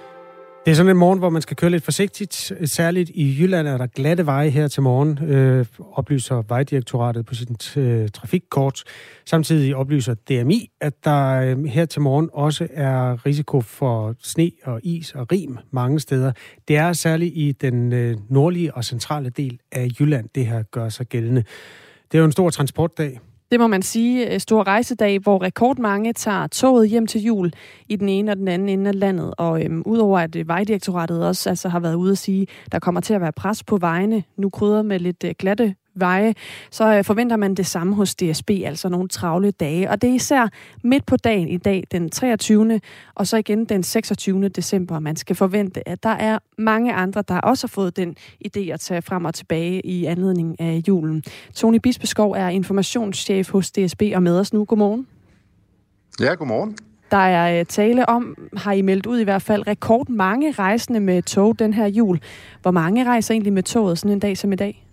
Det 0.66 0.72
er 0.72 0.76
sådan 0.76 0.90
en 0.90 0.98
morgen, 0.98 1.20
hvor 1.20 1.30
man 1.30 1.42
skal 1.42 1.58
køre 1.58 1.72
lidt 1.72 1.84
forsigtigt. 1.84 2.52
Særligt 2.66 3.12
i 3.14 3.38
Jylland 3.40 3.68
er 3.68 3.78
der 3.78 3.88
glatte 3.88 4.26
veje 4.26 4.50
her 4.50 4.68
til 4.68 4.84
morgen, 4.84 5.20
øh, 5.24 5.66
oplyser 5.94 6.44
Vejdirektoratet 6.48 7.26
på 7.26 7.36
sit 7.36 7.78
øh, 7.78 8.10
trafikkort. 8.10 8.84
Samtidig 9.26 9.76
oplyser 9.76 10.14
DMI, 10.14 10.70
at 10.82 10.94
der 11.04 11.42
øh, 11.42 11.66
her 11.66 11.86
til 11.86 12.02
morgen 12.02 12.30
også 12.34 12.68
er 12.74 13.26
risiko 13.26 13.62
for 13.62 14.16
sne 14.20 14.52
og 14.64 14.80
is 14.84 15.16
og 15.16 15.32
rim 15.32 15.58
mange 15.72 16.00
steder. 16.00 16.32
Det 16.68 16.76
er 16.76 16.94
særligt 16.94 17.38
i 17.38 17.52
den 17.52 17.94
øh, 17.94 18.18
nordlige 18.30 18.74
og 18.74 18.86
centrale 18.86 19.30
del 19.30 19.60
af 19.72 19.88
Jylland, 20.00 20.30
det 20.36 20.46
her 20.46 20.64
gør 20.64 20.90
sig 20.90 21.08
gældende. 21.08 21.44
Det 22.12 22.18
er 22.18 22.20
jo 22.20 22.26
en 22.26 22.32
stor 22.32 22.50
transportdag. 22.50 23.20
Det 23.52 23.60
må 23.60 23.68
man 23.68 23.82
sige. 23.82 24.34
Øh, 24.34 24.40
Stor 24.40 24.64
rejsedag, 24.68 25.20
hvor 25.20 25.42
rekordmange 25.42 26.14
tager 26.14 26.48
toget 26.48 26.90
hjem 26.90 27.08
til 27.08 27.22
jul 27.22 27.54
i 27.90 27.96
den 27.96 28.10
ene 28.10 28.32
og 28.32 28.38
den 28.38 28.48
anden 28.48 28.70
ende 28.70 28.88
af 28.88 29.00
landet. 29.00 29.34
Og 29.38 29.64
øhm, 29.64 29.84
udover 29.86 30.20
at 30.20 30.36
øh, 30.36 30.48
Vejdirektoratet 30.48 31.28
også 31.28 31.50
altså, 31.50 31.70
har 31.70 31.80
været 31.80 31.96
ude 31.96 32.12
at 32.12 32.18
sige, 32.18 32.48
der 32.72 32.80
kommer 32.80 33.02
til 33.02 33.14
at 33.14 33.22
være 33.22 33.32
pres 33.32 33.64
på 33.64 33.78
vejene, 33.78 34.24
nu 34.38 34.50
krydder 34.50 34.82
med 34.82 35.00
lidt 35.00 35.24
øh, 35.24 35.34
glatte 35.40 35.76
veje, 35.96 36.34
så 36.72 36.98
øh, 36.98 37.04
forventer 37.04 37.36
man 37.36 37.56
det 37.56 37.66
samme 37.66 37.96
hos 37.96 38.16
DSB, 38.16 38.50
altså 38.66 38.90
nogle 38.90 39.08
travle 39.08 39.52
dage. 39.52 39.90
Og 39.90 40.02
det 40.02 40.10
er 40.10 40.14
især 40.14 40.48
midt 40.84 41.06
på 41.06 41.18
dagen 41.18 41.48
i 41.48 41.58
dag, 41.58 41.84
den 41.92 42.10
23. 42.10 42.80
og 43.16 43.28
så 43.28 43.38
igen 43.38 43.66
den 43.66 43.84
26. 43.84 44.50
december, 44.50 45.00
man 45.00 45.16
skal 45.16 45.36
forvente, 45.36 45.90
at 45.90 46.04
der 46.04 46.10
er 46.10 46.40
mange 46.58 46.94
andre, 46.94 47.24
der 47.28 47.40
også 47.40 47.68
har 47.68 47.70
fået 47.70 47.98
den 47.98 48.16
idé 48.48 48.60
at 48.60 48.80
tage 48.80 49.02
frem 49.02 49.26
og 49.26 49.34
tilbage 49.34 49.86
i 49.86 50.06
anledning 50.06 50.60
af 50.60 50.84
julen. 50.88 51.24
Tony 51.54 51.78
Bispeskov 51.84 52.32
er 52.32 52.50
informationschef 52.50 53.52
hos 53.52 53.72
DSB 53.72 54.02
og 54.16 54.24
med 54.24 54.40
os 54.40 54.54
nu. 54.54 54.66
Godmorgen. 54.66 55.08
Ja, 56.20 56.34
godmorgen. 56.34 56.78
Der 57.12 57.18
er 57.18 57.60
øh, 57.60 57.66
tale 57.66 58.10
om, 58.10 58.50
har 58.58 58.72
I 58.72 58.82
meldt 58.82 59.06
ud 59.06 59.20
i 59.20 59.24
hvert 59.24 59.42
fald, 59.42 59.68
rekord 59.68 60.10
mange 60.10 60.52
rejsende 60.52 61.00
med 61.00 61.22
tog 61.22 61.60
den 61.60 61.74
her 61.74 61.88
jul. 61.88 62.20
Hvor 62.62 62.72
mange 62.72 63.06
rejser 63.06 63.34
egentlig 63.34 63.54
med 63.54 63.64
toget 63.64 64.00
sådan 64.00 64.12
en 64.12 64.20
dag 64.20 64.38
som 64.38 64.54
i 64.54 64.56
dag? 64.56 64.86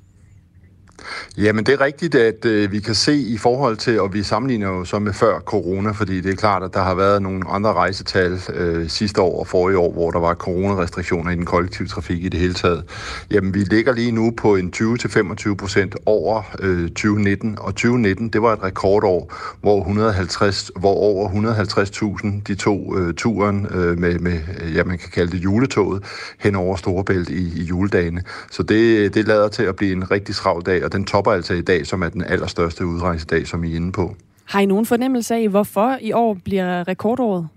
Jamen 1.37 1.66
det 1.66 1.74
er 1.74 1.80
rigtigt, 1.80 2.14
at 2.14 2.44
øh, 2.44 2.72
vi 2.72 2.80
kan 2.80 2.94
se 2.94 3.14
i 3.14 3.38
forhold 3.38 3.76
til, 3.76 4.00
og 4.00 4.14
vi 4.14 4.22
sammenligner 4.22 4.68
jo 4.68 4.84
så 4.84 4.98
med 4.98 5.12
før 5.12 5.40
corona, 5.40 5.90
fordi 5.90 6.20
det 6.20 6.32
er 6.32 6.37
klart, 6.37 6.62
at 6.62 6.74
der 6.74 6.82
har 6.82 6.94
været 6.94 7.22
nogle 7.22 7.48
andre 7.48 7.72
rejsetal 7.72 8.40
øh, 8.54 8.88
sidste 8.88 9.20
år 9.20 9.40
og 9.40 9.46
forrige 9.46 9.78
år, 9.78 9.92
hvor 9.92 10.11
der 10.11 10.18
var 10.18 10.34
coronarestriktioner 10.34 11.30
i 11.30 11.34
den 11.34 11.44
kollektive 11.44 11.88
trafik 11.88 12.24
i 12.24 12.28
det 12.28 12.40
hele 12.40 12.54
taget. 12.54 12.84
Jamen 13.30 13.54
vi 13.54 13.58
ligger 13.58 13.92
lige 13.92 14.12
nu 14.12 14.30
på 14.37 14.56
en 14.56 14.72
20-25 14.76 15.54
procent 15.54 15.96
over 16.06 16.42
øh, 16.61 16.88
2019, 16.88 17.58
og 17.61 17.74
2019 17.74 18.28
det 18.28 18.42
var 18.42 18.52
et 18.52 18.62
rekordår, 18.62 19.32
hvor, 19.61 19.78
150, 19.80 20.70
hvor 20.76 20.94
over 20.94 21.28
150.000 21.28 22.42
de 22.46 22.54
to 22.54 22.98
øh, 22.98 23.14
turen 23.14 23.66
øh, 23.70 23.98
med, 23.98 24.18
med, 24.18 24.40
øh, 24.62 24.74
ja 24.74 24.84
man 24.84 24.98
kan 24.98 25.11
kalde 25.11 25.32
det 25.32 25.44
juletoget, 25.44 26.04
hen 26.38 26.54
over 26.54 26.76
Storebælt 26.76 27.28
i, 27.28 27.61
i 27.61 27.62
juledagene. 27.62 28.22
Så 28.50 28.62
det, 28.62 28.98
øh, 28.98 29.14
det 29.14 29.28
lader 29.28 29.48
til 29.48 29.62
at 29.62 29.76
blive 29.76 29.92
en 29.92 30.11
rigtig 30.11 30.34
travl 30.34 30.62
dag, 30.66 30.84
og 30.88 30.92
den 30.92 31.05
topper 31.05 31.33
altså 31.33 31.55
i 31.55 31.62
dag, 31.62 31.87
som 31.87 32.03
er 32.03 32.09
den 32.09 32.24
allerstørste 32.24 32.87
udrejsedag, 32.87 33.46
som 33.46 33.64
I 33.64 33.72
er 33.72 33.77
inde 33.77 33.92
på. 33.92 34.16
Har 34.44 34.61
I 34.61 34.66
nogen 34.66 34.87
fornemmelse 34.87 35.35
af, 35.35 35.48
hvorfor 35.48 35.98
i 36.01 36.12
år 36.12 36.37
bliver 36.44 36.88
rekordåret? 36.88 37.48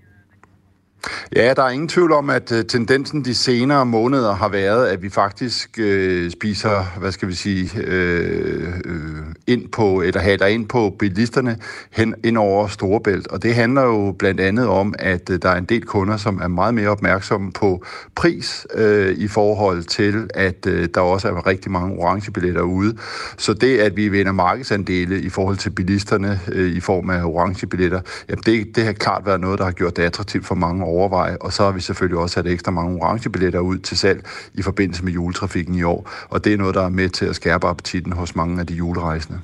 Ja, 1.35 1.53
der 1.53 1.63
er 1.63 1.69
ingen 1.69 1.87
tvivl 1.87 2.11
om, 2.11 2.29
at 2.29 2.51
øh, 2.51 2.65
tendensen 2.65 3.25
de 3.25 3.35
senere 3.35 3.85
måneder 3.85 4.33
har 4.33 4.49
været, 4.49 4.87
at 4.87 5.01
vi 5.01 5.09
faktisk 5.09 5.79
øh, 5.79 6.31
spiser, 6.31 6.99
hvad 6.99 7.11
skal 7.11 7.27
vi 7.27 7.33
sige, 7.33 7.71
øh, 7.77 8.67
øh 8.85 9.01
ind 9.47 9.69
på, 9.69 10.01
eller 10.01 10.21
haler 10.21 10.45
ind 10.45 10.67
på 10.67 10.95
bilisterne 10.99 11.57
hen 11.91 12.15
ind 12.23 12.37
over 12.37 12.67
Storebælt. 12.67 13.27
Og 13.27 13.43
det 13.43 13.55
handler 13.55 13.81
jo 13.81 14.15
blandt 14.19 14.39
andet 14.39 14.67
om, 14.67 14.93
at 14.99 15.29
øh, 15.29 15.39
der 15.41 15.49
er 15.49 15.57
en 15.57 15.65
del 15.65 15.85
kunder, 15.85 16.17
som 16.17 16.41
er 16.41 16.47
meget 16.47 16.73
mere 16.73 16.89
opmærksomme 16.89 17.51
på 17.51 17.83
pris 18.15 18.67
øh, 18.73 19.17
i 19.17 19.27
forhold 19.27 19.83
til, 19.83 20.29
at 20.33 20.67
øh, 20.67 20.89
der 20.93 21.01
også 21.01 21.27
er 21.27 21.47
rigtig 21.47 21.71
mange 21.71 21.99
orange 21.99 22.31
billetter 22.31 22.61
ude. 22.61 22.97
Så 23.37 23.53
det, 23.53 23.77
at 23.77 23.97
vi 23.97 24.09
vinder 24.09 24.31
markedsandele 24.31 25.21
i 25.21 25.29
forhold 25.29 25.57
til 25.57 25.69
bilisterne 25.69 26.39
øh, 26.51 26.75
i 26.75 26.79
form 26.79 27.09
af 27.09 27.23
orange 27.23 27.67
billetter, 27.67 28.01
jamen 28.29 28.43
det, 28.45 28.75
det 28.75 28.83
har 28.83 28.93
klart 28.93 29.25
været 29.25 29.41
noget, 29.41 29.59
der 29.59 29.65
har 29.65 29.71
gjort 29.71 29.97
det 29.97 30.03
attraktivt 30.03 30.45
for 30.45 30.55
mange 30.55 30.83
overveje. 30.91 31.37
Og 31.37 31.53
så 31.53 31.63
har 31.63 31.71
vi 31.71 31.81
selvfølgelig 31.81 32.19
også 32.19 32.33
sat 32.33 32.47
ekstra 32.47 32.71
mange 32.71 33.01
orange 33.01 33.29
billetter 33.29 33.59
ud 33.59 33.77
til 33.77 33.97
salg 33.97 34.25
i 34.53 34.61
forbindelse 34.61 35.03
med 35.03 35.13
juletrafikken 35.13 35.75
i 35.75 35.83
år. 35.83 36.09
Og 36.29 36.43
det 36.43 36.53
er 36.53 36.57
noget, 36.57 36.75
der 36.75 36.81
er 36.81 36.89
med 36.89 37.09
til 37.09 37.25
at 37.25 37.35
skærpe 37.35 37.67
appetitten 37.67 38.11
hos 38.11 38.35
mange 38.35 38.59
af 38.59 38.67
de 38.67 38.73
julerejsende. 38.73 39.39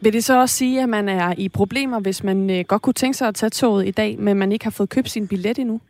Vil 0.00 0.12
det 0.12 0.24
så 0.24 0.40
også 0.40 0.54
sige, 0.54 0.82
at 0.82 0.88
man 0.88 1.08
er 1.08 1.34
i 1.38 1.48
problemer, 1.48 2.00
hvis 2.00 2.24
man 2.24 2.50
øh, 2.50 2.64
godt 2.68 2.82
kunne 2.82 2.94
tænke 2.94 3.18
sig 3.18 3.28
at 3.28 3.34
tage 3.34 3.50
toget 3.50 3.86
i 3.86 3.90
dag, 3.90 4.16
men 4.18 4.36
man 4.36 4.52
ikke 4.52 4.64
har 4.64 4.70
fået 4.70 4.88
købt 4.88 5.10
sin 5.10 5.28
billet 5.28 5.58
endnu? 5.58 5.80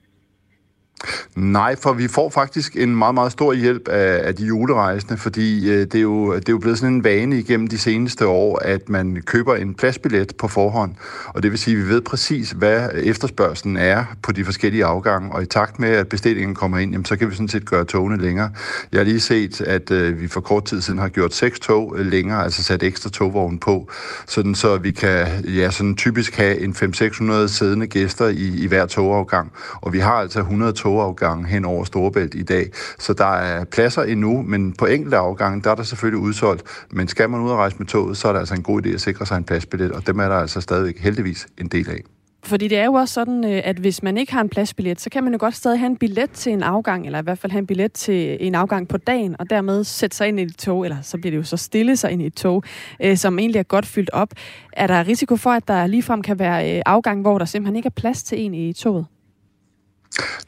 Nej, 1.37 1.77
for 1.77 1.93
vi 1.93 2.09
får 2.09 2.31
faktisk 2.31 2.77
en 2.77 2.97
meget, 2.97 3.15
meget 3.15 3.33
stor 3.33 3.53
hjælp 3.53 3.89
af, 3.89 4.21
af 4.29 4.35
de 4.35 4.45
julerejsende, 4.45 5.17
fordi 5.17 5.71
øh, 5.71 5.79
det, 5.81 5.95
er 5.95 6.01
jo, 6.01 6.35
det 6.35 6.49
er 6.49 6.53
jo 6.53 6.59
blevet 6.59 6.79
sådan 6.79 6.95
en 6.95 7.05
vane 7.05 7.39
igennem 7.39 7.69
de 7.69 7.79
seneste 7.79 8.27
år, 8.27 8.59
at 8.59 8.89
man 8.89 9.23
køber 9.27 9.55
en 9.55 9.75
pladsbillet 9.75 10.33
på 10.39 10.49
forhånd. 10.49 10.95
Og 11.27 11.43
det 11.43 11.51
vil 11.51 11.59
sige, 11.59 11.77
at 11.77 11.85
vi 11.85 11.89
ved 11.89 12.01
præcis, 12.01 12.51
hvad 12.51 12.89
efterspørgselen 12.95 13.77
er 13.77 14.05
på 14.23 14.33
de 14.33 14.45
forskellige 14.45 14.85
afgange, 14.85 15.33
og 15.33 15.43
i 15.43 15.47
takt 15.47 15.79
med, 15.79 15.89
at 15.89 16.09
bestillingen 16.09 16.55
kommer 16.55 16.79
ind, 16.79 16.93
jamen, 16.93 17.05
så 17.05 17.17
kan 17.17 17.31
vi 17.31 17.35
sådan 17.35 17.49
set 17.49 17.67
gøre 17.67 17.85
togene 17.85 18.23
længere. 18.23 18.51
Jeg 18.93 18.99
har 18.99 19.05
lige 19.05 19.21
set, 19.21 19.61
at 19.61 19.91
øh, 19.91 20.21
vi 20.21 20.29
for 20.29 20.41
kort 20.41 20.65
tid 20.65 20.81
siden 20.81 20.99
har 20.99 21.09
gjort 21.09 21.35
seks 21.35 21.61
tog 21.61 21.95
øh, 21.99 22.07
længere, 22.07 22.45
altså 22.45 22.63
sat 22.63 22.83
ekstra 22.83 23.11
togvogn 23.11 23.59
på, 23.59 23.91
sådan 24.27 24.55
så 24.55 24.77
vi 24.77 24.91
kan 24.91 25.27
ja, 25.45 25.71
sådan 25.71 25.97
typisk 25.97 26.37
have 26.37 26.61
en 26.61 26.73
500-600 26.73 27.49
siddende 27.49 27.87
gæster 27.87 28.29
i, 28.29 28.55
i 28.57 28.67
hver 28.67 28.87
togafgang. 28.87 29.53
Og 29.75 29.93
vi 29.93 29.99
har 29.99 30.13
altså 30.13 30.39
100 30.39 30.73
tog 30.73 30.88
togafgange 30.89 31.47
hen 31.47 31.65
over 31.65 31.85
Storebælt 31.85 32.35
i 32.35 32.43
dag. 32.43 32.71
Så 32.99 33.13
der 33.13 33.33
er 33.33 33.65
pladser 33.65 34.03
endnu, 34.03 34.43
men 34.43 34.73
på 34.73 34.87
enkelte 34.87 35.17
afgange, 35.17 35.63
der 35.63 35.71
er 35.71 35.75
der 35.75 35.83
selvfølgelig 35.83 36.21
udsolgt. 36.21 36.63
Men 36.91 37.09
skal 37.09 37.31
man 37.31 37.41
ud 37.41 37.51
og 37.51 37.57
rejse 37.57 37.77
med 37.79 37.87
toget, 37.87 38.17
så 38.17 38.29
er 38.29 38.33
det 38.33 38.41
altså 38.41 38.55
en 38.55 38.63
god 38.63 38.87
idé 38.87 38.89
at 38.95 39.01
sikre 39.01 39.27
sig 39.27 39.37
en 39.37 39.45
pladsbillet, 39.45 39.93
og 39.93 40.07
dem 40.07 40.19
er 40.19 40.29
der 40.29 40.37
altså 40.37 40.61
stadigvæk 40.61 40.99
heldigvis 40.99 41.47
en 41.59 41.69
del 41.69 41.91
af. 41.91 42.01
Fordi 42.45 42.69
det 42.69 42.79
er 42.79 42.85
jo 42.85 42.93
også 42.93 43.15
sådan, 43.15 43.45
øh, 43.45 43.61
at 43.65 43.77
hvis 43.77 44.03
man 44.03 44.19
ikke 44.19 44.33
har 44.33 44.41
en 44.41 44.49
pladsbillet, 44.49 45.01
så 45.01 45.11
kan 45.11 45.25
man 45.25 45.33
jo 45.33 45.39
godt 45.41 45.55
stadig 45.55 45.79
have 45.79 45.91
en 45.91 45.97
billet 45.97 46.31
til 46.31 46.53
en 46.53 46.63
afgang, 46.63 47.07
eller 47.07 47.19
i 47.19 47.23
hvert 47.23 47.39
fald 47.39 47.53
have 47.53 47.59
en 47.59 47.67
billet 47.67 47.93
til 47.93 48.37
en 48.41 48.55
afgang 48.55 48.89
på 48.89 48.97
dagen, 48.97 49.37
og 49.39 49.51
dermed 49.51 49.85
sætte 49.85 50.17
sig 50.17 50.29
ind 50.29 50.41
i 50.41 50.43
et 50.43 50.57
tog, 50.57 50.85
eller 50.85 50.97
så 51.03 51.19
bliver 51.19 51.31
det 51.31 51.39
jo 51.39 51.43
så 51.43 51.57
stille 51.57 51.97
sig 51.97 52.11
ind 52.11 52.23
i 52.23 52.27
et 52.27 52.35
tog, 52.35 52.63
øh, 53.05 53.17
som 53.17 53.39
egentlig 53.39 53.59
er 53.59 53.63
godt 53.63 53.87
fyldt 53.87 54.11
op. 54.11 54.29
Er 54.73 54.87
der 54.87 55.07
risiko 55.07 55.37
for, 55.37 55.51
at 55.51 55.69
der 55.69 55.87
ligefrem 55.87 56.23
kan 56.23 56.39
være 56.39 56.77
øh, 56.77 56.83
afgang, 56.87 57.21
hvor 57.21 57.39
der 57.39 57.45
simpelthen 57.45 57.77
ikke 57.77 57.87
er 57.87 58.01
plads 58.01 58.23
til 58.23 58.41
en 58.41 58.55
i 58.55 58.73
toget? 58.73 59.07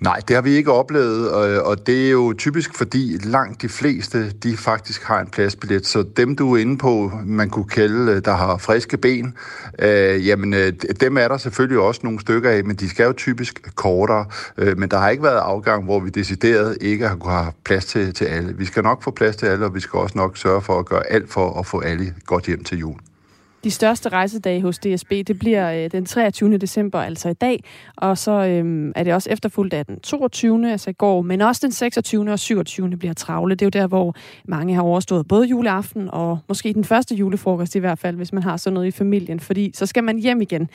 Nej, 0.00 0.20
det 0.28 0.36
har 0.36 0.42
vi 0.42 0.50
ikke 0.50 0.72
oplevet, 0.72 1.30
og 1.62 1.86
det 1.86 2.06
er 2.06 2.10
jo 2.10 2.34
typisk, 2.38 2.74
fordi 2.74 3.18
langt 3.24 3.62
de 3.62 3.68
fleste, 3.68 4.30
de 4.30 4.56
faktisk 4.56 5.02
har 5.02 5.20
en 5.20 5.26
pladsbillet. 5.26 5.86
Så 5.86 6.04
dem, 6.16 6.36
du 6.36 6.54
er 6.54 6.58
inde 6.58 6.78
på, 6.78 7.12
man 7.24 7.50
kunne 7.50 7.68
kalde, 7.68 8.12
øh, 8.12 8.24
der 8.24 8.34
har 8.34 8.58
friske 8.58 8.96
ben, 8.96 9.34
øh, 9.78 10.26
jamen 10.26 10.54
øh, 10.54 10.72
dem 11.00 11.16
er 11.16 11.28
der 11.28 11.36
selvfølgelig 11.36 11.78
også 11.78 12.00
nogle 12.04 12.20
stykker 12.20 12.50
af, 12.50 12.64
men 12.64 12.76
de 12.76 12.88
skal 12.88 13.04
jo 13.04 13.12
typisk 13.12 13.74
kortere. 13.74 14.26
Øh, 14.58 14.78
men 14.78 14.88
der 14.88 14.98
har 14.98 15.10
ikke 15.10 15.22
været 15.22 15.38
afgang, 15.38 15.84
hvor 15.84 16.00
vi 16.00 16.10
decideret 16.10 16.78
ikke 16.80 17.08
har 17.08 17.16
kunne 17.16 17.32
have 17.32 17.52
plads 17.64 17.84
til, 17.84 18.14
til 18.14 18.24
alle. 18.24 18.56
Vi 18.56 18.64
skal 18.64 18.82
nok 18.82 19.02
få 19.02 19.10
plads 19.10 19.36
til 19.36 19.46
alle, 19.46 19.64
og 19.64 19.74
vi 19.74 19.80
skal 19.80 19.98
også 19.98 20.18
nok 20.18 20.36
sørge 20.36 20.62
for 20.62 20.78
at 20.78 20.86
gøre 20.86 21.06
alt 21.12 21.32
for 21.32 21.58
at 21.58 21.66
få 21.66 21.80
alle 21.80 22.14
godt 22.26 22.46
hjem 22.46 22.64
til 22.64 22.78
jul. 22.78 22.96
De 23.64 23.70
største 23.70 24.08
rejsedage 24.08 24.62
hos 24.62 24.78
DSB, 24.78 25.10
det 25.10 25.38
bliver 25.38 25.72
øh, 25.72 25.90
den 25.90 26.06
23. 26.06 26.58
december, 26.58 26.98
altså 27.00 27.28
i 27.28 27.32
dag, 27.34 27.64
og 27.96 28.18
så 28.18 28.30
øh, 28.30 28.92
er 28.96 29.04
det 29.04 29.14
også 29.14 29.30
efterfulgt 29.30 29.74
af 29.74 29.86
den 29.86 30.00
22. 30.00 30.70
altså 30.70 30.90
i 30.90 30.92
går, 30.92 31.22
men 31.22 31.40
også 31.40 31.60
den 31.64 31.72
26. 31.72 32.32
og 32.32 32.38
27. 32.38 32.96
bliver 32.96 33.14
travle. 33.14 33.54
Det 33.54 33.62
er 33.62 33.66
jo 33.66 33.82
der, 33.82 33.86
hvor 33.86 34.14
mange 34.44 34.74
har 34.74 34.82
overstået 34.82 35.28
både 35.28 35.46
juleaften 35.46 36.08
og 36.12 36.38
måske 36.48 36.72
den 36.72 36.84
første 36.84 37.14
julefrokost 37.14 37.74
i 37.74 37.78
hvert 37.78 37.98
fald, 37.98 38.16
hvis 38.16 38.32
man 38.32 38.42
har 38.42 38.56
sådan 38.56 38.74
noget 38.74 38.86
i 38.86 38.90
familien, 38.90 39.40
fordi 39.40 39.70
så 39.74 39.86
skal 39.86 40.04
man 40.04 40.18
hjem 40.18 40.40
igen. 40.40 40.68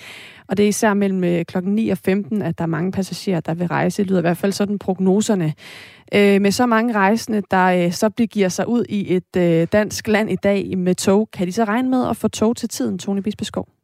Og 0.47 0.57
det 0.57 0.63
er 0.63 0.67
især 0.67 0.93
mellem 0.93 1.23
øh, 1.23 1.45
klokken 1.45 1.75
9 1.75 1.89
og 1.89 1.97
15, 1.97 2.41
at 2.41 2.57
der 2.57 2.63
er 2.63 2.67
mange 2.67 2.91
passagerer, 2.91 3.39
der 3.39 3.53
vil 3.53 3.67
rejse. 3.67 4.03
Det 4.03 4.09
lyder 4.09 4.19
i 4.19 4.21
hvert 4.21 4.37
fald 4.37 4.51
sådan 4.51 4.79
prognoserne. 4.79 5.53
Øh, 6.13 6.41
med 6.41 6.51
så 6.51 6.65
mange 6.65 6.93
rejsende, 6.93 7.41
der 7.51 7.65
øh, 7.65 7.91
så 7.91 8.09
giver 8.09 8.49
sig 8.49 8.67
ud 8.67 8.85
i 8.89 9.15
et 9.15 9.35
øh, 9.37 9.67
dansk 9.71 10.07
land 10.07 10.31
i 10.31 10.35
dag 10.35 10.77
med 10.77 10.95
tog, 10.95 11.29
kan 11.33 11.47
de 11.47 11.51
så 11.51 11.63
regne 11.63 11.89
med 11.89 12.09
at 12.09 12.17
få 12.17 12.27
tog 12.27 12.57
til 12.57 12.69
tiden, 12.69 12.99
Tony 12.99 13.19
Bisbeskov? 13.19 13.74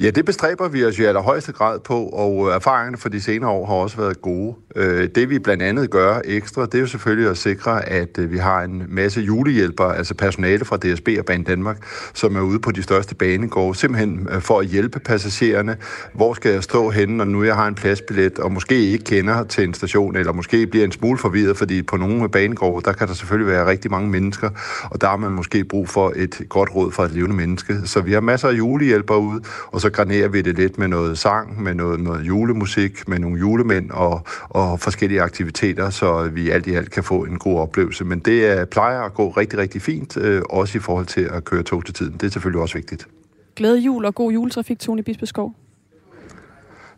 Ja, 0.00 0.10
det 0.10 0.24
bestræber 0.24 0.68
vi 0.68 0.84
os 0.84 0.98
i 0.98 1.04
allerhøjeste 1.04 1.52
grad 1.52 1.80
på, 1.80 2.06
og 2.06 2.48
erfaringerne 2.48 2.96
for 2.96 3.08
de 3.08 3.20
senere 3.20 3.50
år 3.50 3.66
har 3.66 3.74
også 3.74 3.96
været 3.96 4.22
gode. 4.22 4.54
Øh, 4.76 5.08
det 5.14 5.30
vi 5.30 5.38
blandt 5.38 5.62
andet 5.62 5.90
gør 5.90 6.20
ekstra, 6.24 6.66
det 6.66 6.74
er 6.74 6.78
jo 6.78 6.86
selvfølgelig 6.86 7.30
at 7.30 7.38
sikre, 7.38 7.88
at 7.88 8.18
øh, 8.18 8.32
vi 8.32 8.38
har 8.38 8.62
en 8.62 8.82
masse 8.88 9.20
julehjælpere, 9.20 9.96
altså 9.96 10.14
personale 10.14 10.64
fra 10.64 10.76
DSB 10.76 11.08
og 11.18 11.24
Bane 11.24 11.44
Danmark, 11.44 11.76
som 12.14 12.36
er 12.36 12.40
ude 12.40 12.60
på 12.60 12.70
de 12.70 12.82
største 12.82 13.14
banegårde, 13.14 13.78
simpelthen 13.78 14.28
øh, 14.30 14.40
for 14.40 14.60
at 14.60 14.66
hjælpe 14.66 15.00
passagererne. 15.00 15.76
Hvor 16.14 16.34
skal 16.34 16.52
jeg 16.52 16.62
stå 16.62 16.90
henne, 16.90 17.16
når 17.16 17.24
nu 17.24 17.44
jeg 17.44 17.54
har 17.54 17.68
en 17.68 17.74
pladsbillet, 17.74 18.38
og 18.38 18.52
måske 18.52 18.74
ikke 18.74 19.04
kender 19.04 19.44
til 19.44 19.64
en 19.64 19.74
station, 19.74 20.16
eller 20.16 20.32
måske 20.32 20.66
bliver 20.66 20.84
en 20.84 20.92
smule 20.92 21.18
forvirret, 21.18 21.56
fordi 21.56 21.82
på 21.82 21.96
nogle 21.96 22.28
banegårde, 22.28 22.84
der 22.84 22.92
kan 22.92 23.08
der 23.08 23.14
selvfølgelig 23.14 23.52
være 23.52 23.66
rigtig 23.66 23.90
mange 23.90 24.10
mennesker, 24.10 24.50
og 24.90 25.00
der 25.00 25.06
har 25.06 25.16
man 25.16 25.32
måske 25.32 25.64
brug 25.64 25.88
for 25.88 26.12
et 26.16 26.40
godt 26.48 26.74
råd 26.74 26.92
fra 26.92 27.04
et 27.04 27.10
levende 27.10 27.36
menneske. 27.36 27.76
Så 27.84 28.00
vi 28.00 28.12
har 28.12 28.20
masser 28.20 28.48
af 28.48 28.52
julehjælpere 28.52 29.18
ude, 29.18 29.40
og 29.66 29.80
så 29.80 29.90
granerer 29.90 30.28
vi 30.28 30.42
det 30.42 30.56
lidt 30.56 30.78
med 30.78 30.88
noget 30.88 31.18
sang, 31.18 31.62
med 31.62 31.74
noget, 31.74 32.00
noget 32.00 32.26
julemusik, 32.26 33.08
med 33.08 33.18
nogle 33.18 33.38
julemænd 33.38 33.90
og, 33.90 34.26
og 34.48 34.80
forskellige 34.80 35.22
aktiviteter, 35.22 35.90
så 35.90 36.28
vi 36.32 36.50
alt 36.50 36.66
i 36.66 36.74
alt 36.74 36.90
kan 36.90 37.04
få 37.04 37.24
en 37.24 37.38
god 37.38 37.58
oplevelse. 37.58 38.04
Men 38.04 38.18
det 38.18 38.46
er, 38.46 38.64
plejer 38.64 39.00
at 39.00 39.14
gå 39.14 39.28
rigtig, 39.28 39.58
rigtig 39.58 39.82
fint, 39.82 40.16
øh, 40.16 40.42
også 40.50 40.78
i 40.78 40.80
forhold 40.80 41.06
til 41.06 41.20
at 41.20 41.44
køre 41.44 41.62
tog 41.62 41.84
til 41.84 41.94
tiden. 41.94 42.12
Det 42.12 42.22
er 42.22 42.30
selvfølgelig 42.30 42.62
også 42.62 42.74
vigtigt. 42.74 43.08
Glæde 43.56 43.78
jul 43.78 44.04
og 44.04 44.14
god 44.14 44.32
juletrafik, 44.32 44.78
Tone 44.78 45.02
Bispeskov. 45.02 45.54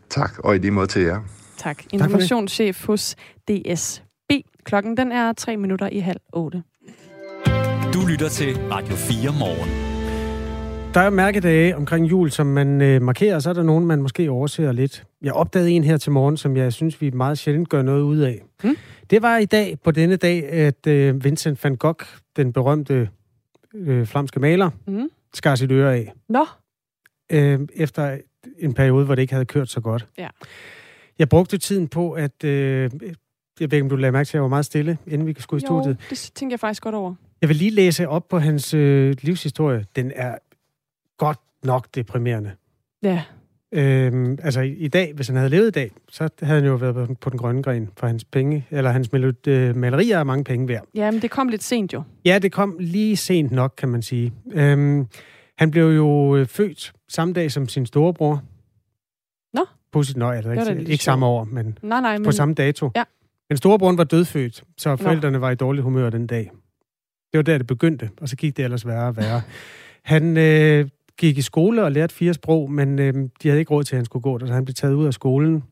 Tak, 0.09 0.39
og 0.39 0.55
i 0.55 0.59
lige 0.59 0.71
måde 0.71 0.87
til 0.87 1.01
jer. 1.01 1.19
Tak. 1.57 1.83
Informationschef 1.93 2.85
hos 2.85 3.15
DSB. 3.47 4.31
Klokken 4.63 4.97
den 4.97 5.11
er 5.11 5.33
tre 5.33 5.57
minutter 5.57 5.89
i 5.91 5.99
halv 5.99 6.19
otte. 6.33 6.63
Du 7.93 8.05
lytter 8.09 8.29
til 8.29 8.57
Radio 8.71 8.95
4 8.95 9.33
morgen. 9.39 9.96
Der 10.97 11.03
er 11.03 11.09
mærkedage 11.09 11.75
omkring 11.75 12.09
jul, 12.09 12.31
som 12.31 12.47
man 12.47 12.81
øh, 12.81 13.01
markerer, 13.01 13.35
og 13.35 13.41
så 13.41 13.49
er 13.49 13.53
der 13.53 13.63
nogen, 13.63 13.85
man 13.85 14.01
måske 14.01 14.31
overser 14.31 14.71
lidt. 14.71 15.05
Jeg 15.21 15.33
opdagede 15.33 15.71
en 15.71 15.83
her 15.83 15.97
til 15.97 16.11
morgen, 16.11 16.37
som 16.37 16.57
jeg 16.57 16.73
synes, 16.73 17.01
vi 17.01 17.09
meget 17.09 17.37
sjældent 17.37 17.69
gør 17.69 17.81
noget 17.81 18.01
ud 18.01 18.17
af. 18.17 18.41
Hmm? 18.61 18.77
Det 19.09 19.21
var 19.21 19.37
i 19.37 19.45
dag, 19.45 19.77
på 19.83 19.91
denne 19.91 20.15
dag, 20.15 20.49
at 20.49 20.87
øh, 20.87 21.23
Vincent 21.23 21.63
van 21.63 21.75
Gogh, 21.75 22.05
den 22.35 22.53
berømte 22.53 23.09
øh, 23.73 24.05
flamske 24.05 24.39
maler, 24.39 24.69
hmm? 24.85 25.09
skar 25.33 25.55
sit 25.55 25.71
øre 25.71 25.95
af. 25.95 26.13
Nå. 26.29 26.45
Øh, 27.31 27.59
efter 27.73 28.17
en 28.59 28.73
periode, 28.73 29.05
hvor 29.05 29.15
det 29.15 29.21
ikke 29.21 29.33
havde 29.33 29.45
kørt 29.45 29.69
så 29.69 29.81
godt. 29.81 30.07
Ja. 30.17 30.27
Jeg 31.19 31.29
brugte 31.29 31.57
tiden 31.57 31.87
på, 31.87 32.11
at... 32.11 32.43
Øh, 32.43 32.91
jeg 33.59 33.71
ved 33.71 33.73
ikke, 33.73 33.83
om 33.83 33.89
du 33.89 33.95
lagde 33.95 34.11
mærke 34.11 34.27
til, 34.27 34.31
at 34.31 34.33
jeg 34.33 34.41
var 34.41 34.47
meget 34.47 34.65
stille, 34.65 34.97
inden 35.07 35.27
vi 35.27 35.35
skulle 35.39 35.61
i 35.61 35.65
jo, 35.69 35.81
studiet. 35.81 35.97
det 36.09 36.31
tænker 36.35 36.53
jeg 36.53 36.59
faktisk 36.59 36.83
godt 36.83 36.95
over. 36.95 37.15
Jeg 37.41 37.49
vil 37.49 37.57
lige 37.57 37.71
læse 37.71 38.07
op 38.07 38.27
på 38.27 38.39
hans 38.39 38.73
øh, 38.73 39.15
livshistorie. 39.21 39.85
Den 39.95 40.11
er 40.15 40.37
godt 41.17 41.39
nok 41.63 41.87
deprimerende. 41.95 42.51
Ja. 43.03 43.23
Øhm, 43.71 44.37
altså 44.43 44.61
i, 44.61 44.73
i 44.73 44.87
dag, 44.87 45.13
hvis 45.13 45.27
han 45.27 45.35
havde 45.35 45.49
levet 45.49 45.67
i 45.67 45.71
dag, 45.71 45.91
så 46.09 46.29
havde 46.41 46.61
han 46.61 46.69
jo 46.69 46.75
været 46.75 47.19
på 47.19 47.29
den 47.29 47.39
grønne 47.39 47.63
gren 47.63 47.89
for 47.97 48.07
hans 48.07 48.23
penge, 48.23 48.67
eller 48.71 48.91
hans 48.91 49.11
melod, 49.11 49.47
øh, 49.47 49.75
malerier 49.75 50.19
er 50.19 50.23
mange 50.23 50.43
penge 50.43 50.67
værd. 50.67 50.85
Ja, 50.95 51.11
men 51.11 51.21
det 51.21 51.31
kom 51.31 51.47
lidt 51.47 51.63
sent 51.63 51.93
jo. 51.93 52.03
Ja, 52.25 52.39
det 52.39 52.51
kom 52.51 52.77
lige 52.79 53.17
sent 53.17 53.51
nok, 53.51 53.73
kan 53.77 53.89
man 53.89 54.01
sige. 54.01 54.33
Øhm, 54.51 55.07
han 55.57 55.71
blev 55.71 55.85
jo 55.85 56.35
øh, 56.35 56.45
født 56.45 56.93
samme 57.09 57.33
dag 57.33 57.51
som 57.51 57.67
sin 57.67 57.85
storebror. 57.85 58.43
Nå? 59.53 59.65
Pudsigt 59.91 60.17
nøj, 60.17 60.35
altså 60.35 60.71
ikke, 60.71 60.91
ikke 60.91 61.03
samme 61.03 61.25
år, 61.25 61.43
men, 61.43 61.77
nej, 61.81 62.01
nej, 62.01 62.17
men 62.17 62.25
på 62.25 62.31
samme 62.31 62.53
dato. 62.53 62.91
Ja. 62.95 63.03
Men 63.49 63.57
storebroren 63.57 63.97
var 63.97 64.03
dødfødt, 64.03 64.63
så 64.77 64.95
forældrene 64.95 65.33
Nå. 65.33 65.39
var 65.39 65.51
i 65.51 65.55
dårlig 65.55 65.83
humør 65.83 66.09
den 66.09 66.27
dag. 66.27 66.51
Det 67.31 67.37
var 67.37 67.41
der, 67.41 67.57
det 67.57 67.67
begyndte, 67.67 68.09
og 68.21 68.29
så 68.29 68.35
gik 68.35 68.57
det 68.57 68.63
ellers 68.63 68.87
værre 68.87 69.07
og 69.07 69.17
værre. 69.17 69.41
Han 70.13 70.37
øh, 70.37 70.87
gik 71.17 71.37
i 71.37 71.41
skole 71.41 71.83
og 71.83 71.91
lærte 71.91 72.15
fire 72.15 72.33
sprog, 72.33 72.71
men 72.71 72.99
øh, 72.99 73.13
de 73.13 73.47
havde 73.47 73.59
ikke 73.59 73.73
råd 73.73 73.83
til, 73.83 73.95
at 73.95 73.97
han 73.97 74.05
skulle 74.05 74.23
gå 74.23 74.37
der, 74.37 74.45
så 74.45 74.53
han 74.53 74.65
blev 74.65 74.73
taget 74.73 74.93
ud 74.93 75.05
af 75.05 75.13
skolen. 75.13 75.63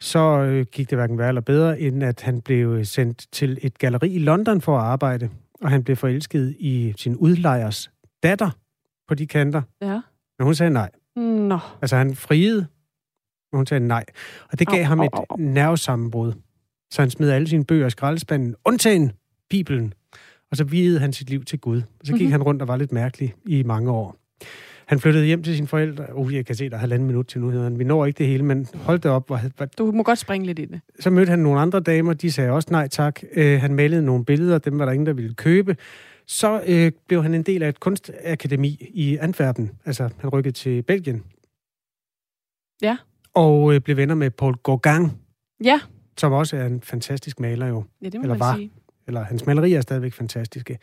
Så 0.00 0.18
øh, 0.18 0.66
gik 0.72 0.90
det 0.90 0.98
hverken 0.98 1.18
værre 1.18 1.28
eller 1.28 1.40
bedre, 1.40 1.80
end 1.80 2.04
at 2.04 2.22
han 2.22 2.40
blev 2.40 2.84
sendt 2.84 3.26
til 3.32 3.58
et 3.62 3.78
galleri 3.78 4.10
i 4.10 4.18
London 4.18 4.60
for 4.60 4.78
at 4.78 4.84
arbejde, 4.84 5.30
og 5.60 5.70
han 5.70 5.84
blev 5.84 5.96
forelsket 5.96 6.56
i 6.58 6.94
sin 6.96 7.16
udlejers 7.16 7.90
datter 8.22 8.50
på 9.08 9.14
de 9.14 9.26
kanter. 9.26 9.62
Ja. 9.82 10.00
Men 10.38 10.44
hun 10.44 10.54
sagde 10.54 10.72
nej. 10.72 10.90
Nå. 11.16 11.58
Altså 11.82 11.96
han 11.96 12.14
friede, 12.14 12.66
men 13.52 13.58
hun 13.58 13.66
sagde 13.66 13.86
nej. 13.86 14.04
Og 14.52 14.58
det 14.58 14.68
gav 14.68 14.80
au, 14.80 14.86
ham 14.86 15.00
et 15.00 15.08
au, 15.12 15.24
au. 15.30 15.36
nervesammenbrud. 15.38 16.32
Så 16.90 17.02
han 17.02 17.10
smed 17.10 17.30
alle 17.30 17.48
sine 17.48 17.64
bøger 17.64 17.86
i 17.86 17.90
skraldespanden, 17.90 18.54
undtagen 18.64 19.12
Bibelen. 19.50 19.92
Og 20.50 20.56
så 20.56 20.64
videde 20.64 21.00
han 21.00 21.12
sit 21.12 21.30
liv 21.30 21.44
til 21.44 21.58
Gud. 21.58 21.82
Og 22.00 22.06
så 22.06 22.12
gik 22.12 22.20
mm-hmm. 22.20 22.32
han 22.32 22.42
rundt 22.42 22.62
og 22.62 22.68
var 22.68 22.76
lidt 22.76 22.92
mærkelig 22.92 23.34
i 23.46 23.62
mange 23.62 23.90
år. 23.90 24.16
Han 24.86 25.00
flyttede 25.00 25.24
hjem 25.24 25.42
til 25.42 25.54
sine 25.56 25.66
forældre. 25.66 26.16
Uh, 26.16 26.34
jeg 26.34 26.46
kan 26.46 26.54
se, 26.54 26.70
der 26.70 26.76
er 26.76 26.80
halvanden 26.80 27.06
minut 27.06 27.26
til 27.26 27.40
nu. 27.40 27.50
Han. 27.50 27.78
Vi 27.78 27.84
når 27.84 28.06
ikke 28.06 28.18
det 28.18 28.26
hele, 28.26 28.44
men 28.44 28.68
hold 28.74 28.98
det 28.98 29.10
op. 29.10 29.26
Hvor, 29.26 29.40
hvor... 29.56 29.66
Du 29.66 29.92
må 29.92 30.02
godt 30.02 30.18
springe 30.18 30.46
lidt 30.46 30.58
i 30.58 30.64
det. 30.64 30.80
Så 31.00 31.10
mødte 31.10 31.30
han 31.30 31.38
nogle 31.38 31.60
andre 31.60 31.80
damer. 31.80 32.12
De 32.12 32.32
sagde 32.32 32.50
også 32.50 32.68
nej 32.70 32.88
tak. 32.88 33.20
Uh, 33.36 33.42
han 33.42 33.74
malede 33.74 34.02
nogle 34.02 34.24
billeder. 34.24 34.58
Dem 34.58 34.78
var 34.78 34.84
der 34.84 34.92
ingen, 34.92 35.06
der 35.06 35.12
ville 35.12 35.34
købe. 35.34 35.76
Så 36.26 36.60
uh, 36.68 37.00
blev 37.08 37.22
han 37.22 37.34
en 37.34 37.42
del 37.42 37.62
af 37.62 37.68
et 37.68 37.80
kunstakademi 37.80 38.90
i 38.94 39.16
Antwerpen. 39.16 39.70
Altså, 39.84 40.08
han 40.20 40.30
rykkede 40.30 40.54
til 40.54 40.82
Belgien. 40.82 41.22
Ja. 42.82 42.96
Og 43.34 43.62
uh, 43.62 43.78
blev 43.78 43.96
venner 43.96 44.14
med 44.14 44.30
Paul 44.30 44.54
Gauguin. 44.56 45.10
Ja. 45.64 45.80
Som 46.18 46.32
også 46.32 46.56
er 46.56 46.66
en 46.66 46.80
fantastisk 46.80 47.40
maler 47.40 47.66
jo. 47.66 47.84
Ja, 48.02 48.08
det 48.08 48.14
må 48.14 48.22
Eller 48.22 48.34
man 48.34 48.40
var. 48.40 48.56
sige. 48.56 48.70
Eller 49.06 49.24
hans 49.24 49.46
malerier 49.46 49.76
er 49.76 49.80
stadigvæk 49.80 50.12
fantastiske. 50.12 50.78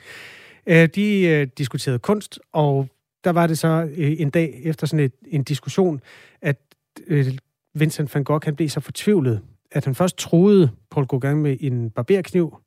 Uh, 0.68 0.74
de 0.74 1.42
uh, 1.42 1.52
diskuterede 1.58 2.00
kunst, 2.00 2.40
og 2.54 2.88
der 3.24 3.32
var 3.32 3.48
det 3.48 3.58
så 3.58 3.90
øh, 3.98 4.16
en 4.22 4.30
dag 4.30 4.62
efter 4.64 4.88
sådan 4.88 5.06
et, 5.06 5.14
en 5.28 5.44
diskussion, 5.44 6.02
at 6.42 6.58
øh, 7.08 7.26
Vincent 7.74 8.16
van 8.16 8.24
Gogh 8.24 8.46
han 8.46 8.56
blev 8.56 8.70
så 8.70 8.80
fortvivlet, 8.80 9.42
at 9.72 9.86
han 9.86 9.96
først 9.96 10.18
troede 10.18 10.72
Paul 10.92 11.08
Gauguin 11.08 11.38
med 11.38 11.58
en 11.60 11.90
barberkniv. 11.90 12.58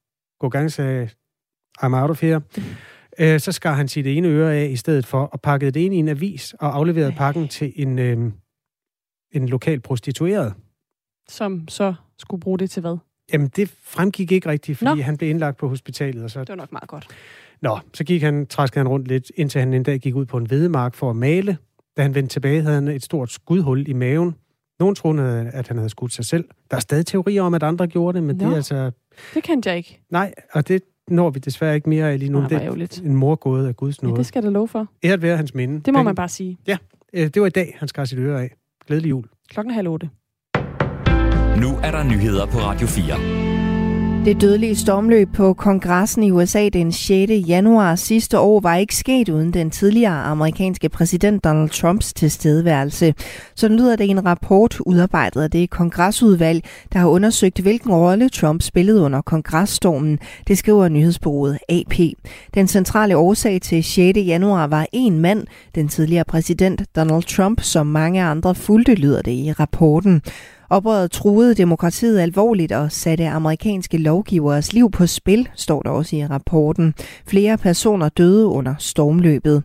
Gauguin 0.41 0.71
sagde, 0.71 1.11
I'm 1.83 1.95
out 1.95 2.11
of 2.11 2.23
here. 2.23 2.43
Øh, 3.19 3.41
så 3.41 3.53
skar 3.53 3.75
han 3.75 3.89
sit 3.89 4.07
ene 4.07 4.29
øre 4.29 4.55
af 4.55 4.69
i 4.69 4.77
stedet 4.77 5.07
for, 5.07 5.23
og 5.23 5.41
pakkede 5.41 5.71
det 5.71 5.81
ind 5.81 5.95
i 5.95 5.99
en 5.99 6.09
avis, 6.09 6.53
og 6.53 6.77
afleverede 6.77 7.13
pakken 7.13 7.49
til 7.49 7.73
en, 7.77 7.99
øh, 7.99 8.33
en 9.33 9.49
lokal 9.49 9.81
prostitueret. 9.81 10.55
Som 11.29 11.69
så 11.69 11.95
skulle 12.19 12.41
bruge 12.41 12.59
det 12.59 12.71
til 12.71 12.81
hvad? 12.81 12.97
Jamen, 13.33 13.49
det 13.57 13.75
fremgik 13.83 14.33
ikke 14.33 14.49
rigtigt, 14.49 14.79
fordi 14.79 14.95
Nå. 14.95 15.03
han 15.03 15.17
blev 15.17 15.31
indlagt 15.31 15.57
på 15.57 15.69
hospitalet. 15.69 16.25
Og 16.25 16.31
så... 16.31 16.41
Det 16.41 16.49
var 16.49 16.55
nok 16.55 16.73
meget 16.73 16.89
godt. 16.89 17.07
Nå, 17.63 17.79
så 17.95 18.05
gik 18.05 18.23
han, 18.23 18.47
træskede 18.47 18.81
han 18.81 18.89
rundt 18.89 19.09
lidt, 19.09 19.33
indtil 19.37 19.59
han 19.59 19.75
en 19.75 19.83
dag 19.83 19.99
gik 19.99 20.15
ud 20.15 20.25
på 20.25 20.37
en 20.37 20.51
vedemark 20.51 20.95
for 20.95 21.11
at 21.11 21.17
male. 21.17 21.57
Da 21.97 22.03
han 22.03 22.15
vendte 22.15 22.33
tilbage, 22.33 22.63
havde 22.63 22.75
han 22.75 22.89
et 22.89 23.03
stort 23.03 23.31
skudhul 23.31 23.89
i 23.89 23.93
maven. 23.93 24.35
Nogen 24.81 24.95
troede, 24.95 25.51
at 25.55 25.69
han 25.69 25.77
havde 25.77 25.89
skudt 25.89 26.13
sig 26.13 26.25
selv. 26.25 26.45
Der 26.71 26.77
er 26.77 26.81
stadig 26.81 27.07
teorier 27.07 27.43
om, 27.43 27.55
at 27.55 27.63
andre 27.63 27.87
gjorde 27.87 28.17
det, 28.17 28.23
men 28.23 28.37
Nå, 28.37 28.45
det 28.45 28.53
er 28.53 28.57
altså... 28.57 28.91
Det 29.35 29.43
kendte 29.43 29.69
jeg 29.69 29.77
ikke. 29.77 30.01
Nej, 30.11 30.35
og 30.53 30.69
det 30.69 30.83
når 31.09 31.31
vi 31.31 31.39
desværre 31.39 31.75
ikke 31.75 31.89
mere 31.89 32.13
af 32.13 32.19
lige 32.19 32.29
nu. 32.29 32.41
Nej, 32.41 32.49
det 32.49 32.63
er 32.63 33.01
en 33.05 33.15
mor 33.15 33.35
gået 33.35 33.69
af 33.69 33.77
Guds 33.77 34.03
nåde. 34.03 34.15
Ja, 34.15 34.19
det 34.19 34.27
skal 34.27 34.43
der 34.43 34.51
lov 34.51 34.69
for. 34.69 34.87
Æret 35.05 35.23
være 35.23 35.37
hans 35.37 35.55
minde. 35.55 35.81
Det 35.81 35.93
må 35.93 35.99
Den, 35.99 36.05
man 36.05 36.15
bare 36.15 36.29
sige. 36.29 36.59
Ja, 36.67 36.77
øh, 37.13 37.29
det 37.29 37.43
var 37.43 37.47
i 37.47 37.51
dag, 37.51 37.77
han 37.79 37.89
skar 37.89 38.05
sit 38.05 38.19
øre 38.19 38.43
af. 38.43 38.55
Glædelig 38.87 39.11
jul. 39.11 39.25
Klokken 39.49 39.75
halv 39.75 39.89
otte. 39.89 40.11
Nu 41.61 41.79
er 41.83 41.91
der 41.91 42.03
nyheder 42.03 42.47
på 42.47 42.59
Radio 42.59 42.87
4. 42.87 44.25
Det 44.25 44.41
dødelige 44.41 44.77
stormløb 44.77 45.29
på 45.35 45.55
kongressen 45.55 46.23
i 46.23 46.31
USA 46.31 46.69
den 46.69 46.93
6. 46.93 47.33
januar 47.49 47.95
sidste 47.95 48.39
år 48.39 48.61
var 48.61 48.77
ikke 48.77 48.97
sket 48.97 49.29
uden 49.29 49.53
den 49.53 49.71
tidligere 49.71 50.23
amerikanske 50.23 50.89
præsident 50.89 51.45
Donald 51.45 51.71
Trumps 51.71 52.13
tilstedeværelse. 52.13 53.15
Sådan 53.55 53.77
lyder 53.77 53.97
det 53.97 54.05
i 54.05 54.09
en 54.09 54.27
rapport 54.27 54.81
udarbejdet 54.81 55.43
af 55.43 55.51
det 55.51 55.71
kongressudvalg, 55.71 56.65
der 56.93 56.99
har 56.99 57.09
undersøgt, 57.09 57.61
hvilken 57.61 57.93
rolle 57.93 58.29
Trump 58.29 58.63
spillede 58.63 59.01
under 59.01 59.23
kongresstormen. 59.23 60.19
Det 60.49 60.59
skriver 60.59 60.89
nyhedsbureauet 60.89 61.59
AP. 61.69 61.95
Den 62.55 62.69
centrale 62.69 63.17
årsag 63.17 63.63
til 63.63 63.85
6. 63.85 63.99
januar 64.19 64.67
var 64.67 64.87
en 64.93 65.21
mand, 65.21 65.47
den 65.75 65.89
tidligere 65.89 66.25
præsident 66.25 66.83
Donald 66.97 67.23
Trump, 67.23 67.63
som 67.63 67.87
mange 67.87 68.23
andre 68.23 68.55
fulgte, 68.55 68.95
lyder 68.95 69.23
det 69.23 69.33
i 69.33 69.53
rapporten. 69.53 70.23
Oprøret 70.71 71.11
truede 71.11 71.55
demokratiet 71.55 72.21
alvorligt 72.21 72.73
og 72.73 72.93
satte 72.93 73.29
amerikanske 73.29 73.99
lovgiveres 73.99 74.73
liv 74.73 74.91
på 74.91 75.07
spil, 75.07 75.49
står 75.55 75.83
der 75.83 75.91
også 75.91 76.17
i 76.17 76.27
rapporten. 76.27 76.95
Flere 77.27 77.59
personer 77.59 78.09
døde 78.09 78.47
under 78.47 78.75
stormløbet. 78.79 79.63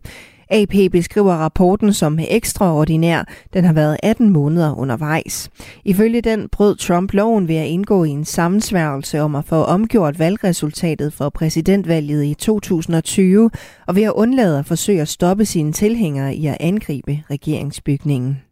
AP 0.52 0.92
beskriver 0.92 1.34
rapporten 1.34 1.94
som 1.94 2.20
ekstraordinær. 2.30 3.24
Den 3.54 3.66
har 3.66 3.74
været 3.74 3.98
18 4.04 4.30
måneder 4.30 4.80
undervejs. 4.80 5.50
Ifølge 5.86 6.22
den 6.22 6.50
brød 6.52 6.76
Trump 6.76 7.14
loven 7.14 7.48
ved 7.48 7.56
at 7.56 7.68
indgå 7.68 8.04
i 8.04 8.10
en 8.10 8.26
sammensværgelse 8.26 9.22
om 9.22 9.36
at 9.36 9.46
få 9.46 9.56
omgjort 9.56 10.20
valgresultatet 10.20 11.14
for 11.14 11.30
præsidentvalget 11.30 12.26
i 12.26 12.34
2020 12.34 13.52
og 13.88 13.96
ved 13.96 14.04
at 14.04 14.14
undlade 14.14 14.60
at 14.60 14.66
forsøge 14.66 15.02
at 15.02 15.08
stoppe 15.08 15.46
sine 15.46 15.72
tilhængere 15.74 16.36
i 16.36 16.46
at 16.46 16.58
angribe 16.60 17.20
regeringsbygningen. 17.30 18.51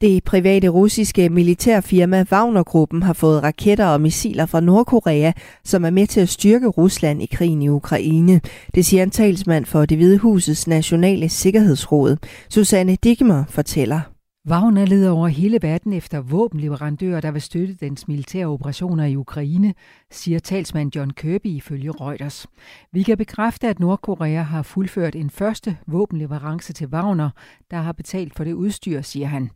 Det 0.00 0.24
private 0.24 0.68
russiske 0.68 1.28
militærfirma 1.28 2.24
Wagner-gruppen 2.32 3.02
har 3.02 3.12
fået 3.12 3.42
raketter 3.42 3.86
og 3.86 4.00
missiler 4.00 4.46
fra 4.46 4.60
Nordkorea, 4.60 5.32
som 5.64 5.84
er 5.84 5.90
med 5.90 6.06
til 6.06 6.20
at 6.20 6.28
styrke 6.28 6.66
Rusland 6.66 7.22
i 7.22 7.26
krigen 7.26 7.62
i 7.62 7.68
Ukraine. 7.68 8.40
Det 8.74 8.86
siger 8.86 9.02
en 9.02 9.10
talsmand 9.10 9.64
for 9.64 9.86
det 9.86 9.98
Hvide 9.98 10.18
Husets 10.18 10.66
nationale 10.66 11.28
sikkerhedsråd. 11.28 12.16
Susanne 12.48 12.96
Digmer 12.96 13.44
fortæller. 13.48 14.00
Wagner 14.48 14.84
leder 14.84 15.10
over 15.10 15.28
hele 15.28 15.58
verden 15.62 15.92
efter 15.92 16.20
våbenleverandører, 16.20 17.20
der 17.20 17.30
vil 17.30 17.42
støtte 17.42 17.74
dens 17.74 18.08
militære 18.08 18.46
operationer 18.46 19.04
i 19.04 19.16
Ukraine, 19.16 19.74
siger 20.10 20.38
talsmand 20.38 20.96
John 20.96 21.10
Kirby 21.10 21.46
ifølge 21.46 21.90
Reuters. 21.90 22.46
Vi 22.92 23.02
kan 23.02 23.18
bekræfte, 23.18 23.68
at 23.68 23.80
Nordkorea 23.80 24.42
har 24.42 24.62
fuldført 24.62 25.16
en 25.16 25.30
første 25.30 25.76
våbenleverance 25.86 26.72
til 26.72 26.86
Wagner, 26.86 27.30
der 27.70 27.76
har 27.76 27.92
betalt 27.92 28.34
for 28.36 28.44
det 28.44 28.52
udstyr, 28.52 29.02
siger 29.02 29.26
han. 29.26 29.50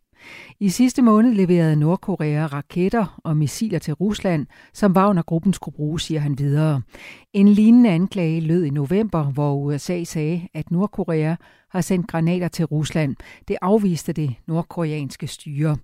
I 0.59 0.69
sidste 0.69 1.01
måned 1.01 1.33
leverede 1.33 1.75
Nordkorea 1.75 2.45
raketter 2.45 3.19
og 3.23 3.37
missiler 3.37 3.79
til 3.79 3.93
Rusland, 3.93 4.47
som 4.73 4.93
Wagner-gruppen 4.93 5.53
skulle 5.53 5.75
bruge, 5.75 5.99
siger 5.99 6.19
han 6.19 6.37
videre. 6.39 6.81
En 7.33 7.47
lignende 7.47 7.89
anklage 7.89 8.41
lød 8.41 8.63
i 8.63 8.69
november, 8.69 9.23
hvor 9.23 9.55
USA 9.55 10.03
sagde, 10.03 10.47
at 10.53 10.71
Nordkorea 10.71 11.35
har 11.73 11.81
sendt 11.81 12.07
granater 12.07 12.47
til 12.47 12.65
Rusland. 12.65 13.15
Det 13.47 13.57
afviste 13.61 14.13
det 14.13 14.35
nordkoreanske 14.47 15.27
styre. 15.27 15.77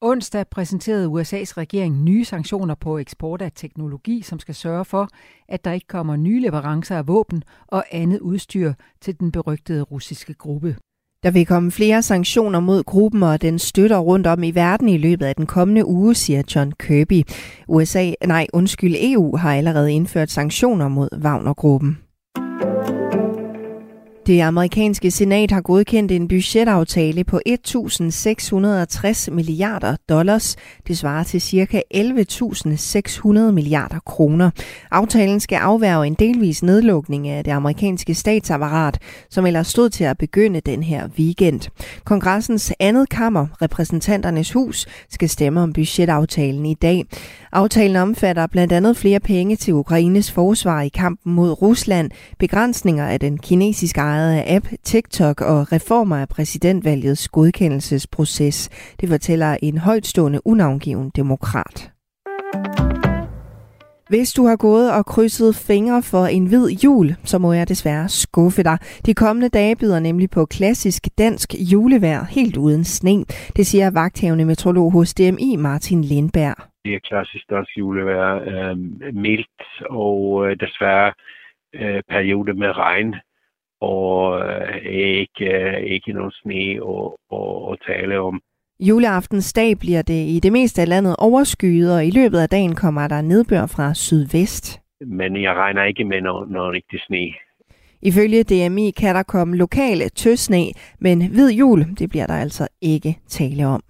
Onsdag 0.00 0.48
præsenterede 0.48 1.06
USA's 1.06 1.56
regering 1.56 2.02
nye 2.02 2.24
sanktioner 2.24 2.74
på 2.74 2.98
eksport 2.98 3.42
af 3.42 3.52
teknologi, 3.54 4.22
som 4.22 4.38
skal 4.38 4.54
sørge 4.54 4.84
for, 4.84 5.08
at 5.48 5.64
der 5.64 5.72
ikke 5.72 5.86
kommer 5.86 6.16
nye 6.16 6.40
leverancer 6.40 6.96
af 6.96 7.08
våben 7.08 7.42
og 7.66 7.84
andet 7.90 8.20
udstyr 8.20 8.72
til 9.00 9.20
den 9.20 9.32
berygtede 9.32 9.82
russiske 9.82 10.34
gruppe. 10.34 10.76
Der 11.22 11.30
vil 11.30 11.46
komme 11.46 11.70
flere 11.70 12.02
sanktioner 12.02 12.60
mod 12.60 12.84
gruppen 12.84 13.22
og 13.22 13.42
den 13.42 13.58
støtter 13.58 13.98
rundt 13.98 14.26
om 14.26 14.42
i 14.42 14.50
verden 14.50 14.88
i 14.88 14.98
løbet 14.98 15.26
af 15.26 15.36
den 15.36 15.46
kommende 15.46 15.86
uge, 15.86 16.14
siger 16.14 16.42
John 16.54 16.72
Kirby. 16.72 17.22
USA, 17.68 18.12
nej, 18.26 18.46
undskyld, 18.52 18.94
EU 18.98 19.36
har 19.36 19.54
allerede 19.54 19.92
indført 19.92 20.30
sanktioner 20.30 20.88
mod 20.88 21.08
Wagner-gruppen. 21.22 21.98
Det 24.28 24.40
amerikanske 24.40 25.10
senat 25.10 25.50
har 25.50 25.60
godkendt 25.60 26.12
en 26.12 26.28
budgetaftale 26.28 27.24
på 27.24 27.40
1.660 27.48 29.30
milliarder 29.30 29.96
dollars. 30.08 30.56
Det 30.86 30.98
svarer 30.98 31.24
til 31.24 31.40
ca. 31.40 31.82
11.600 31.94 33.52
milliarder 33.52 33.98
kroner. 34.06 34.50
Aftalen 34.90 35.40
skal 35.40 35.56
afværge 35.56 36.06
en 36.06 36.14
delvis 36.14 36.62
nedlukning 36.62 37.28
af 37.28 37.44
det 37.44 37.50
amerikanske 37.50 38.14
statsapparat, 38.14 38.98
som 39.30 39.46
ellers 39.46 39.66
stod 39.66 39.90
til 39.90 40.04
at 40.04 40.18
begynde 40.18 40.60
den 40.60 40.82
her 40.82 41.08
weekend. 41.18 41.60
Kongressens 42.04 42.72
andet 42.80 43.08
kammer, 43.08 43.46
repræsentanternes 43.62 44.52
hus, 44.52 44.86
skal 45.10 45.28
stemme 45.28 45.60
om 45.60 45.72
budgetaftalen 45.72 46.66
i 46.66 46.74
dag. 46.74 47.04
Aftalen 47.52 47.96
omfatter 47.96 48.46
blandt 48.46 48.72
andet 48.72 48.96
flere 48.96 49.20
penge 49.20 49.56
til 49.56 49.74
Ukraines 49.74 50.32
forsvar 50.32 50.80
i 50.80 50.88
kampen 50.88 51.32
mod 51.32 51.62
Rusland, 51.62 52.10
begrænsninger 52.38 53.06
af 53.06 53.20
den 53.20 53.38
kinesiske 53.38 54.00
ejede 54.18 54.56
app 54.56 54.66
TikTok 54.84 55.40
og 55.40 55.72
reformer 55.72 56.16
af 56.16 56.28
præsidentvalgets 56.28 57.28
godkendelsesproces. 57.28 58.56
Det 59.00 59.08
fortæller 59.08 59.56
en 59.62 59.78
højtstående 59.78 60.40
unavngiven 60.44 61.10
demokrat. 61.16 61.92
Hvis 64.08 64.32
du 64.32 64.42
har 64.46 64.56
gået 64.56 64.92
og 64.96 65.06
krydset 65.06 65.54
fingre 65.68 66.02
for 66.02 66.24
en 66.26 66.46
hvid 66.46 66.68
jul, 66.84 67.08
så 67.24 67.38
må 67.38 67.52
jeg 67.52 67.68
desværre 67.68 68.08
skuffe 68.08 68.62
dig. 68.62 68.78
De 69.06 69.14
kommende 69.14 69.48
dage 69.48 69.76
byder 69.76 70.00
nemlig 70.00 70.30
på 70.30 70.46
klassisk 70.46 71.02
dansk 71.18 71.48
julevejr 71.72 72.24
helt 72.24 72.56
uden 72.56 72.84
sne. 72.84 73.24
Det 73.56 73.66
siger 73.66 73.90
vagthavende 73.90 74.44
metrolog 74.44 74.92
hos 74.92 75.14
DMI 75.14 75.56
Martin 75.58 76.02
Lindberg. 76.04 76.56
Det 76.84 76.94
er 76.94 77.00
klassisk 77.10 77.44
dansk 77.50 77.70
julevejr. 77.78 78.34
Øh, 78.50 78.76
mildt 79.14 79.62
og 79.90 80.46
øh, 80.46 80.56
desværre 80.60 81.12
øh, 81.74 82.02
periode 82.08 82.54
med 82.54 82.76
regn 82.76 83.14
og 83.80 84.40
øh, 84.40 84.76
ikke, 84.92 85.44
øh, 85.44 85.82
ikke 85.82 86.12
nogen 86.12 86.32
sne 86.32 86.82
og, 86.82 87.18
og, 87.30 87.64
og 87.68 87.76
tale 87.86 88.20
om. 88.20 88.40
Juleaftens 88.80 89.52
dag 89.52 89.78
bliver 89.78 90.02
det 90.02 90.26
i 90.26 90.40
det 90.42 90.52
meste 90.52 90.82
af 90.82 90.88
landet 90.88 91.16
overskyet, 91.18 91.94
og 91.94 92.06
i 92.06 92.10
løbet 92.10 92.38
af 92.38 92.48
dagen 92.48 92.74
kommer 92.74 93.08
der 93.08 93.20
nedbør 93.20 93.66
fra 93.66 93.94
sydvest. 93.94 94.80
Men 95.00 95.42
jeg 95.42 95.54
regner 95.54 95.84
ikke 95.84 96.04
med 96.04 96.20
noget, 96.20 96.50
noget 96.50 96.72
rigtig 96.72 97.00
sne. 97.06 97.34
Ifølge 98.02 98.42
DMI 98.42 98.90
kan 98.90 99.14
der 99.14 99.22
komme 99.22 99.56
lokale 99.56 100.08
tøsne, 100.08 100.64
men 101.00 101.30
hvid 101.30 101.50
jul, 101.50 101.80
det 101.98 102.10
bliver 102.10 102.26
der 102.26 102.34
altså 102.34 102.68
ikke 102.82 103.18
tale 103.28 103.66
om. 103.66 103.82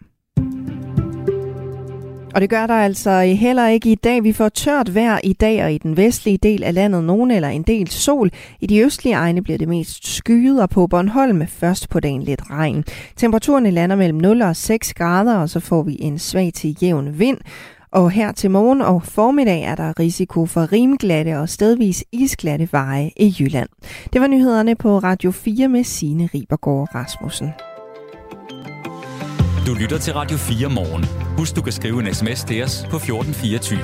Og 2.38 2.42
det 2.42 2.50
gør 2.50 2.66
der 2.66 2.74
altså 2.74 3.20
heller 3.20 3.68
ikke 3.68 3.92
i 3.92 3.94
dag. 3.94 4.24
Vi 4.24 4.32
får 4.32 4.48
tørt 4.48 4.94
vejr 4.94 5.20
i 5.24 5.32
dag, 5.32 5.64
og 5.64 5.72
i 5.72 5.78
den 5.78 5.96
vestlige 5.96 6.38
del 6.38 6.64
af 6.64 6.74
landet 6.74 7.04
nogen 7.04 7.30
eller 7.30 7.48
en 7.48 7.62
del 7.62 7.88
sol. 7.88 8.30
I 8.60 8.66
de 8.66 8.80
østlige 8.80 9.14
egne 9.14 9.42
bliver 9.42 9.58
det 9.58 9.68
mest 9.68 10.06
skyet, 10.06 10.62
og 10.62 10.70
på 10.70 10.86
Bornholm 10.86 11.46
først 11.46 11.88
på 11.88 12.00
dagen 12.00 12.22
lidt 12.22 12.50
regn. 12.50 12.84
Temperaturen 13.16 13.66
lander 13.66 13.96
mellem 13.96 14.18
0 14.18 14.42
og 14.42 14.56
6 14.56 14.94
grader, 14.94 15.36
og 15.36 15.48
så 15.48 15.60
får 15.60 15.82
vi 15.82 15.96
en 16.00 16.18
svag 16.18 16.52
til 16.54 16.76
jævn 16.82 17.18
vind. 17.18 17.38
Og 17.92 18.10
her 18.10 18.32
til 18.32 18.50
morgen 18.50 18.82
og 18.82 19.02
formiddag 19.02 19.62
er 19.62 19.74
der 19.74 19.98
risiko 19.98 20.46
for 20.46 20.72
rimglatte 20.72 21.38
og 21.38 21.48
stedvis 21.48 22.04
isglatte 22.12 22.68
veje 22.72 23.10
i 23.16 23.34
Jylland. 23.40 23.68
Det 24.12 24.20
var 24.20 24.26
nyhederne 24.26 24.74
på 24.74 24.98
Radio 24.98 25.30
4 25.30 25.68
med 25.68 25.84
Signe 25.84 26.28
Ribergaard 26.34 26.94
Rasmussen. 26.94 27.48
Du 29.68 29.74
lytter 29.74 29.98
til 29.98 30.12
Radio 30.12 30.36
4 30.36 30.70
morgen. 30.70 31.04
Husk, 31.38 31.56
du 31.56 31.62
kan 31.62 31.72
skrive 31.72 32.00
en 32.00 32.14
sms 32.14 32.44
til 32.44 32.62
os 32.62 32.86
på 32.90 32.96
1424. 32.96 33.80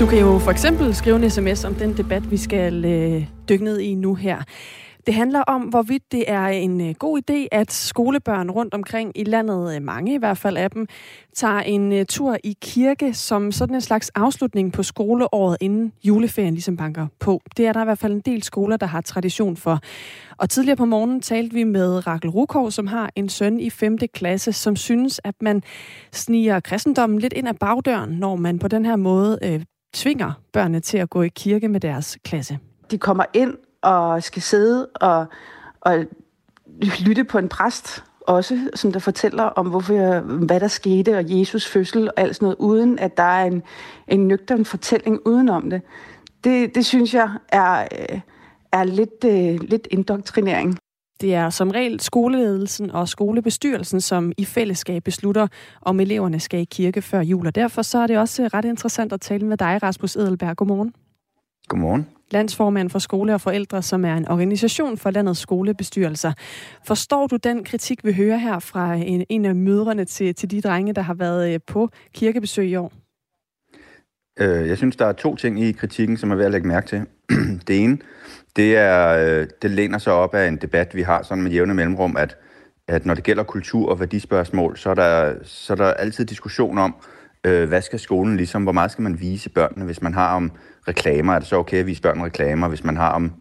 Du 0.00 0.06
kan 0.06 0.18
jo 0.18 0.38
for 0.38 0.50
eksempel 0.50 0.94
skrive 0.94 1.16
en 1.16 1.30
sms 1.30 1.64
om 1.64 1.74
den 1.74 1.96
debat, 1.96 2.30
vi 2.30 2.36
skal 2.36 2.84
øh, 2.84 3.26
dykke 3.48 3.64
ned 3.64 3.78
i 3.78 3.94
nu 3.94 4.14
her. 4.14 4.42
Det 5.06 5.14
handler 5.14 5.40
om, 5.40 5.62
hvorvidt 5.62 6.12
det 6.12 6.24
er 6.26 6.46
en 6.46 6.80
øh, 6.80 6.94
god 6.98 7.20
idé, 7.30 7.48
at 7.52 7.72
skolebørn 7.72 8.50
rundt 8.50 8.74
omkring 8.74 9.12
i 9.14 9.24
landet, 9.24 9.76
øh, 9.76 9.82
mange 9.82 10.14
i 10.14 10.18
hvert 10.18 10.38
fald 10.38 10.56
af 10.56 10.70
dem, 10.70 10.86
tager 11.34 11.60
en 11.60 11.92
øh, 11.92 12.06
tur 12.06 12.36
i 12.44 12.56
kirke 12.62 13.14
som 13.14 13.52
sådan 13.52 13.74
en 13.74 13.80
slags 13.80 14.10
afslutning 14.14 14.72
på 14.72 14.82
skoleåret, 14.82 15.56
inden 15.60 15.92
juleferien 16.04 16.54
ligesom 16.54 16.76
banker 16.76 17.06
på. 17.18 17.40
Det 17.56 17.66
er 17.66 17.72
der 17.72 17.80
i 17.80 17.84
hvert 17.84 17.98
fald 17.98 18.12
en 18.12 18.20
del 18.20 18.42
skoler, 18.42 18.76
der 18.76 18.86
har 18.86 19.00
tradition 19.00 19.56
for. 19.56 19.80
Og 20.36 20.50
tidligere 20.50 20.76
på 20.76 20.84
morgenen 20.84 21.20
talte 21.20 21.54
vi 21.54 21.64
med 21.64 22.06
Rakel 22.06 22.30
Rukov, 22.30 22.70
som 22.70 22.86
har 22.86 23.10
en 23.16 23.28
søn 23.28 23.60
i 23.60 23.70
5. 23.70 23.98
klasse, 24.14 24.52
som 24.52 24.76
synes, 24.76 25.20
at 25.24 25.34
man 25.40 25.62
sniger 26.12 26.60
kristendommen 26.60 27.18
lidt 27.18 27.32
ind 27.32 27.48
ad 27.48 27.54
bagdøren, 27.54 28.10
når 28.10 28.36
man 28.36 28.58
på 28.58 28.68
den 28.68 28.84
her 28.84 28.96
måde 28.96 29.38
øh, 29.42 29.62
tvinger 29.94 30.32
børnene 30.52 30.80
til 30.80 30.98
at 30.98 31.10
gå 31.10 31.22
i 31.22 31.28
kirke 31.28 31.68
med 31.68 31.80
deres 31.80 32.18
klasse. 32.24 32.58
De 32.90 32.98
kommer 32.98 33.24
ind 33.34 33.54
og 33.82 34.22
skal 34.22 34.42
sidde 34.42 34.86
og, 34.86 35.26
og 35.80 36.04
lytte 37.06 37.24
på 37.24 37.38
en 37.38 37.48
præst 37.48 38.04
også, 38.20 38.70
som 38.74 38.92
der 38.92 38.98
fortæller 38.98 39.42
om, 39.42 39.66
hvorfor, 39.66 40.20
hvad 40.20 40.60
der 40.60 40.68
skete, 40.68 41.18
og 41.18 41.24
Jesus 41.26 41.66
fødsel 41.66 42.08
og 42.08 42.14
alt 42.16 42.36
sådan 42.36 42.46
noget, 42.46 42.56
uden 42.58 42.98
at 42.98 43.16
der 43.16 43.22
er 43.22 43.44
en, 43.44 43.62
en 44.08 44.28
nøgtern 44.28 44.64
fortælling 44.64 45.18
udenom 45.26 45.70
det. 45.70 45.82
Det, 46.44 46.74
det 46.74 46.86
synes 46.86 47.14
jeg 47.14 47.30
er, 47.48 47.80
øh, 47.80 48.20
er 48.72 48.84
lidt, 48.84 49.24
øh, 49.24 49.68
lidt 49.68 49.88
indoktrinering. 49.90 50.78
Det 51.20 51.34
er 51.34 51.50
som 51.50 51.70
regel 51.70 52.00
skoleledelsen 52.00 52.90
og 52.90 53.08
skolebestyrelsen, 53.08 54.00
som 54.00 54.32
i 54.36 54.44
fællesskab 54.44 55.04
beslutter, 55.04 55.46
om 55.82 56.00
eleverne 56.00 56.40
skal 56.40 56.60
i 56.60 56.64
kirke 56.64 57.02
før 57.02 57.20
jul. 57.20 57.46
Og 57.46 57.54
derfor 57.54 57.82
så 57.82 57.98
er 57.98 58.06
det 58.06 58.18
også 58.18 58.48
ret 58.54 58.64
interessant 58.64 59.12
at 59.12 59.20
tale 59.20 59.46
med 59.46 59.56
dig, 59.56 59.82
Rasmus 59.82 60.16
Edelberg. 60.16 60.56
Godmorgen. 60.56 60.94
Godmorgen. 61.68 62.19
Landsformand 62.30 62.90
for 62.90 62.98
Skole 62.98 63.34
og 63.34 63.40
Forældre, 63.40 63.82
som 63.82 64.04
er 64.04 64.14
en 64.14 64.28
organisation 64.28 64.96
for 64.96 65.10
landets 65.10 65.40
skolebestyrelser. 65.40 66.32
Forstår 66.86 67.26
du 67.26 67.36
den 67.36 67.64
kritik, 67.64 68.04
vi 68.04 68.12
hører 68.12 68.36
her 68.36 68.58
fra 68.58 68.94
en, 68.94 69.24
en 69.28 69.44
af 69.44 69.54
mødrene 69.54 70.04
til, 70.04 70.34
til 70.34 70.50
de 70.50 70.60
drenge, 70.60 70.92
der 70.92 71.02
har 71.02 71.14
været 71.14 71.54
øh, 71.54 71.60
på 71.66 71.88
kirkebesøg 72.14 72.68
i 72.68 72.76
år? 72.76 72.92
Øh, 74.40 74.68
jeg 74.68 74.76
synes, 74.76 74.96
der 74.96 75.06
er 75.06 75.12
to 75.12 75.36
ting 75.36 75.60
i 75.62 75.72
kritikken, 75.72 76.16
som 76.16 76.30
er 76.30 76.34
værd 76.34 76.46
at 76.46 76.52
lægge 76.52 76.68
mærke 76.68 76.86
til. 76.86 77.06
det 77.68 77.84
ene, 77.84 77.98
det, 78.56 78.76
er, 78.76 79.08
øh, 79.08 79.46
det 79.62 79.70
læner 79.70 79.98
sig 79.98 80.12
op 80.12 80.34
af 80.34 80.48
en 80.48 80.56
debat, 80.56 80.94
vi 80.94 81.02
har 81.02 81.22
sådan 81.22 81.42
med 81.42 81.50
jævne 81.50 81.74
mellemrum, 81.74 82.16
at, 82.16 82.36
at 82.88 83.06
når 83.06 83.14
det 83.14 83.24
gælder 83.24 83.42
kultur 83.42 83.90
og 83.90 84.00
værdispørgsmål, 84.00 84.76
så 84.76 84.90
er 84.90 84.94
der, 84.94 85.34
så 85.42 85.72
er 85.72 85.76
der 85.76 85.92
altid 85.92 86.24
diskussion 86.24 86.78
om, 86.78 86.94
øh, 87.46 87.68
hvad 87.68 87.82
skal 87.82 87.98
skolen 87.98 88.36
ligesom, 88.36 88.62
hvor 88.62 88.72
meget 88.72 88.90
skal 88.90 89.02
man 89.02 89.20
vise 89.20 89.50
børnene, 89.50 89.84
hvis 89.84 90.02
man 90.02 90.14
har 90.14 90.36
om 90.36 90.52
reklamer, 90.88 91.34
er 91.34 91.38
det 91.38 91.48
så 91.48 91.56
okay 91.56 91.76
at 91.76 91.86
vise 91.86 92.02
børn 92.02 92.22
reklamer, 92.22 92.68
hvis 92.68 92.84
man 92.84 92.96
har 92.96 93.12
om 93.12 93.32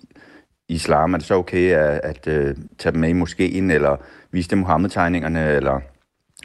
islam, 0.69 1.13
er 1.13 1.17
det 1.17 1.27
så 1.27 1.35
okay 1.35 1.71
at, 1.71 2.01
at 2.03 2.27
uh, 2.27 2.55
tage 2.77 2.93
dem 2.93 2.99
med 2.99 3.09
i 3.09 3.13
moskeen, 3.13 3.71
eller 3.71 3.97
vise 4.31 4.49
dem 4.49 4.59
Mohammed-tegningerne, 4.59 5.51
eller... 5.51 5.79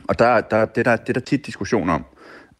Og 0.09 0.19
der, 0.19 0.41
der, 0.41 0.65
det, 0.65 0.85
der, 0.85 0.97
det 0.97 1.09
er 1.09 1.13
der 1.13 1.21
tit 1.21 1.47
diskussion 1.47 1.91
om. 1.91 2.05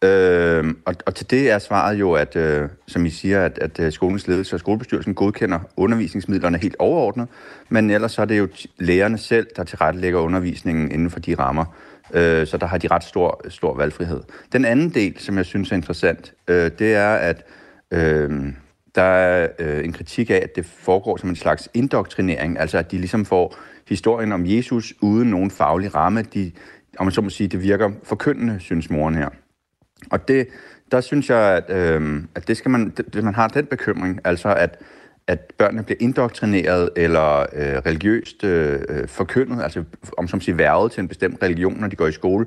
Øh, 0.03 0.73
og, 0.85 0.95
og 1.05 1.15
til 1.15 1.29
det 1.29 1.51
er 1.51 1.59
svaret 1.59 1.99
jo, 1.99 2.13
at, 2.13 2.35
øh, 2.35 2.69
som 2.87 3.05
I 3.05 3.09
siger, 3.09 3.45
at, 3.45 3.59
at 3.61 3.79
øh, 3.79 3.91
skolens 3.91 4.27
ledelse 4.27 4.55
og 4.55 4.59
skolebestyrelsen 4.59 5.13
godkender 5.13 5.59
undervisningsmidlerne 5.77 6.57
helt 6.57 6.75
overordnet, 6.79 7.27
men 7.69 7.89
ellers 7.89 8.11
så 8.11 8.21
er 8.21 8.25
det 8.25 8.39
jo 8.39 8.47
lærerne 8.79 9.17
selv, 9.17 9.47
der 9.55 9.63
tilrettelægger 9.63 10.19
undervisningen 10.19 10.91
inden 10.91 11.09
for 11.09 11.19
de 11.19 11.35
rammer. 11.35 11.65
Øh, 12.13 12.47
så 12.47 12.57
der 12.57 12.65
har 12.65 12.77
de 12.77 12.87
ret 12.87 13.03
stor, 13.03 13.41
stor 13.49 13.77
valgfrihed. 13.77 14.21
Den 14.53 14.65
anden 14.65 14.89
del, 14.89 15.19
som 15.19 15.37
jeg 15.37 15.45
synes 15.45 15.71
er 15.71 15.75
interessant, 15.75 16.33
øh, 16.47 16.71
det 16.79 16.95
er, 16.95 17.15
at 17.15 17.43
øh, 17.91 18.53
der 18.95 19.01
er 19.01 19.47
øh, 19.59 19.85
en 19.85 19.93
kritik 19.93 20.29
af, 20.29 20.39
at 20.43 20.55
det 20.55 20.65
foregår 20.65 21.17
som 21.17 21.29
en 21.29 21.35
slags 21.35 21.69
indoktrinering, 21.73 22.59
altså 22.59 22.77
at 22.77 22.91
de 22.91 22.97
ligesom 22.97 23.25
får 23.25 23.55
historien 23.87 24.31
om 24.31 24.45
Jesus 24.45 24.93
uden 25.01 25.29
nogen 25.29 25.51
faglig 25.51 25.95
ramme. 25.95 26.21
De, 26.21 26.51
om 26.97 27.05
man 27.05 27.11
så 27.11 27.21
må 27.21 27.29
sige, 27.29 27.47
det 27.47 27.61
virker 27.61 27.91
forkyndende, 28.03 28.59
synes 28.59 28.89
moren 28.89 29.15
her. 29.15 29.29
Og 30.11 30.27
det, 30.27 30.47
der 30.91 31.01
synes 31.01 31.29
jeg, 31.29 31.39
at, 31.39 31.77
øh, 31.77 32.23
at 32.35 32.47
det 32.47 32.57
skal 32.57 32.71
man, 32.71 32.93
hvis 33.07 33.23
man 33.23 33.35
har 33.35 33.47
den 33.47 33.65
bekymring, 33.65 34.19
altså 34.23 34.53
at, 34.53 34.81
at 35.27 35.53
børnene 35.57 35.83
bliver 35.83 35.97
indoktrineret 35.99 36.89
eller 36.95 37.39
øh, 37.39 37.77
religiøst 37.85 38.43
øh, 38.43 38.79
øh, 38.89 39.07
forkyndet, 39.07 39.63
altså 39.63 39.83
om 40.17 40.27
som 40.27 40.41
siger 40.41 40.55
værvet 40.55 40.91
til 40.91 41.01
en 41.01 41.07
bestemt 41.07 41.43
religion, 41.43 41.79
når 41.79 41.87
de 41.87 41.95
går 41.95 42.07
i 42.07 42.11
skole, 42.11 42.45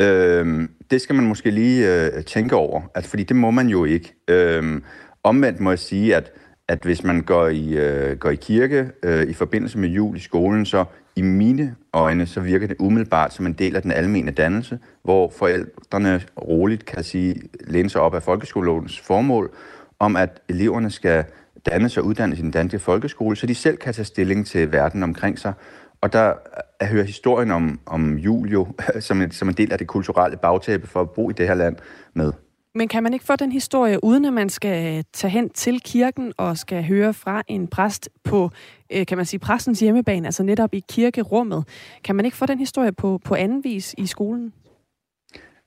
øh, 0.00 0.68
det 0.90 1.00
skal 1.00 1.14
man 1.14 1.24
måske 1.24 1.50
lige 1.50 2.04
øh, 2.04 2.24
tænke 2.24 2.56
over, 2.56 2.82
altså, 2.94 3.10
fordi 3.10 3.22
det 3.22 3.36
må 3.36 3.50
man 3.50 3.68
jo 3.68 3.84
ikke. 3.84 4.14
Øh, 4.28 4.80
omvendt 5.24 5.60
må 5.60 5.70
jeg 5.70 5.78
sige, 5.78 6.16
at, 6.16 6.32
at 6.68 6.78
hvis 6.82 7.04
man 7.04 7.22
går 7.22 7.48
i, 7.48 7.76
øh, 7.76 8.18
går 8.18 8.30
i 8.30 8.34
kirke 8.34 8.90
øh, 9.02 9.22
i 9.22 9.32
forbindelse 9.32 9.78
med 9.78 9.88
jul 9.88 10.16
i 10.16 10.20
skolen, 10.20 10.66
så 10.66 10.84
i 11.16 11.22
mine 11.22 11.74
øjne, 11.92 12.26
så 12.26 12.40
virker 12.40 12.66
det 12.66 12.76
umiddelbart 12.78 13.34
som 13.34 13.46
en 13.46 13.52
del 13.52 13.76
af 13.76 13.82
den 13.82 13.92
almene 13.92 14.30
dannelse, 14.30 14.78
hvor 15.04 15.32
forældrene 15.38 16.22
roligt 16.42 16.84
kan 16.84 17.04
sige, 17.04 17.42
læne 17.66 17.90
sig 17.90 18.00
op 18.00 18.14
af 18.14 18.22
folkeskolelovens 18.22 19.00
formål, 19.00 19.54
om 19.98 20.16
at 20.16 20.42
eleverne 20.48 20.90
skal 20.90 21.24
danne 21.66 21.88
sig 21.88 22.02
og 22.02 22.08
uddannes 22.08 22.38
i 22.38 22.42
den 22.42 22.50
danske 22.50 22.78
folkeskole, 22.78 23.36
så 23.36 23.46
de 23.46 23.54
selv 23.54 23.76
kan 23.76 23.94
tage 23.94 24.04
stilling 24.04 24.46
til 24.46 24.72
verden 24.72 25.02
omkring 25.02 25.38
sig. 25.38 25.52
Og 26.00 26.12
der 26.12 26.32
er 26.82 26.86
hører 26.86 27.04
historien 27.04 27.50
om, 27.50 27.80
om 27.86 28.18
jul 28.18 28.48
jo, 28.48 28.66
som 29.00 29.22
en, 29.22 29.30
som 29.30 29.48
en 29.48 29.54
del 29.54 29.72
af 29.72 29.78
det 29.78 29.86
kulturelle 29.86 30.36
bagtæppe 30.36 30.86
for 30.86 31.00
at 31.00 31.10
bo 31.10 31.30
i 31.30 31.32
det 31.32 31.46
her 31.46 31.54
land 31.54 31.76
med. 32.14 32.32
Men 32.74 32.88
kan 32.88 33.02
man 33.02 33.12
ikke 33.12 33.24
få 33.24 33.36
den 33.36 33.52
historie, 33.52 34.04
uden 34.04 34.24
at 34.24 34.32
man 34.32 34.48
skal 34.48 35.04
tage 35.12 35.30
hen 35.30 35.50
til 35.50 35.80
kirken 35.80 36.32
og 36.36 36.58
skal 36.58 36.84
høre 36.84 37.14
fra 37.14 37.42
en 37.48 37.68
præst 37.68 38.08
på, 38.24 38.50
øh, 38.92 39.06
kan 39.06 39.16
man 39.16 39.26
sige, 39.26 39.40
præstens 39.40 39.80
hjemmebane, 39.80 40.28
altså 40.28 40.42
netop 40.42 40.74
i 40.74 40.84
kirkerummet? 40.88 41.64
Kan 42.04 42.16
man 42.16 42.24
ikke 42.24 42.36
få 42.36 42.46
den 42.46 42.58
historie 42.58 42.92
på, 42.92 43.20
på 43.24 43.34
anden 43.34 43.64
vis 43.64 43.94
i 43.98 44.06
skolen? 44.06 44.52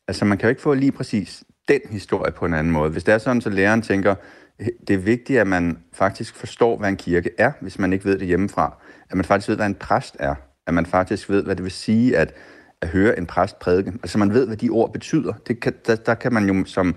Altså, 0.08 0.26
man 0.26 0.38
kan 0.38 0.48
jo 0.48 0.50
ikke 0.50 0.62
få 0.62 0.74
lige 0.74 0.92
præcis 0.92 1.44
den 1.68 1.80
historie 1.90 2.32
på 2.32 2.46
en 2.46 2.54
anden 2.54 2.74
måde. 2.74 2.92
Hvis 2.92 3.04
det 3.04 3.14
er 3.14 3.18
sådan, 3.18 3.42
så 3.42 3.50
læreren 3.50 3.82
tænker, 3.82 4.16
det 4.88 4.94
er 4.94 4.98
vigtigt, 4.98 5.40
at 5.40 5.48
man 5.48 5.78
faktisk 5.94 6.36
forstår, 6.36 6.78
hvad 6.78 6.90
en 6.90 6.98
kirke 6.98 7.30
er, 7.38 7.52
hvis 7.62 7.80
man 7.80 7.94
ikke 7.94 8.06
ved 8.06 8.20
det 8.20 8.28
hjemmefra. 8.28 8.78
At 9.10 9.16
man 9.16 9.26
faktisk 9.26 9.50
ved, 9.50 9.56
hvad 9.56 9.66
en 9.66 9.76
præst 9.76 10.18
er. 10.20 10.36
At 10.68 10.74
man 10.74 10.86
faktisk 10.86 11.30
ved, 11.30 11.44
hvad 11.44 11.56
det 11.56 11.64
vil 11.64 11.72
sige, 11.72 12.18
at 12.18 12.34
at 12.82 12.92
høre 12.92 13.18
en 13.18 13.26
præst 13.26 13.60
prædike. 13.60 13.92
Altså 13.92 14.18
man 14.18 14.34
ved, 14.34 14.48
hvad 14.48 14.58
de 14.58 14.70
ord 14.70 14.94
betyder. 14.94 15.34
Det 15.48 15.60
kan, 15.60 15.74
der, 15.88 15.96
der 15.96 16.16
kan 16.16 16.34
man 16.34 16.50
jo 16.50 16.66
som, 16.66 16.96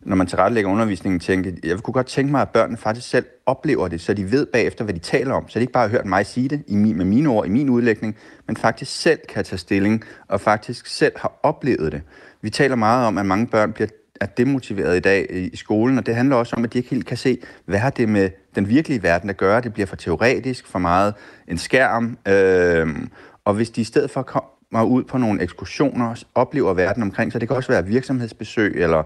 når 0.00 0.16
man 0.16 0.26
tilrettelægger 0.26 0.70
undervisningen, 0.70 1.20
tænke, 1.20 1.56
jeg 1.64 1.78
kunne 1.78 1.92
godt 1.92 2.06
tænke 2.06 2.30
mig, 2.30 2.42
at 2.42 2.48
børnene 2.48 2.76
faktisk 2.76 3.08
selv 3.08 3.24
oplever 3.46 3.88
det, 3.88 4.00
så 4.00 4.14
de 4.14 4.32
ved 4.32 4.46
bagefter, 4.46 4.84
hvad 4.84 4.94
de 4.94 4.98
taler 4.98 5.34
om. 5.34 5.48
Så 5.48 5.58
de 5.58 5.62
ikke 5.62 5.72
bare 5.72 5.88
har 5.88 5.96
hørt 5.96 6.06
mig 6.06 6.26
sige 6.26 6.48
det 6.48 6.62
i 6.66 6.76
min, 6.76 6.96
med 6.96 7.04
mine 7.04 7.28
ord, 7.28 7.46
i 7.46 7.48
min 7.48 7.68
udlægning, 7.68 8.16
men 8.46 8.56
faktisk 8.56 9.00
selv 9.00 9.18
kan 9.28 9.44
tage 9.44 9.58
stilling, 9.58 10.04
og 10.28 10.40
faktisk 10.40 10.86
selv 10.86 11.12
har 11.16 11.40
oplevet 11.42 11.92
det. 11.92 12.02
Vi 12.42 12.50
taler 12.50 12.76
meget 12.76 13.06
om, 13.06 13.18
at 13.18 13.26
mange 13.26 13.46
børn 13.46 13.72
bliver 13.72 13.88
er 14.20 14.26
demotiveret 14.26 14.96
i 14.96 15.00
dag 15.00 15.26
i 15.52 15.56
skolen, 15.56 15.98
og 15.98 16.06
det 16.06 16.14
handler 16.14 16.36
også 16.36 16.56
om, 16.56 16.64
at 16.64 16.72
de 16.72 16.78
ikke 16.78 16.90
helt 16.90 17.06
kan 17.06 17.16
se, 17.16 17.38
hvad 17.64 17.78
har 17.78 17.90
det 17.90 18.08
med 18.08 18.30
den 18.58 18.68
virkelige 18.68 19.02
verden 19.02 19.30
at 19.30 19.36
gøre. 19.36 19.60
Det 19.60 19.72
bliver 19.72 19.86
for 19.86 19.96
teoretisk, 19.96 20.66
for 20.66 20.78
meget 20.78 21.14
en 21.48 21.58
skærm, 21.58 22.18
øh, 22.28 22.96
og 23.44 23.54
hvis 23.54 23.70
de 23.70 23.80
i 23.80 23.84
stedet 23.84 24.10
for 24.10 24.22
kommer 24.22 24.84
ud 24.84 25.04
på 25.04 25.18
nogle 25.18 25.42
ekskursioner, 25.42 26.24
oplever 26.34 26.74
verden 26.74 27.02
omkring 27.02 27.32
sig. 27.32 27.40
Det 27.40 27.48
kan 27.48 27.56
også 27.56 27.72
være 27.72 27.86
virksomhedsbesøg 27.86 28.72
eller 28.76 29.02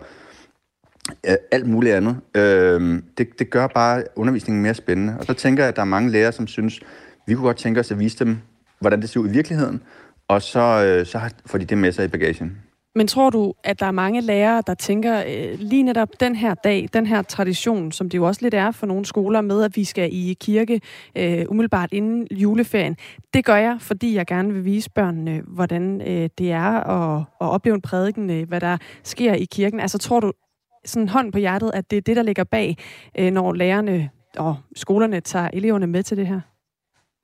øh, 1.28 1.36
alt 1.52 1.66
muligt 1.66 1.94
andet. 1.94 2.16
Øh, 2.34 3.02
det, 3.18 3.38
det 3.38 3.50
gør 3.50 3.66
bare 3.66 4.04
undervisningen 4.16 4.62
mere 4.62 4.74
spændende. 4.74 5.16
Og 5.18 5.24
så 5.24 5.34
tænker 5.34 5.62
jeg, 5.62 5.68
at 5.68 5.76
der 5.76 5.82
er 5.82 5.86
mange 5.86 6.10
lærere, 6.10 6.32
som 6.32 6.46
synes, 6.46 6.80
vi 7.26 7.34
kunne 7.34 7.46
godt 7.46 7.56
tænke 7.56 7.80
os 7.80 7.90
at 7.90 7.98
vise 7.98 8.24
dem, 8.24 8.38
hvordan 8.80 9.00
det 9.00 9.10
ser 9.10 9.20
ud 9.20 9.28
i 9.28 9.32
virkeligheden, 9.32 9.82
og 10.28 10.42
så, 10.42 10.84
øh, 10.84 11.06
så 11.06 11.20
får 11.46 11.58
de 11.58 11.64
det 11.64 11.78
med 11.78 11.92
sig 11.92 12.04
i 12.04 12.08
bagagen. 12.08 12.58
Men 12.94 13.06
tror 13.06 13.30
du, 13.30 13.54
at 13.64 13.80
der 13.80 13.86
er 13.86 13.90
mange 13.90 14.20
lærere, 14.20 14.62
der 14.66 14.74
tænker 14.74 15.22
øh, 15.26 15.58
lige 15.58 15.82
netop 15.82 16.08
den 16.20 16.36
her 16.36 16.54
dag, 16.54 16.88
den 16.92 17.06
her 17.06 17.22
tradition, 17.22 17.92
som 17.92 18.08
det 18.08 18.18
jo 18.18 18.24
også 18.24 18.42
lidt 18.42 18.54
er 18.54 18.70
for 18.70 18.86
nogle 18.86 19.04
skoler 19.04 19.40
med, 19.40 19.62
at 19.62 19.76
vi 19.76 19.84
skal 19.84 20.08
i 20.12 20.36
kirke 20.40 20.80
øh, 21.16 21.44
umiddelbart 21.48 21.88
inden 21.92 22.26
juleferien, 22.30 22.96
det 23.34 23.44
gør 23.44 23.56
jeg, 23.56 23.76
fordi 23.80 24.14
jeg 24.14 24.26
gerne 24.26 24.52
vil 24.52 24.64
vise 24.64 24.90
børnene, 24.90 25.42
hvordan 25.46 26.00
øh, 26.00 26.28
det 26.38 26.52
er 26.52 26.62
at, 26.62 27.20
at 27.40 27.46
opleve 27.46 27.74
en 27.74 27.80
prædiken, 27.82 28.30
øh, 28.30 28.48
hvad 28.48 28.60
der 28.60 28.76
sker 29.02 29.34
i 29.34 29.44
kirken. 29.44 29.80
Altså 29.80 29.98
tror 29.98 30.20
du 30.20 30.32
sådan 30.84 31.08
hånd 31.08 31.32
på 31.32 31.38
hjertet, 31.38 31.70
at 31.74 31.90
det 31.90 31.96
er 31.96 32.00
det, 32.00 32.16
der 32.16 32.22
ligger 32.22 32.44
bag, 32.44 32.76
øh, 33.18 33.32
når 33.32 33.52
lærerne 33.52 34.10
og 34.36 34.56
skolerne 34.76 35.20
tager 35.20 35.50
eleverne 35.52 35.86
med 35.86 36.02
til 36.02 36.16
det 36.16 36.26
her? 36.26 36.40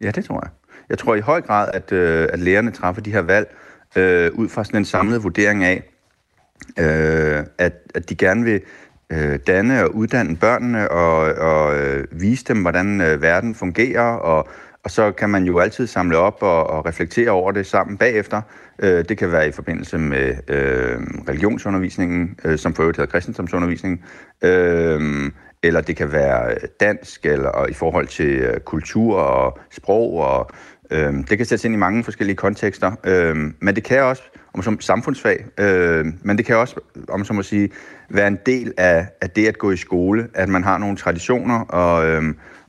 Ja, 0.00 0.10
det 0.10 0.24
tror 0.24 0.40
jeg. 0.44 0.50
Jeg 0.88 0.98
tror 0.98 1.14
i 1.14 1.20
høj 1.20 1.40
grad, 1.40 1.70
at, 1.74 1.92
øh, 1.92 2.28
at 2.32 2.38
lærerne 2.38 2.70
træffer 2.70 3.02
de 3.02 3.12
her 3.12 3.22
valg, 3.22 3.56
øh, 3.96 4.30
ud 4.34 4.48
fra 4.48 4.64
sådan 4.64 4.80
en 4.80 4.84
samlet 4.84 5.22
vurdering 5.22 5.64
af, 5.64 5.82
øh, 6.78 7.44
at, 7.58 7.72
at 7.94 8.08
de 8.10 8.14
gerne 8.14 8.44
vil 8.44 8.60
øh, 9.10 9.38
danne 9.46 9.84
og 9.84 9.94
uddanne 9.94 10.36
børnene 10.36 10.90
og, 10.90 11.16
og 11.34 11.78
øh, 11.78 12.06
vise 12.10 12.44
dem, 12.44 12.62
hvordan 12.62 13.00
øh, 13.00 13.22
verden 13.22 13.54
fungerer, 13.54 14.10
og, 14.12 14.48
og 14.84 14.90
så 14.90 15.12
kan 15.12 15.30
man 15.30 15.44
jo 15.44 15.58
altid 15.58 15.86
samle 15.86 16.18
op 16.18 16.42
og, 16.42 16.66
og 16.66 16.86
reflektere 16.86 17.30
over 17.30 17.52
det 17.52 17.66
sammen 17.66 17.96
bagefter. 17.96 18.42
Øh, 18.78 19.04
det 19.08 19.18
kan 19.18 19.32
være 19.32 19.48
i 19.48 19.52
forbindelse 19.52 19.98
med 19.98 20.34
øh, 20.48 21.00
religionsundervisningen, 21.28 22.38
øh, 22.44 22.58
som 22.58 22.74
for 22.74 22.82
øvrigt 22.82 22.98
hedder 22.98 23.10
kristendomsundervisningen, 23.10 24.02
øh, 24.42 25.30
eller 25.62 25.80
det 25.80 25.96
kan 25.96 26.12
være 26.12 26.54
dansk, 26.80 27.26
eller 27.26 27.48
og 27.48 27.70
i 27.70 27.72
forhold 27.72 28.06
til 28.06 28.38
øh, 28.38 28.60
kultur 28.60 29.16
og 29.16 29.58
sprog 29.70 30.12
og 30.12 30.50
Øh, 30.90 31.14
det 31.14 31.36
kan 31.36 31.46
sættes 31.46 31.64
ind 31.64 31.74
i 31.74 31.78
mange 31.78 32.04
forskellige 32.04 32.36
kontekster, 32.36 32.92
øh, 33.04 33.36
men 33.60 33.74
det 33.74 33.84
kan 33.84 34.02
også, 34.02 34.22
om 34.54 34.62
som 34.62 34.80
samfundsfag, 34.80 35.44
øh, 35.58 36.06
men 36.22 36.38
det 36.38 36.46
kan 36.46 36.56
også, 36.56 36.80
om 37.08 37.24
som 37.24 37.38
at 37.38 37.44
sige, 37.44 37.70
være 38.10 38.28
en 38.28 38.38
del 38.46 38.72
af, 38.76 39.06
af 39.20 39.30
det 39.30 39.46
at 39.46 39.58
gå 39.58 39.70
i 39.70 39.76
skole, 39.76 40.28
at 40.34 40.48
man 40.48 40.64
har 40.64 40.78
nogle 40.78 40.96
traditioner, 40.96 41.60
og, 41.60 42.06
øh, 42.06 42.22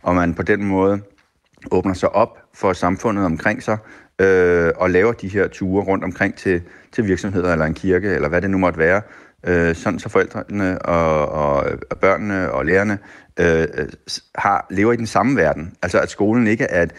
og 0.03 0.15
man 0.15 0.33
på 0.33 0.43
den 0.43 0.65
måde 0.65 1.01
åbner 1.71 1.93
sig 1.93 2.15
op 2.15 2.37
for 2.53 2.73
samfundet 2.73 3.25
omkring 3.25 3.63
sig, 3.63 3.77
øh, 4.19 4.71
og 4.75 4.89
laver 4.89 5.11
de 5.11 5.27
her 5.27 5.47
ture 5.47 5.83
rundt 5.83 6.03
omkring 6.03 6.35
til, 6.35 6.61
til 6.91 7.05
virksomheder 7.05 7.51
eller 7.53 7.65
en 7.65 7.73
kirke, 7.73 8.09
eller 8.09 8.29
hvad 8.29 8.41
det 8.41 8.49
nu 8.49 8.57
måtte 8.57 8.79
være, 8.79 9.01
øh, 9.47 9.75
sådan 9.75 9.99
så 9.99 10.09
forældrene 10.09 10.81
og, 10.81 11.29
og, 11.29 11.65
og 11.91 11.97
børnene 11.97 12.51
og 12.51 12.65
lærerne 12.65 12.97
øh, 13.39 13.61
øh 13.61 13.87
har, 14.35 14.67
lever 14.69 14.93
i 14.93 14.95
den 14.95 15.07
samme 15.07 15.35
verden. 15.35 15.73
Altså 15.81 15.99
at 15.99 16.09
skolen 16.09 16.47
ikke 16.47 16.63
er 16.63 16.83
et, 16.83 16.93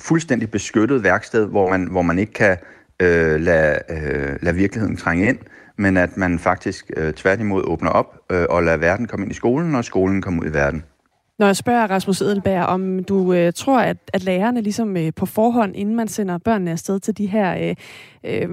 fuldstændig 0.00 0.50
beskyttet 0.50 1.02
værksted, 1.02 1.46
hvor 1.46 1.70
man, 1.70 1.88
hvor 1.90 2.02
man 2.02 2.18
ikke 2.18 2.32
kan 2.32 2.56
øh, 3.02 3.40
lade, 3.40 3.78
øh, 3.90 4.36
lade 4.42 4.56
virkeligheden 4.56 4.96
trænge 4.96 5.28
ind, 5.28 5.38
men 5.76 5.96
at 5.96 6.16
man 6.16 6.38
faktisk 6.38 6.90
øh, 6.96 7.12
tværtimod 7.12 7.62
åbner 7.66 7.90
op 7.90 8.18
øh, 8.32 8.46
og 8.50 8.62
lader 8.62 8.76
verden 8.76 9.06
komme 9.06 9.24
ind 9.24 9.32
i 9.32 9.34
skolen, 9.34 9.74
og 9.74 9.84
skolen 9.84 10.22
kommer 10.22 10.42
ud 10.42 10.48
i 10.48 10.52
verden. 10.52 10.84
Når 11.38 11.46
jeg 11.46 11.56
spørger 11.56 11.86
Rasmus 11.86 12.20
Edelberg, 12.20 12.64
om 12.64 13.04
du 13.04 13.32
øh, 13.32 13.52
tror, 13.52 13.78
at, 13.78 13.96
at 14.12 14.24
lærerne 14.24 14.60
ligesom 14.60 14.96
øh, 14.96 15.12
på 15.16 15.26
forhånd, 15.26 15.76
inden 15.76 15.96
man 15.96 16.08
sender 16.08 16.38
børnene 16.38 16.70
afsted 16.70 17.00
til 17.00 17.18
de 17.18 17.26
her 17.26 17.68
øh, 17.68 17.76
øh, 18.24 18.48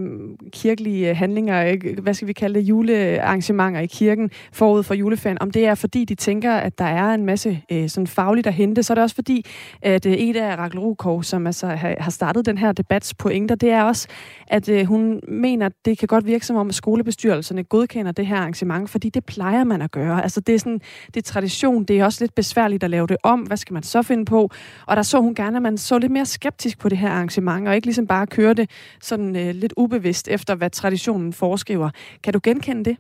kirkelige 0.52 1.10
øh, 1.10 1.16
handlinger, 1.16 1.66
øh, 1.66 2.00
hvad 2.00 2.14
skal 2.14 2.28
vi 2.28 2.34
kalde 2.34 2.60
det, 2.60 2.70
julearrangementer 2.70 3.80
i 3.80 3.86
kirken 3.86 4.30
forud 4.54 4.84
for 4.84 4.94
juleferien, 4.94 5.42
om 5.42 5.52
det 5.52 5.66
er 5.66 5.76
fordi, 5.76 6.06
de 6.06 6.16
tænker, 6.16 6.54
at 6.54 6.78
der 6.78 6.86
er 6.86 7.14
en 7.14 7.26
masse 7.26 7.62
øh, 7.72 7.90
sådan 7.90 8.08
fagligt 8.08 8.48
at 8.48 8.54
hente, 8.54 8.84
så 8.84 8.94
er 8.94 8.96
det 8.96 9.04
også 9.04 9.16
fordi, 9.16 9.46
at 9.82 10.06
øh, 10.06 10.14
Eda 10.18 10.56
Rakel 10.56 10.80
Rukov, 10.80 11.24
som 11.24 11.48
altså 11.48 11.68
har 12.00 12.12
startet 12.12 12.46
den 12.46 12.58
her 12.58 12.72
debats 12.72 13.14
pointer, 13.14 13.56
det 13.56 13.72
er 13.72 13.84
også, 13.84 14.08
at 14.48 14.70
øh, 14.70 14.86
hun 14.86 15.22
mener, 15.28 15.66
at 15.66 15.74
det 15.86 15.98
kan 15.98 16.08
godt 16.08 16.26
virke 16.26 16.46
som 16.46 16.56
om, 16.56 16.70
at 16.70 16.76
skolebestyrelserne 16.76 17.64
godkender 17.64 18.12
det 18.12 18.28
her 18.28 18.38
arrangement, 18.38 18.90
fordi 18.90 19.10
det 19.10 19.26
plejer 19.26 19.64
man 19.64 19.82
at 19.82 19.92
gøre. 19.92 20.24
Altså 20.24 20.42
det 20.42 20.56
er 20.56 20.60
sådan, 20.60 20.82
det 21.08 21.18
er 21.18 21.22
tradition, 21.22 21.84
det 21.84 22.00
er 22.00 22.06
også 22.06 22.24
lidt 22.24 22.36
besværligt 22.36 22.71
at 22.84 22.90
lave 22.90 23.08
det 23.08 23.18
om. 23.24 23.40
Hvad 23.40 23.58
skal 23.58 23.74
man 23.74 23.84
så 23.84 24.02
finde 24.02 24.26
på? 24.26 24.50
Og 24.86 24.96
der 24.96 25.02
så 25.02 25.22
hun 25.22 25.36
gerne, 25.36 25.58
at 25.58 25.64
man 25.64 25.78
så 25.78 25.98
lidt 25.98 26.12
mere 26.12 26.26
skeptisk 26.26 26.80
på 26.80 26.90
det 26.90 26.98
her 26.98 27.10
arrangement, 27.10 27.68
og 27.68 27.76
ikke 27.76 27.88
ligesom 27.88 28.08
bare 28.08 28.28
køre 28.28 28.54
det 28.54 28.70
sådan 29.02 29.36
øh, 29.36 29.56
lidt 29.56 29.74
ubevidst 29.78 30.28
efter, 30.28 30.56
hvad 30.56 30.70
traditionen 30.70 31.34
foreskriver. 31.34 31.90
Kan 32.24 32.34
du 32.34 32.40
genkende 32.44 32.86
det? 32.86 32.98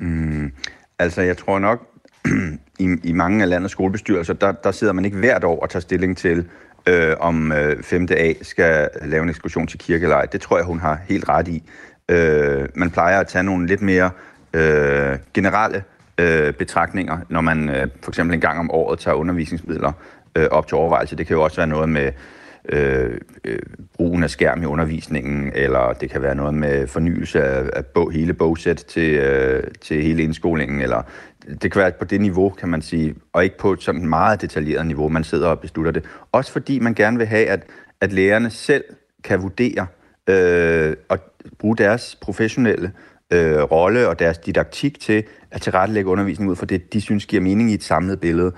Mm, 0.00 0.52
altså, 0.98 1.22
jeg 1.22 1.36
tror 1.36 1.58
nok, 1.58 1.88
i, 2.78 2.96
i 3.04 3.12
mange 3.12 3.42
af 3.42 3.48
landets 3.48 3.72
skolebestyrelser, 3.72 4.34
der, 4.34 4.52
der 4.52 4.72
sidder 4.72 4.92
man 4.92 5.04
ikke 5.04 5.16
hvert 5.16 5.44
år 5.44 5.60
og 5.60 5.70
tager 5.70 5.80
stilling 5.80 6.16
til, 6.16 6.48
øh, 6.88 7.16
om 7.20 7.52
øh, 7.52 7.82
5. 7.82 8.08
A 8.10 8.32
skal 8.42 8.90
lave 9.02 9.22
en 9.22 9.28
ekskursion 9.28 9.66
til 9.66 9.78
kirkelej. 9.78 10.26
Det 10.26 10.40
tror 10.40 10.56
jeg, 10.56 10.66
hun 10.66 10.80
har 10.80 10.98
helt 11.08 11.28
ret 11.28 11.48
i. 11.48 11.62
Øh, 12.08 12.68
man 12.74 12.90
plejer 12.90 13.20
at 13.20 13.26
tage 13.26 13.42
nogle 13.42 13.66
lidt 13.66 13.82
mere 13.82 14.10
øh, 14.54 15.18
generelle 15.34 15.84
øh, 16.18 16.52
betragtninger, 16.52 17.18
når 17.28 17.40
man 17.40 17.68
øh, 17.68 17.88
for 18.02 18.10
eksempel 18.10 18.34
en 18.34 18.40
gang 18.40 18.58
om 18.58 18.70
året 18.70 18.98
tager 18.98 19.14
undervisningsmidler 19.14 19.92
øh, 20.36 20.46
op 20.50 20.66
til 20.66 20.76
overvejelse. 20.76 21.16
Det 21.16 21.26
kan 21.26 21.36
jo 21.36 21.42
også 21.42 21.56
være 21.56 21.66
noget 21.66 21.88
med 21.88 22.12
øh, 22.68 23.18
øh, 23.44 23.58
brugen 23.94 24.22
af 24.22 24.30
skærm 24.30 24.62
i 24.62 24.66
undervisningen, 24.66 25.52
eller 25.54 25.92
det 25.92 26.10
kan 26.10 26.22
være 26.22 26.34
noget 26.34 26.54
med 26.54 26.86
fornyelse 26.86 27.42
af, 27.42 27.70
af 27.72 27.86
bog, 27.86 28.12
hele 28.12 28.32
bogsæt 28.32 28.76
til, 28.76 29.14
øh, 29.14 29.62
til 29.80 30.02
hele 30.02 30.22
indskolingen, 30.22 30.80
eller 30.80 31.02
det 31.62 31.72
kan 31.72 31.80
være 31.80 31.92
på 31.92 32.04
det 32.04 32.20
niveau, 32.20 32.48
kan 32.48 32.68
man 32.68 32.82
sige, 32.82 33.14
og 33.32 33.44
ikke 33.44 33.58
på 33.58 33.72
et 33.72 33.82
sådan 33.82 34.08
meget 34.08 34.40
detaljeret 34.40 34.86
niveau, 34.86 35.08
man 35.08 35.24
sidder 35.24 35.48
og 35.48 35.60
beslutter 35.60 35.92
det. 35.92 36.04
Også 36.32 36.52
fordi 36.52 36.78
man 36.78 36.94
gerne 36.94 37.18
vil 37.18 37.26
have, 37.26 37.46
at, 37.46 37.62
at 38.00 38.12
lærerne 38.12 38.50
selv 38.50 38.84
kan 39.24 39.42
vurdere 39.42 39.86
øh, 40.28 40.96
og 41.08 41.18
bruge 41.58 41.76
deres 41.76 42.18
professionelle 42.20 42.92
øh, 43.32 43.62
rolle 43.62 44.08
og 44.08 44.18
deres 44.18 44.38
didaktik 44.38 45.00
til 45.00 45.24
at 45.50 45.62
tilrettelægge 45.62 46.10
undervisningen 46.10 46.50
ud 46.50 46.56
fra 46.56 46.66
det, 46.66 46.92
de 46.92 47.00
synes 47.00 47.26
giver 47.26 47.42
mening 47.42 47.70
i 47.70 47.74
et 47.74 47.82
samlet 47.82 48.20
billede. 48.20 48.52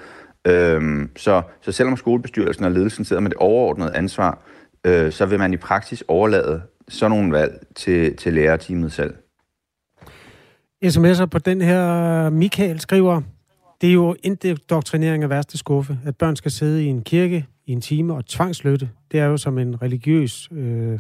Øhm, 0.46 1.10
så, 1.16 1.42
så 1.60 1.72
selvom 1.72 1.96
skolebestyrelsen 1.96 2.64
og 2.64 2.70
ledelsen 2.70 3.04
sidder 3.04 3.22
med 3.22 3.30
det 3.30 3.38
overordnede 3.38 3.96
ansvar, 3.96 4.42
øh, 4.86 5.12
så 5.12 5.26
vil 5.26 5.38
man 5.38 5.52
i 5.52 5.56
praksis 5.56 6.04
overlade 6.08 6.62
sådan 6.88 7.10
nogle 7.10 7.32
valg 7.32 7.66
til, 7.74 8.16
til 8.16 8.32
lærerteamet 8.32 8.92
selv. 8.92 9.14
SMS'er 10.84 11.26
på 11.26 11.38
den 11.38 11.60
her, 11.60 12.30
Michael 12.30 12.80
skriver, 12.80 13.20
det 13.80 13.88
er 13.88 13.92
jo 13.92 14.16
indoktrinering 14.22 15.22
af 15.22 15.30
værste 15.30 15.58
skuffe, 15.58 15.98
at 16.04 16.16
børn 16.16 16.36
skal 16.36 16.50
sidde 16.50 16.84
i 16.84 16.86
en 16.86 17.02
kirke 17.02 17.46
i 17.66 17.72
en 17.72 17.80
time 17.80 18.14
og 18.14 18.26
tvangslytte. 18.26 18.90
Det 19.12 19.20
er 19.20 19.24
jo 19.24 19.36
som 19.36 19.58
en 19.58 19.82
religiøs 19.82 20.48
øh, 20.52 20.98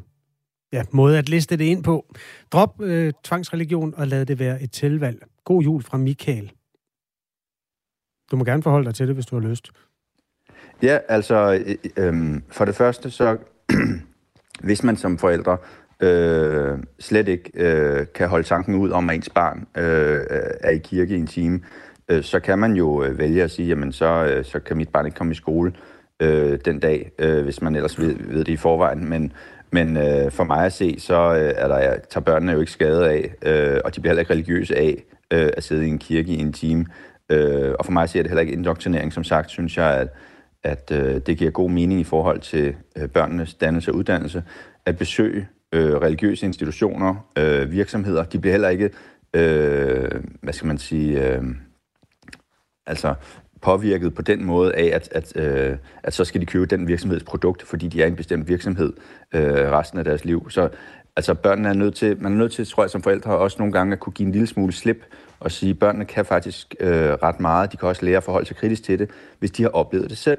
ja, 0.72 0.82
måde 0.90 1.18
at 1.18 1.28
liste 1.28 1.56
det 1.56 1.64
ind 1.64 1.84
på. 1.84 2.14
Drop 2.52 2.80
øh, 2.80 3.12
tvangsreligion 3.24 3.94
og 3.96 4.06
lad 4.06 4.26
det 4.26 4.38
være 4.38 4.62
et 4.62 4.72
tilvalg. 4.72 5.22
God 5.44 5.62
jul 5.62 5.82
fra 5.82 5.98
Michael. 5.98 6.52
Du 8.30 8.36
må 8.36 8.44
gerne 8.44 8.62
forholde 8.62 8.86
dig 8.86 8.94
til 8.94 9.06
det, 9.06 9.14
hvis 9.14 9.26
du 9.26 9.40
har 9.40 9.48
lyst. 9.48 9.70
Ja, 10.82 10.98
altså, 11.08 11.64
øh, 11.66 11.76
øh, 11.96 12.06
øhm, 12.06 12.42
for 12.48 12.64
det 12.64 12.74
første, 12.74 13.10
så 13.10 13.36
hvis 14.66 14.82
man 14.82 14.96
som 14.96 15.18
forældre 15.18 15.58
øh, 16.00 16.78
slet 17.00 17.28
ikke 17.28 17.50
øh, 17.54 18.06
kan 18.14 18.28
holde 18.28 18.46
tanken 18.46 18.74
ud 18.74 18.90
om, 18.90 19.10
at 19.10 19.16
ens 19.16 19.30
barn 19.30 19.66
øh, 19.76 20.20
er 20.60 20.70
i 20.70 20.78
kirke 20.78 21.14
i 21.14 21.18
en 21.18 21.26
time, 21.26 21.60
øh, 22.08 22.22
så 22.22 22.40
kan 22.40 22.58
man 22.58 22.72
jo 22.72 23.04
øh, 23.04 23.18
vælge 23.18 23.42
at 23.42 23.50
sige, 23.50 23.68
jamen 23.68 23.92
så, 23.92 24.24
øh, 24.24 24.44
så 24.44 24.60
kan 24.60 24.76
mit 24.76 24.88
barn 24.88 25.06
ikke 25.06 25.16
komme 25.16 25.32
i 25.32 25.34
skole 25.34 25.72
øh, 26.20 26.58
den 26.64 26.80
dag, 26.80 27.10
øh, 27.18 27.44
hvis 27.44 27.62
man 27.62 27.74
ellers 27.74 28.00
ved, 28.00 28.16
ved 28.18 28.44
det 28.44 28.52
i 28.52 28.56
forvejen. 28.56 29.08
Men, 29.08 29.32
men 29.72 29.96
øh, 29.96 30.30
for 30.30 30.44
mig 30.44 30.66
at 30.66 30.72
se, 30.72 30.96
så 30.98 31.34
øh, 31.34 31.52
er 31.56 31.68
der, 31.68 31.96
tager 32.10 32.24
børnene 32.24 32.52
jo 32.52 32.60
ikke 32.60 32.72
skade 32.72 33.10
af, 33.10 33.34
øh, 33.42 33.80
og 33.84 33.96
de 33.96 34.00
bliver 34.00 34.10
heller 34.10 34.20
ikke 34.20 34.32
religiøse 34.32 34.76
af 34.76 35.04
øh, 35.32 35.50
at 35.56 35.64
sidde 35.64 35.86
i 35.86 35.88
en 35.88 35.98
kirke 35.98 36.32
i 36.32 36.38
en 36.38 36.52
time. 36.52 36.86
Øh, 37.32 37.74
og 37.78 37.84
for 37.84 37.92
mig 37.92 38.08
ser 38.08 38.22
det 38.22 38.30
heller 38.30 38.40
ikke 38.40 38.52
indoktrinering. 38.52 39.12
Som 39.12 39.24
sagt, 39.24 39.50
synes 39.50 39.76
jeg, 39.76 39.94
at, 39.94 40.08
at 40.64 40.90
øh, 40.92 41.20
det 41.26 41.38
giver 41.38 41.50
god 41.50 41.70
mening 41.70 42.00
i 42.00 42.04
forhold 42.04 42.40
til 42.40 42.74
øh, 42.96 43.08
børnenes 43.08 43.54
dannelse 43.54 43.90
og 43.90 43.96
uddannelse, 43.96 44.42
at 44.86 44.98
besøge 44.98 45.48
øh, 45.72 45.94
religiøse 45.94 46.46
institutioner, 46.46 47.30
øh, 47.38 47.72
virksomheder. 47.72 48.24
De 48.24 48.38
bliver 48.38 48.52
heller 48.52 48.68
ikke, 48.68 48.90
øh, 49.34 50.10
hvad 50.42 50.52
skal 50.52 50.66
man 50.66 50.78
sige, 50.78 51.28
øh, 51.28 51.42
altså 52.86 53.14
påvirket 53.60 54.14
på 54.14 54.22
den 54.22 54.44
måde 54.44 54.74
af, 54.74 54.90
at, 54.94 55.08
at, 55.12 55.36
øh, 55.36 55.76
at 56.02 56.14
så 56.14 56.24
skal 56.24 56.40
de 56.40 56.46
købe 56.46 56.66
den 56.66 56.88
virksomheds 56.88 57.22
produkt, 57.22 57.62
fordi 57.62 57.88
de 57.88 58.02
er 58.02 58.06
en 58.06 58.16
bestemt 58.16 58.48
virksomhed 58.48 58.92
øh, 59.34 59.70
resten 59.70 59.98
af 59.98 60.04
deres 60.04 60.24
liv. 60.24 60.50
Så 60.50 60.68
altså 61.16 61.34
børnene 61.34 61.68
er 61.68 61.72
nødt 61.72 61.94
til, 61.94 62.22
man 62.22 62.32
er 62.32 62.36
nødt 62.36 62.52
til, 62.52 62.66
tror 62.66 62.82
jeg, 62.82 62.90
som 62.90 63.02
forældre 63.02 63.38
også 63.38 63.56
nogle 63.58 63.72
gange 63.72 63.92
at 63.92 64.00
kunne 64.00 64.12
give 64.12 64.26
en 64.26 64.32
lille 64.32 64.46
smule 64.46 64.72
slip 64.72 65.04
og 65.40 65.52
sige, 65.52 65.70
at 65.70 65.78
børnene 65.78 66.04
kan 66.04 66.24
faktisk 66.24 66.74
øh, 66.80 67.10
ret 67.10 67.40
meget. 67.40 67.72
De 67.72 67.76
kan 67.76 67.88
også 67.88 68.04
lære 68.04 68.16
at 68.16 68.24
forholde 68.24 68.46
sig 68.46 68.56
kritisk 68.56 68.82
til 68.82 68.98
det. 68.98 69.10
Hvis 69.38 69.50
de 69.50 69.62
har 69.62 69.70
oplevet 69.70 70.10
det 70.10 70.18
selv, 70.18 70.38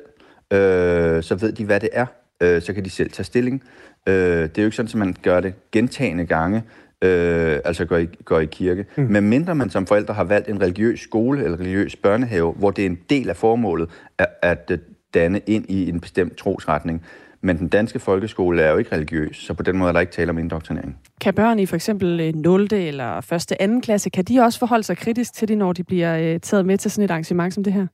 øh, 0.53 1.23
så 1.23 1.37
ved 1.39 1.51
de, 1.51 1.65
hvad 1.65 1.79
det 1.79 1.89
er. 1.93 2.05
Øh, 2.41 2.61
så 2.61 2.73
kan 2.73 2.85
de 2.85 2.89
selv 2.89 3.11
tage 3.11 3.23
stilling. 3.23 3.63
Øh, 4.07 4.13
det 4.15 4.57
er 4.57 4.61
jo 4.61 4.65
ikke 4.65 4.75
sådan, 4.75 4.89
at 4.89 4.95
man 4.95 5.15
gør 5.21 5.39
det 5.39 5.53
gentagende 5.71 6.25
gange, 6.25 6.63
øh, 7.03 7.59
altså 7.65 7.85
går 7.85 7.97
i, 7.97 8.05
går 8.25 8.39
i 8.39 8.45
kirke. 8.45 8.85
Mm. 8.97 9.03
Men 9.03 9.29
mindre 9.29 9.55
man 9.55 9.69
som 9.69 9.85
forældre 9.85 10.13
har 10.13 10.23
valgt 10.23 10.49
en 10.49 10.61
religiøs 10.61 10.99
skole 10.99 11.43
eller 11.43 11.59
religiøs 11.59 11.95
børnehave, 11.95 12.51
hvor 12.53 12.71
det 12.71 12.81
er 12.81 12.85
en 12.85 12.99
del 13.09 13.29
af 13.29 13.35
formålet 13.35 13.89
at, 14.17 14.27
at 14.41 14.71
danne 15.13 15.41
ind 15.47 15.65
i 15.69 15.89
en 15.89 15.99
bestemt 15.99 16.37
trosretning, 16.37 17.03
men 17.41 17.57
den 17.57 17.67
danske 17.67 17.99
folkeskole 17.99 18.61
er 18.61 18.71
jo 18.71 18.77
ikke 18.77 18.95
religiøs, 18.95 19.37
så 19.37 19.53
på 19.53 19.63
den 19.63 19.77
måde 19.77 19.89
er 19.89 19.93
der 19.93 19.99
ikke 19.99 20.13
tale 20.13 20.29
om 20.29 20.37
indoktrinering. 20.37 20.97
Kan 21.21 21.33
børn 21.33 21.59
i 21.59 21.65
for 21.65 21.75
eksempel 21.75 22.35
0. 22.35 22.67
Øh, 22.73 22.83
eller 22.83 23.33
1. 23.33 23.69
2. 23.71 23.79
klasse, 23.83 24.09
kan 24.09 24.23
de 24.23 24.39
også 24.39 24.59
forholde 24.59 24.83
sig 24.83 24.97
kritisk 24.97 25.33
til 25.33 25.47
det, 25.47 25.57
når 25.57 25.73
de 25.73 25.83
bliver 25.83 26.17
øh, 26.17 26.39
taget 26.39 26.65
med 26.65 26.77
til 26.77 26.91
sådan 26.91 27.05
et 27.05 27.11
arrangement 27.11 27.53
som 27.53 27.63
det 27.63 27.73
her? 27.73 27.87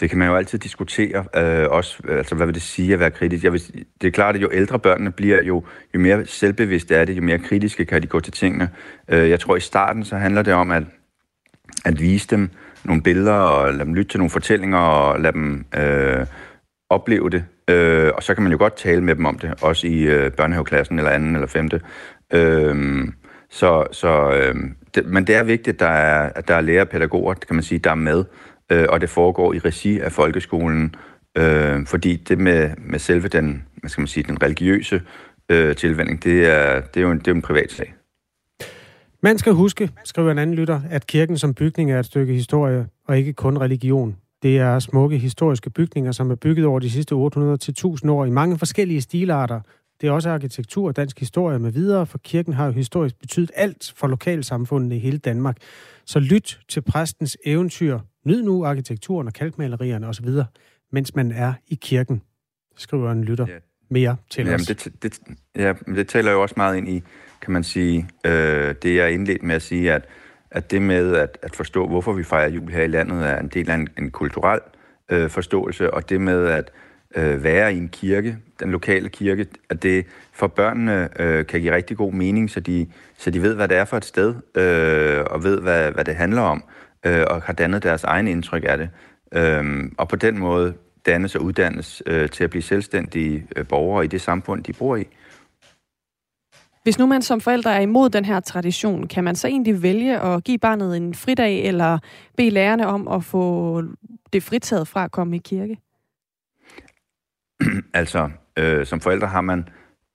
Det 0.00 0.10
kan 0.10 0.18
man 0.18 0.28
jo 0.28 0.36
altid 0.36 0.58
diskutere, 0.58 1.24
øh, 1.36 1.70
også, 1.70 2.02
altså 2.08 2.34
hvad 2.34 2.46
vil 2.46 2.54
det 2.54 2.62
sige 2.62 2.92
at 2.92 3.00
være 3.00 3.10
kritisk? 3.10 3.44
Jeg 3.44 3.52
vil, 3.52 3.62
det 4.00 4.06
er 4.06 4.10
klart, 4.10 4.34
at 4.34 4.42
jo 4.42 4.50
ældre 4.52 4.78
børnene 4.78 5.12
bliver, 5.12 5.42
jo, 5.42 5.64
jo 5.94 6.00
mere 6.00 6.26
selvbevidste 6.26 6.94
er 6.94 7.04
det, 7.04 7.16
jo 7.16 7.22
mere 7.22 7.38
kritiske 7.38 7.84
kan 7.84 8.02
de 8.02 8.06
gå 8.06 8.20
til 8.20 8.32
tingene. 8.32 8.70
Øh, 9.08 9.30
jeg 9.30 9.40
tror 9.40 9.56
i 9.56 9.60
starten, 9.60 10.04
så 10.04 10.16
handler 10.16 10.42
det 10.42 10.54
om 10.54 10.70
at, 10.70 10.82
at 11.84 12.00
vise 12.00 12.28
dem 12.28 12.50
nogle 12.84 13.02
billeder, 13.02 13.32
og 13.32 13.72
lade 13.72 13.84
dem 13.84 13.94
lytte 13.94 14.12
til 14.12 14.20
nogle 14.20 14.30
fortællinger, 14.30 14.78
og 14.78 15.20
lade 15.20 15.32
dem 15.32 15.64
øh, 15.78 16.26
opleve 16.90 17.30
det. 17.30 17.44
Øh, 17.68 18.12
og 18.14 18.22
så 18.22 18.34
kan 18.34 18.42
man 18.42 18.52
jo 18.52 18.58
godt 18.58 18.76
tale 18.76 19.04
med 19.04 19.14
dem 19.14 19.24
om 19.24 19.38
det, 19.38 19.54
også 19.62 19.86
i 19.86 20.02
øh, 20.02 20.30
børnehaveklassen 20.32 20.98
eller 20.98 21.10
anden 21.10 21.34
eller 21.34 21.48
femte. 21.48 21.80
Øh, 22.32 23.08
så, 23.50 23.86
så, 23.92 24.32
øh, 24.32 24.54
det, 24.94 25.06
men 25.06 25.26
det 25.26 25.34
er 25.34 25.42
vigtigt, 25.42 25.74
at 25.74 25.80
der 25.80 25.86
er, 25.86 26.30
at 26.34 26.48
der 26.48 26.54
er 26.54 26.60
lærer 26.60 26.80
og 26.80 26.88
pædagoger, 26.88 27.34
kan 27.34 27.56
man 27.56 27.62
sige, 27.62 27.78
der 27.78 27.90
er 27.90 27.94
med, 27.94 28.24
øh, 28.70 28.86
og 28.88 29.00
det 29.00 29.10
foregår 29.10 29.52
i 29.52 29.58
regi 29.58 29.98
af 29.98 30.12
folkeskolen, 30.12 30.94
øh, 31.38 31.86
fordi 31.86 32.16
det 32.16 32.38
med, 32.38 32.70
med 32.78 32.98
selve 32.98 33.28
den, 33.28 33.64
hvad 33.76 33.90
skal 33.90 34.00
man 34.00 34.08
sige, 34.08 34.24
den 34.24 34.42
religiøse 34.42 35.02
øh, 35.48 35.76
tilvænding, 35.76 36.24
det 36.24 36.46
er, 36.46 36.80
det 36.80 37.00
er 37.00 37.04
jo 37.04 37.10
en, 37.10 37.18
det 37.18 37.28
er 37.28 37.34
en 37.34 37.42
privat 37.42 37.72
sag. 37.72 37.94
Man 39.22 39.38
skal 39.38 39.52
huske, 39.52 39.90
skriver 40.04 40.30
en 40.30 40.38
anden 40.38 40.56
lytter, 40.56 40.80
at 40.90 41.06
kirken 41.06 41.38
som 41.38 41.54
bygning 41.54 41.92
er 41.92 41.98
et 41.98 42.06
stykke 42.06 42.32
historie, 42.32 42.86
og 43.08 43.18
ikke 43.18 43.32
kun 43.32 43.58
religion. 43.58 44.16
Det 44.42 44.58
er 44.58 44.78
smukke 44.78 45.18
historiske 45.18 45.70
bygninger, 45.70 46.12
som 46.12 46.30
er 46.30 46.34
bygget 46.34 46.66
over 46.66 46.78
de 46.78 46.90
sidste 46.90 47.14
800-1000 47.14 48.10
år 48.10 48.24
i 48.24 48.30
mange 48.30 48.58
forskellige 48.58 49.00
stilarter. 49.00 49.60
Det 50.00 50.08
er 50.08 50.12
også 50.12 50.30
arkitektur, 50.30 50.92
dansk 50.92 51.20
historie 51.20 51.58
med 51.58 51.70
videre, 51.70 52.06
for 52.06 52.18
kirken 52.18 52.52
har 52.52 52.66
jo 52.66 52.72
historisk 52.72 53.20
betydet 53.20 53.50
alt 53.54 53.92
for 53.96 54.06
lokalsamfundene 54.06 54.96
i 54.96 54.98
hele 54.98 55.18
Danmark. 55.18 55.56
Så 56.06 56.20
lyt 56.20 56.60
til 56.68 56.80
præstens 56.80 57.36
eventyr. 57.44 57.98
Nyd 58.24 58.42
nu 58.42 58.64
arkitekturen 58.64 59.26
og 59.26 59.32
kalkmalerierne 59.32 60.06
osv., 60.06 60.28
mens 60.92 61.14
man 61.14 61.32
er 61.32 61.52
i 61.68 61.74
kirken, 61.74 62.22
skriver 62.76 63.12
en 63.12 63.24
lytter. 63.24 63.46
Ja. 63.48 63.54
Mere 63.92 64.16
til 64.30 64.44
Jamen, 64.44 64.60
os. 64.60 64.66
Det, 64.66 65.02
det, 65.02 65.20
ja, 65.56 65.72
det 65.86 66.08
taler 66.08 66.32
jo 66.32 66.42
også 66.42 66.54
meget 66.56 66.76
ind 66.76 66.88
i, 66.88 67.02
kan 67.42 67.52
man 67.52 67.64
sige, 67.64 68.08
øh, 68.26 68.74
det 68.82 68.96
jeg 68.96 69.12
indledt 69.12 69.42
med 69.42 69.54
at 69.54 69.62
sige, 69.62 69.92
at 69.92 70.08
at 70.50 70.70
det 70.70 70.82
med 70.82 71.16
at, 71.16 71.38
at 71.42 71.56
forstå, 71.56 71.88
hvorfor 71.88 72.12
vi 72.12 72.24
fejrer 72.24 72.50
jul 72.50 72.70
her 72.70 72.82
i 72.82 72.86
landet, 72.86 73.26
er 73.26 73.38
en 73.38 73.48
del 73.48 73.70
af 73.70 73.74
en, 73.74 73.88
en 73.98 74.10
kulturel 74.10 74.60
øh, 75.10 75.30
forståelse, 75.30 75.94
og 75.94 76.08
det 76.08 76.20
med 76.20 76.46
at 76.46 76.70
øh, 77.16 77.44
være 77.44 77.74
i 77.74 77.76
en 77.76 77.88
kirke, 77.88 78.38
den 78.60 78.70
lokale 78.70 79.08
kirke, 79.08 79.46
at 79.68 79.82
det 79.82 80.06
for 80.32 80.46
børnene 80.46 81.08
øh, 81.20 81.46
kan 81.46 81.60
give 81.60 81.74
rigtig 81.74 81.96
god 81.96 82.12
mening, 82.12 82.50
så 82.50 82.60
de, 82.60 82.86
så 83.18 83.30
de 83.30 83.42
ved, 83.42 83.54
hvad 83.54 83.68
det 83.68 83.76
er 83.76 83.84
for 83.84 83.96
et 83.96 84.04
sted, 84.04 84.34
øh, 84.54 85.24
og 85.30 85.44
ved, 85.44 85.60
hvad, 85.60 85.92
hvad 85.92 86.04
det 86.04 86.14
handler 86.14 86.42
om, 86.42 86.64
øh, 87.06 87.24
og 87.30 87.42
har 87.42 87.52
dannet 87.52 87.82
deres 87.82 88.04
egen 88.04 88.28
indtryk 88.28 88.64
af 88.66 88.78
det. 88.78 88.90
Øh, 89.34 89.90
og 89.98 90.08
på 90.08 90.16
den 90.16 90.38
måde 90.38 90.74
dannes 91.06 91.34
og 91.34 91.42
uddannes 91.42 92.02
øh, 92.06 92.28
til 92.28 92.44
at 92.44 92.50
blive 92.50 92.62
selvstændige 92.62 93.46
øh, 93.56 93.66
borgere 93.66 94.04
i 94.04 94.08
det 94.08 94.20
samfund, 94.20 94.64
de 94.64 94.72
bor 94.72 94.96
i. 94.96 95.04
Hvis 96.82 96.98
nu 96.98 97.06
man 97.06 97.22
som 97.22 97.40
forældre 97.40 97.74
er 97.74 97.80
imod 97.80 98.10
den 98.10 98.24
her 98.24 98.40
tradition, 98.40 99.08
kan 99.08 99.24
man 99.24 99.36
så 99.36 99.48
egentlig 99.48 99.82
vælge 99.82 100.20
at 100.20 100.44
give 100.44 100.58
barnet 100.58 100.96
en 100.96 101.14
fridag, 101.14 101.64
eller 101.64 101.98
bede 102.36 102.50
lærerne 102.50 102.86
om 102.86 103.08
at 103.08 103.24
få 103.24 103.82
det 104.32 104.42
fritaget 104.42 104.88
fra 104.88 105.04
at 105.04 105.10
komme 105.10 105.36
i 105.36 105.38
kirke? 105.38 105.78
altså, 108.00 108.30
øh, 108.56 108.86
som 108.86 109.00
forældre 109.00 109.26
har 109.26 109.40
man, 109.40 109.68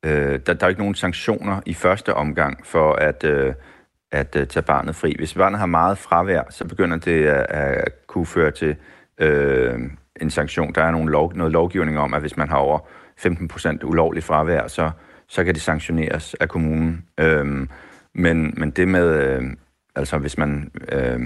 øh, 0.05 0.39
der, 0.45 0.53
der 0.53 0.65
er 0.65 0.67
ikke 0.67 0.81
nogen 0.81 0.95
sanktioner 0.95 1.61
i 1.65 1.73
første 1.73 2.13
omgang 2.13 2.65
for 2.65 2.93
at, 2.93 3.23
øh, 3.23 3.53
at 4.11 4.35
øh, 4.35 4.47
tage 4.47 4.63
barnet 4.63 4.95
fri. 4.95 5.15
Hvis 5.17 5.33
barnet 5.33 5.59
har 5.59 5.65
meget 5.65 5.97
fravær, 5.97 6.43
så 6.49 6.65
begynder 6.65 6.97
det 6.97 7.25
at, 7.25 7.45
at 7.49 8.07
kunne 8.07 8.25
føre 8.25 8.51
til 8.51 8.75
øh, 9.17 9.79
en 10.21 10.29
sanktion. 10.29 10.73
Der 10.73 10.83
er 10.83 10.91
nogle 10.91 11.11
lov, 11.11 11.33
noget 11.35 11.53
lovgivning 11.53 11.99
om, 11.99 12.13
at 12.13 12.21
hvis 12.21 12.37
man 12.37 12.49
har 12.49 12.57
over 12.57 12.79
15% 13.25 13.83
ulovlig 13.83 14.23
fravær, 14.23 14.67
så, 14.67 14.91
så 15.27 15.43
kan 15.43 15.53
det 15.53 15.61
sanktioneres 15.61 16.33
af 16.33 16.49
kommunen. 16.49 17.05
Øh, 17.19 17.67
men, 18.13 18.53
men 18.57 18.71
det 18.71 18.87
med, 18.87 19.23
øh, 19.23 19.43
altså 19.95 20.17
hvis 20.17 20.37
man 20.37 20.71
øh, 20.91 21.19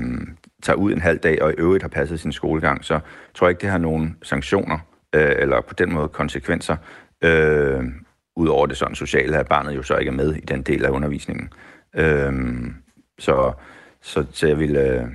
tager 0.64 0.78
ud 0.78 0.94
en 0.94 1.02
halv 1.02 1.20
dag 1.20 1.42
og 1.42 1.52
i 1.52 1.56
øvrigt 1.58 1.84
har 1.84 1.90
passet 1.90 2.20
sin 2.20 2.32
skolegang, 2.32 2.86
så 2.86 3.00
tror 3.34 3.48
jeg 3.48 3.52
ikke, 3.52 3.62
det 3.62 3.70
har 3.70 3.78
nogen 3.78 4.18
sanktioner 4.24 4.78
øh, 5.16 5.32
eller 5.38 5.62
på 5.62 5.74
den 5.74 5.94
måde 5.94 6.08
konsekvenser. 6.08 6.76
Øh, 7.24 7.84
Udover 8.40 8.66
det 8.66 8.78
sådan 8.78 8.96
sociale, 8.96 9.38
at 9.38 9.48
barnet 9.48 9.76
jo 9.76 9.84
så 9.84 9.98
ikke 9.98 10.10
er 10.10 10.14
med 10.14 10.36
i 10.36 10.40
den 10.40 10.62
del 10.62 10.86
af 10.86 10.90
undervisningen. 10.90 11.50
Øh, 11.96 12.34
så, 13.20 13.54
så, 14.02 14.26
så 14.32 14.48
jeg 14.48 14.60
vil... 14.60 14.76
Øh, 14.76 15.08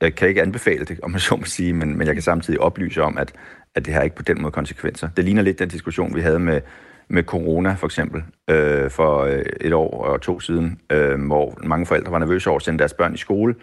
jeg 0.00 0.14
kan 0.14 0.28
ikke 0.28 0.42
anbefale 0.42 0.84
det, 0.84 1.00
om 1.02 1.10
man 1.10 1.20
så 1.28 1.36
må 1.36 1.44
sige, 1.44 1.72
men, 1.72 1.98
men 1.98 2.06
jeg 2.06 2.14
kan 2.14 2.22
samtidig 2.22 2.60
oplyse 2.60 3.02
om, 3.02 3.18
at, 3.18 3.32
at 3.74 3.86
det 3.86 3.94
har 3.94 4.02
ikke 4.02 4.16
på 4.16 4.22
den 4.22 4.42
måde 4.42 4.52
konsekvenser. 4.52 5.08
Det 5.16 5.24
ligner 5.24 5.42
lidt 5.42 5.58
den 5.58 5.68
diskussion, 5.68 6.14
vi 6.14 6.20
havde 6.20 6.38
med, 6.38 6.60
med 7.08 7.22
corona 7.22 7.74
for 7.74 7.86
eksempel 7.86 8.22
øh, 8.50 8.90
for 8.90 9.20
øh, 9.20 9.42
et 9.60 9.72
år 9.72 10.04
og 10.04 10.20
to 10.20 10.40
siden, 10.40 10.80
øh, 10.92 11.26
hvor 11.26 11.58
mange 11.62 11.86
forældre 11.86 12.12
var 12.12 12.18
nervøse 12.18 12.50
over 12.50 12.56
at 12.56 12.62
sende 12.62 12.78
deres 12.78 12.94
børn 12.94 13.14
i 13.14 13.16
skole. 13.16 13.54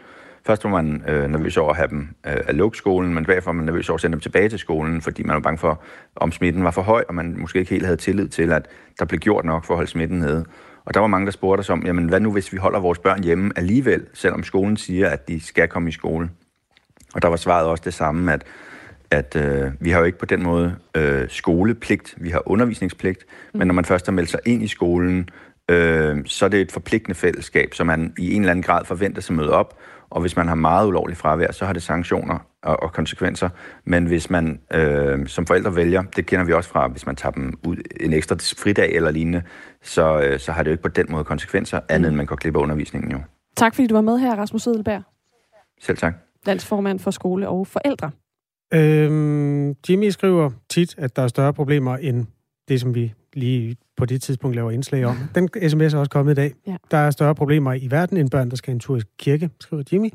Først 0.45 0.63
var 0.63 0.69
man 0.69 1.03
øh, 1.07 1.29
nervøs 1.29 1.57
over 1.57 1.69
at 1.69 1.75
have 1.75 1.87
dem 1.87 2.07
øh, 2.27 2.37
at 2.47 2.55
lukke 2.55 2.77
skolen, 2.77 3.13
men 3.13 3.25
bagefter 3.25 3.49
var 3.49 3.55
man 3.55 3.65
nervøs 3.65 3.89
over 3.89 3.95
at 3.95 4.01
sende 4.01 4.13
dem 4.13 4.21
tilbage 4.21 4.49
til 4.49 4.59
skolen, 4.59 5.01
fordi 5.01 5.23
man 5.23 5.33
var 5.33 5.39
bange 5.39 5.57
for, 5.57 5.83
om 6.15 6.31
smitten 6.31 6.63
var 6.63 6.71
for 6.71 6.81
høj, 6.81 7.03
og 7.07 7.15
man 7.15 7.35
måske 7.37 7.59
ikke 7.59 7.71
helt 7.71 7.85
havde 7.85 7.97
tillid 7.97 8.27
til, 8.27 8.51
at 8.51 8.67
der 8.99 9.05
blev 9.05 9.19
gjort 9.19 9.45
nok 9.45 9.65
for 9.65 9.73
at 9.73 9.77
holde 9.77 9.91
smitten 9.91 10.19
nede. 10.19 10.45
Og 10.89 10.93
der 10.93 10.99
var 10.99 11.07
mange, 11.07 11.25
der 11.25 11.31
spurgte 11.31 11.59
os 11.59 11.69
om, 11.69 11.85
jamen 11.85 12.09
hvad 12.09 12.19
nu, 12.19 12.31
hvis 12.31 12.53
vi 12.53 12.57
holder 12.57 12.79
vores 12.79 12.99
børn 12.99 13.23
hjemme 13.23 13.51
alligevel, 13.55 14.05
selvom 14.13 14.43
skolen 14.43 14.77
siger, 14.77 15.09
at 15.09 15.27
de 15.27 15.41
skal 15.41 15.67
komme 15.67 15.89
i 15.89 15.91
skole? 15.91 16.29
Og 17.13 17.21
der 17.21 17.27
var 17.27 17.35
svaret 17.35 17.67
også 17.67 17.83
det 17.85 17.93
samme, 17.93 18.33
at, 18.33 18.43
at 19.11 19.35
øh, 19.35 19.71
vi 19.79 19.89
har 19.89 19.99
jo 19.99 20.05
ikke 20.05 20.17
på 20.17 20.25
den 20.25 20.43
måde 20.43 20.75
øh, 20.95 21.29
skolepligt, 21.29 22.15
vi 22.17 22.29
har 22.29 22.41
undervisningspligt, 22.45 23.25
men 23.53 23.67
når 23.67 23.73
man 23.73 23.85
først 23.85 24.05
har 24.05 24.13
meldt 24.13 24.29
sig 24.29 24.39
ind 24.45 24.63
i 24.63 24.67
skolen, 24.67 25.29
øh, 25.69 26.17
så 26.25 26.45
er 26.45 26.49
det 26.49 26.61
et 26.61 26.71
forpligtende 26.71 27.15
fællesskab, 27.15 27.73
som 27.73 27.87
man 27.87 28.13
i 28.17 28.33
en 28.33 28.41
eller 28.41 28.51
anden 28.51 28.63
grad 28.63 28.85
forventer 28.85 29.21
sig 29.21 29.33
at 29.33 29.37
møde 29.37 29.53
op, 29.53 29.77
og 30.09 30.21
hvis 30.21 30.35
man 30.35 30.47
har 30.47 30.55
meget 30.55 30.87
ulovlig 30.87 31.17
fravær, 31.17 31.51
så 31.51 31.65
har 31.65 31.73
det 31.73 31.83
sanktioner 31.83 32.48
og, 32.63 32.83
og 32.83 32.93
konsekvenser. 32.93 33.49
Men 33.85 34.05
hvis 34.05 34.29
man 34.29 34.59
øh, 34.73 35.27
som 35.27 35.45
forældre 35.45 35.75
vælger, 35.75 36.01
det 36.01 36.25
kender 36.25 36.45
vi 36.45 36.53
også 36.53 36.69
fra, 36.69 36.87
hvis 36.87 37.05
man 37.05 37.15
tager 37.15 37.31
dem 37.31 37.59
ud 37.67 37.77
en 37.99 38.13
ekstra 38.13 38.35
fridag 38.57 38.95
eller 38.95 39.11
lignende, 39.11 39.41
så, 39.83 40.19
øh, 40.19 40.39
så 40.39 40.51
har 40.51 40.63
det 40.63 40.69
jo 40.69 40.73
ikke 40.73 40.83
på 40.83 40.89
den 40.89 41.05
måde 41.09 41.23
konsekvenser, 41.23 41.79
andet 41.89 42.09
end 42.09 42.15
man 42.15 42.25
går 42.25 42.35
glip 42.35 42.55
af 42.55 42.59
undervisningen 42.59 43.11
jo. 43.11 43.19
Tak 43.57 43.75
fordi 43.75 43.87
du 43.87 43.93
var 43.93 44.01
med 44.01 44.19
her, 44.19 44.35
Rasmus 44.35 44.67
Edelberg. 44.67 45.01
Selv 45.81 45.97
tak. 45.97 46.13
Landsformand 46.45 46.99
for 46.99 47.11
skole 47.11 47.49
og 47.49 47.67
forældre. 47.67 48.11
Øhm, 48.73 49.75
Jimmy 49.89 50.09
skriver 50.09 50.49
tit, 50.69 50.95
at 50.97 51.15
der 51.15 51.21
er 51.21 51.27
større 51.27 51.53
problemer 51.53 51.97
end 51.97 52.25
det, 52.67 52.81
som 52.81 52.95
vi 52.95 53.13
lige 53.33 53.77
på 53.97 54.05
det 54.05 54.21
tidspunkt 54.21 54.55
laver 54.55 54.71
indslag 54.71 55.05
om. 55.05 55.17
Den 55.35 55.49
sms 55.69 55.93
er 55.93 55.97
også 55.99 56.09
kommet 56.09 56.31
i 56.31 56.35
dag. 56.35 56.53
Ja. 56.67 56.75
Der 56.91 56.97
er 56.97 57.11
større 57.11 57.35
problemer 57.35 57.73
i 57.73 57.87
verden 57.91 58.17
end 58.17 58.29
børn, 58.29 58.49
der 58.49 58.55
skal 58.55 58.73
en 58.73 58.79
tur 58.79 58.97
i 58.97 59.01
kirke, 59.19 59.49
skriver 59.59 59.83
Jimmy. 59.91 60.09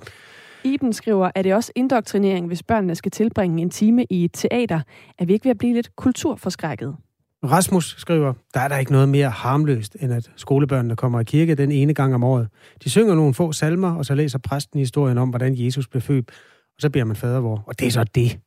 Iben 0.64 0.92
skriver, 0.92 1.30
at 1.34 1.44
det 1.44 1.54
også 1.54 1.72
indoktrinering, 1.74 2.46
hvis 2.46 2.62
børnene 2.62 2.94
skal 2.94 3.12
tilbringe 3.12 3.62
en 3.62 3.70
time 3.70 4.04
i 4.10 4.24
et 4.24 4.30
teater, 4.32 4.80
er 5.18 5.24
vi 5.24 5.32
ikke 5.32 5.44
ved 5.44 5.50
at 5.50 5.58
blive 5.58 5.74
lidt 5.74 5.96
kulturforskrækket? 5.96 6.96
Rasmus 7.44 7.94
skriver, 7.98 8.32
der 8.54 8.60
er 8.60 8.68
der 8.68 8.76
ikke 8.76 8.92
noget 8.92 9.08
mere 9.08 9.30
harmløst, 9.30 9.96
end 10.00 10.12
at 10.12 10.30
skolebørnene 10.36 10.96
kommer 10.96 11.20
i 11.20 11.24
kirke 11.24 11.54
den 11.54 11.72
ene 11.72 11.94
gang 11.94 12.14
om 12.14 12.24
året. 12.24 12.48
De 12.84 12.90
synger 12.90 13.14
nogle 13.14 13.34
få 13.34 13.52
salmer, 13.52 13.94
og 13.94 14.06
så 14.06 14.14
læser 14.14 14.38
præsten 14.38 14.80
historien 14.80 15.18
om, 15.18 15.28
hvordan 15.28 15.54
Jesus 15.56 15.88
blev 15.88 16.00
født, 16.00 16.30
og 16.76 16.80
så 16.80 16.90
bliver 16.90 17.04
man 17.04 17.16
fadervor. 17.16 17.64
Og 17.66 17.78
det 17.78 17.86
er 17.86 17.90
så 17.90 18.04
det, 18.04 18.38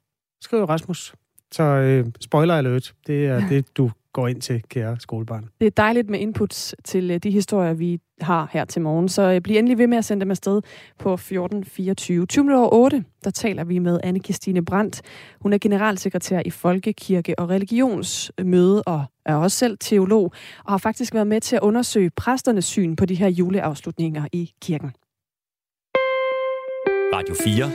skriver 0.41 0.65
Rasmus. 0.65 1.13
Så 1.51 1.63
øh, 1.63 2.05
spoiler 2.21 2.55
alert, 2.55 2.93
det 3.07 3.25
er 3.25 3.47
det, 3.49 3.77
du 3.77 3.91
går 4.13 4.27
ind 4.27 4.41
til, 4.41 4.63
kære 4.69 4.97
skolebarn. 4.99 5.49
Det 5.59 5.65
er 5.65 5.71
dejligt 5.71 6.09
med 6.09 6.19
inputs 6.19 6.75
til 6.85 7.11
øh, 7.11 7.17
de 7.17 7.31
historier, 7.31 7.73
vi 7.73 7.99
har 8.21 8.49
her 8.51 8.65
til 8.65 8.81
morgen. 8.81 9.09
Så 9.09 9.21
øh, 9.21 9.41
bliv 9.41 9.57
endelig 9.57 9.77
ved 9.77 9.87
med 9.87 9.97
at 9.97 10.05
sende 10.05 10.21
dem 10.21 10.31
afsted 10.31 10.61
på 10.99 11.13
1424. 11.13 12.25
20 12.25 12.43
minutter 12.43 12.73
8, 12.73 13.03
der 13.23 13.29
taler 13.29 13.63
vi 13.63 13.79
med 13.79 13.99
anne 14.03 14.19
Christine 14.19 14.65
Brandt. 14.65 15.01
Hun 15.41 15.53
er 15.53 15.57
generalsekretær 15.57 16.41
i 16.45 16.49
Folkekirke 16.49 17.39
og 17.39 17.49
Religionsmøde 17.49 18.83
og 18.83 19.05
er 19.25 19.35
også 19.35 19.57
selv 19.57 19.77
teolog, 19.79 20.33
og 20.65 20.71
har 20.73 20.77
faktisk 20.77 21.13
været 21.13 21.27
med 21.27 21.41
til 21.41 21.55
at 21.55 21.61
undersøge 21.61 22.09
præsternes 22.09 22.65
syn 22.65 22.95
på 22.95 23.05
de 23.05 23.15
her 23.15 23.27
juleafslutninger 23.27 24.27
i 24.33 24.51
kirken. 24.61 24.91
Radio 27.13 27.35
4 27.43 27.71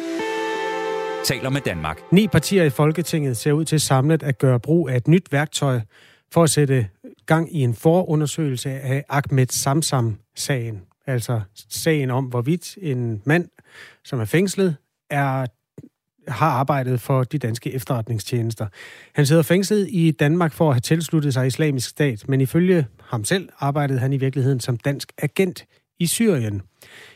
taler 1.24 1.51
med 1.51 1.61
Danmark. 1.61 2.12
Ni 2.12 2.28
partier 2.28 2.64
i 2.64 2.70
Folketinget 2.70 3.37
ser 3.37 3.53
ud 3.53 3.64
til 3.64 3.80
samlet 3.80 4.22
at 4.22 4.39
gøre 4.39 4.61
brug 4.61 4.89
af 4.89 4.97
et 4.97 5.09
nyt 5.09 5.33
værktøj 5.33 5.80
for 6.33 6.43
at 6.43 6.51
sætte 6.51 6.89
gang 7.26 7.57
i 7.57 7.61
en 7.61 7.74
forundersøgelse 7.74 8.70
af 8.70 9.05
Ahmed 9.09 9.47
Samsam-sagen. 9.47 10.83
Altså 11.07 11.41
sagen 11.68 12.11
om, 12.11 12.24
hvorvidt 12.24 12.78
en 12.83 13.22
mand, 13.24 13.49
som 14.05 14.20
er 14.20 14.24
fængslet, 14.24 14.76
er 15.11 15.47
har 16.28 16.51
arbejdet 16.51 17.01
for 17.01 17.24
de 17.24 17.39
danske 17.39 17.72
efterretningstjenester. 17.72 18.66
Han 19.14 19.26
sidder 19.26 19.43
fængslet 19.43 19.89
i 19.91 20.11
Danmark 20.11 20.53
for 20.53 20.68
at 20.68 20.74
have 20.74 20.80
tilsluttet 20.80 21.35
sig 21.35 21.47
islamisk 21.47 21.89
stat, 21.89 22.28
men 22.28 22.41
ifølge 22.41 22.87
ham 23.03 23.24
selv 23.24 23.49
arbejdede 23.59 23.99
han 23.99 24.12
i 24.12 24.16
virkeligheden 24.16 24.61
som 24.61 24.76
dansk 24.76 25.12
agent 25.18 25.64
i 25.99 26.07
Syrien. 26.07 26.62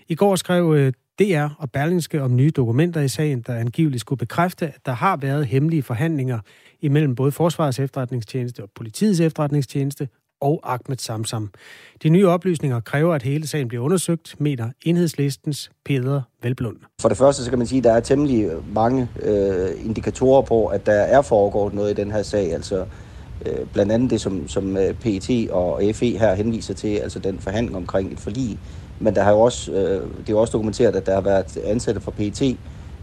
I 0.08 0.14
går 0.14 0.36
skrev 0.36 0.74
øh, 0.76 0.92
DR 1.18 1.48
og 1.58 1.70
Berlingske 1.70 2.22
om 2.22 2.36
nye 2.36 2.50
dokumenter 2.50 3.00
i 3.00 3.08
sagen, 3.08 3.40
der 3.40 3.54
angiveligt 3.54 4.00
skulle 4.00 4.18
bekræfte, 4.18 4.66
at 4.66 4.86
der 4.86 4.92
har 4.92 5.16
været 5.16 5.46
hemmelige 5.46 5.82
forhandlinger 5.82 6.38
imellem 6.80 7.14
både 7.14 7.32
Forsvarets 7.32 7.78
efterretningstjeneste 7.78 8.62
og 8.62 8.68
politiets 8.74 9.20
efterretningstjeneste 9.20 10.08
og 10.40 10.60
Ahmed 10.64 10.96
Samsam. 10.98 11.50
De 12.02 12.08
nye 12.08 12.28
oplysninger 12.28 12.80
kræver, 12.80 13.14
at 13.14 13.22
hele 13.22 13.46
sagen 13.46 13.68
bliver 13.68 13.84
undersøgt, 13.84 14.40
mener 14.40 14.70
enhedslistens 14.84 15.70
Peter 15.84 16.22
Velblund. 16.42 16.76
For 17.00 17.08
det 17.08 17.18
første 17.18 17.44
så 17.44 17.50
kan 17.50 17.58
man 17.58 17.66
sige, 17.66 17.78
at 17.78 17.84
der 17.84 17.92
er 17.92 18.00
temmelig 18.00 18.44
øh, 18.44 18.74
mange 18.74 19.08
øh, 19.22 19.86
indikatorer 19.86 20.42
på, 20.42 20.66
at 20.66 20.86
der 20.86 20.92
er 20.92 21.22
foregået 21.22 21.74
noget 21.74 21.90
i 21.90 21.94
den 21.94 22.10
her 22.10 22.22
sag. 22.22 22.52
Altså 22.52 22.86
øh, 23.46 23.66
blandt 23.72 23.92
andet 23.92 24.10
det, 24.10 24.20
som, 24.20 24.48
som 24.48 24.76
øh, 24.76 24.94
PET 24.94 25.50
og 25.50 25.82
FE 25.94 26.18
her 26.18 26.34
henviser 26.34 26.74
til, 26.74 26.96
altså 26.96 27.18
den 27.18 27.38
forhandling 27.38 27.76
omkring 27.76 28.12
et 28.12 28.20
forlig. 28.20 28.58
Men 29.00 29.14
der 29.14 29.22
har 29.22 29.30
jo 29.30 29.40
også, 29.40 29.72
øh, 29.72 29.78
det 30.00 30.28
er 30.28 30.30
jo 30.30 30.40
også 30.40 30.52
dokumenteret, 30.52 30.96
at 30.96 31.06
der 31.06 31.14
har 31.14 31.20
været 31.20 31.58
ansatte 31.64 32.00
fra 32.00 32.10
PET 32.10 32.42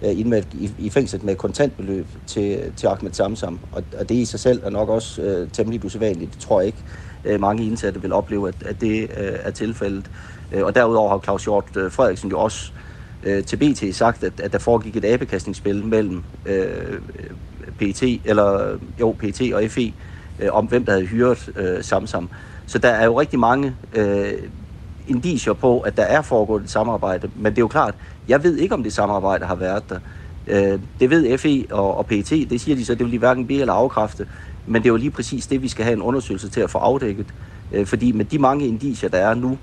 øh, 0.04 0.20
indmeldt 0.20 0.48
i, 0.54 0.72
i 0.80 0.90
fængslet 0.90 1.24
med 1.24 1.36
kontantbeløb 1.36 2.08
til, 2.28 2.60
til 2.78 2.88
Ahmed 2.88 3.12
Samsam. 3.12 3.60
Og, 3.72 3.84
og 4.00 4.10
det 4.10 4.16
i 4.16 4.26
sig 4.26 4.40
selv 4.40 4.62
er 4.64 4.70
nok 4.70 4.90
også 4.90 5.22
øh, 5.22 5.50
temmelig 5.50 5.86
usædvanligt. 5.86 6.34
Det 6.34 6.42
tror 6.42 6.60
jeg 6.60 6.68
ikke, 6.68 6.84
øh, 7.26 7.40
mange 7.40 7.66
indsatte 7.66 8.02
vil 8.02 8.14
opleve, 8.14 8.48
at, 8.48 8.56
at 8.66 8.82
det 8.82 9.02
øh, 9.02 9.34
er 9.44 9.52
tilfældet. 9.52 10.12
Øh, 10.52 10.64
og 10.64 10.76
derudover 10.76 11.10
har 11.10 11.20
Claus 11.20 11.44
Hjort 11.44 11.78
øh, 11.78 11.92
Frederiksen 11.92 12.30
jo 12.30 12.40
også 12.40 12.72
øh, 13.24 13.44
til 13.44 13.58
BT 13.58 13.96
sagt, 13.96 14.24
at, 14.24 14.40
at 14.40 14.54
der 14.54 14.60
foregik 14.60 14.96
et 14.96 15.06
abekastningsspil 15.06 15.86
mellem 15.86 16.24
øh, 16.46 17.00
PT, 17.80 18.04
eller 18.26 18.78
jo, 19.00 19.16
PT 19.20 19.42
og 19.54 19.64
FE, 19.70 19.94
øh, 20.40 20.50
om 20.52 20.66
hvem 20.66 20.86
der 20.86 20.92
havde 20.92 21.06
hyret 21.06 21.50
øh, 21.56 21.84
Samsam. 21.84 22.30
Så 22.68 22.78
der 22.78 22.90
er 22.90 23.06
jo 23.06 23.20
rigtig 23.20 23.40
mange 23.40 23.76
øh, 23.96 24.34
indicier 25.08 25.54
på, 25.54 25.80
at 25.80 25.98
der 25.98 26.04
er 26.04 26.22
foregået 26.22 26.64
et 26.64 26.70
samarbejde. 26.70 27.30
Men 27.36 27.46
det 27.46 27.58
er 27.58 27.62
jo 27.62 27.68
klart, 27.68 27.96
jeg 28.28 28.44
ved 28.44 28.58
ikke, 28.58 28.76
om 28.76 28.84
det 28.84 28.94
samarbejde 28.94 29.46
har 29.46 29.56
været 29.56 29.90
der. 29.90 30.00
Øh, 30.48 30.80
det 31.00 31.10
ved 31.10 31.38
FE 31.38 31.66
og, 31.72 31.98
og 31.98 32.06
PET, 32.06 32.30
det 32.30 32.62
siger 32.62 32.76
de 32.76 32.86
så, 32.86 32.96
det 32.96 33.06
vil 33.06 33.12
de 33.12 33.18
hverken 33.18 33.48
bede 33.48 33.62
eller 33.62 33.74
afkræfte. 33.74 34.28
Men 34.68 34.82
det 34.82 34.88
er 34.88 34.92
jo 34.92 34.98
lige 34.98 35.12
præcis 35.12 35.48
det, 35.48 35.62
vi 35.62 35.68
skal 35.68 35.86
have 35.86 35.94
en 35.94 36.02
undersøgelse 36.02 36.50
til 36.50 36.62
at 36.62 36.70
få 36.70 36.78
afdækket. 36.78 37.26
Øh, 37.72 37.86
fordi 37.86 38.12
med 38.12 38.26
de 38.26 38.40
mange 38.40 38.68
indicier, 38.68 39.10
der 39.10 39.18
er 39.18 39.34
nu, 39.34 39.58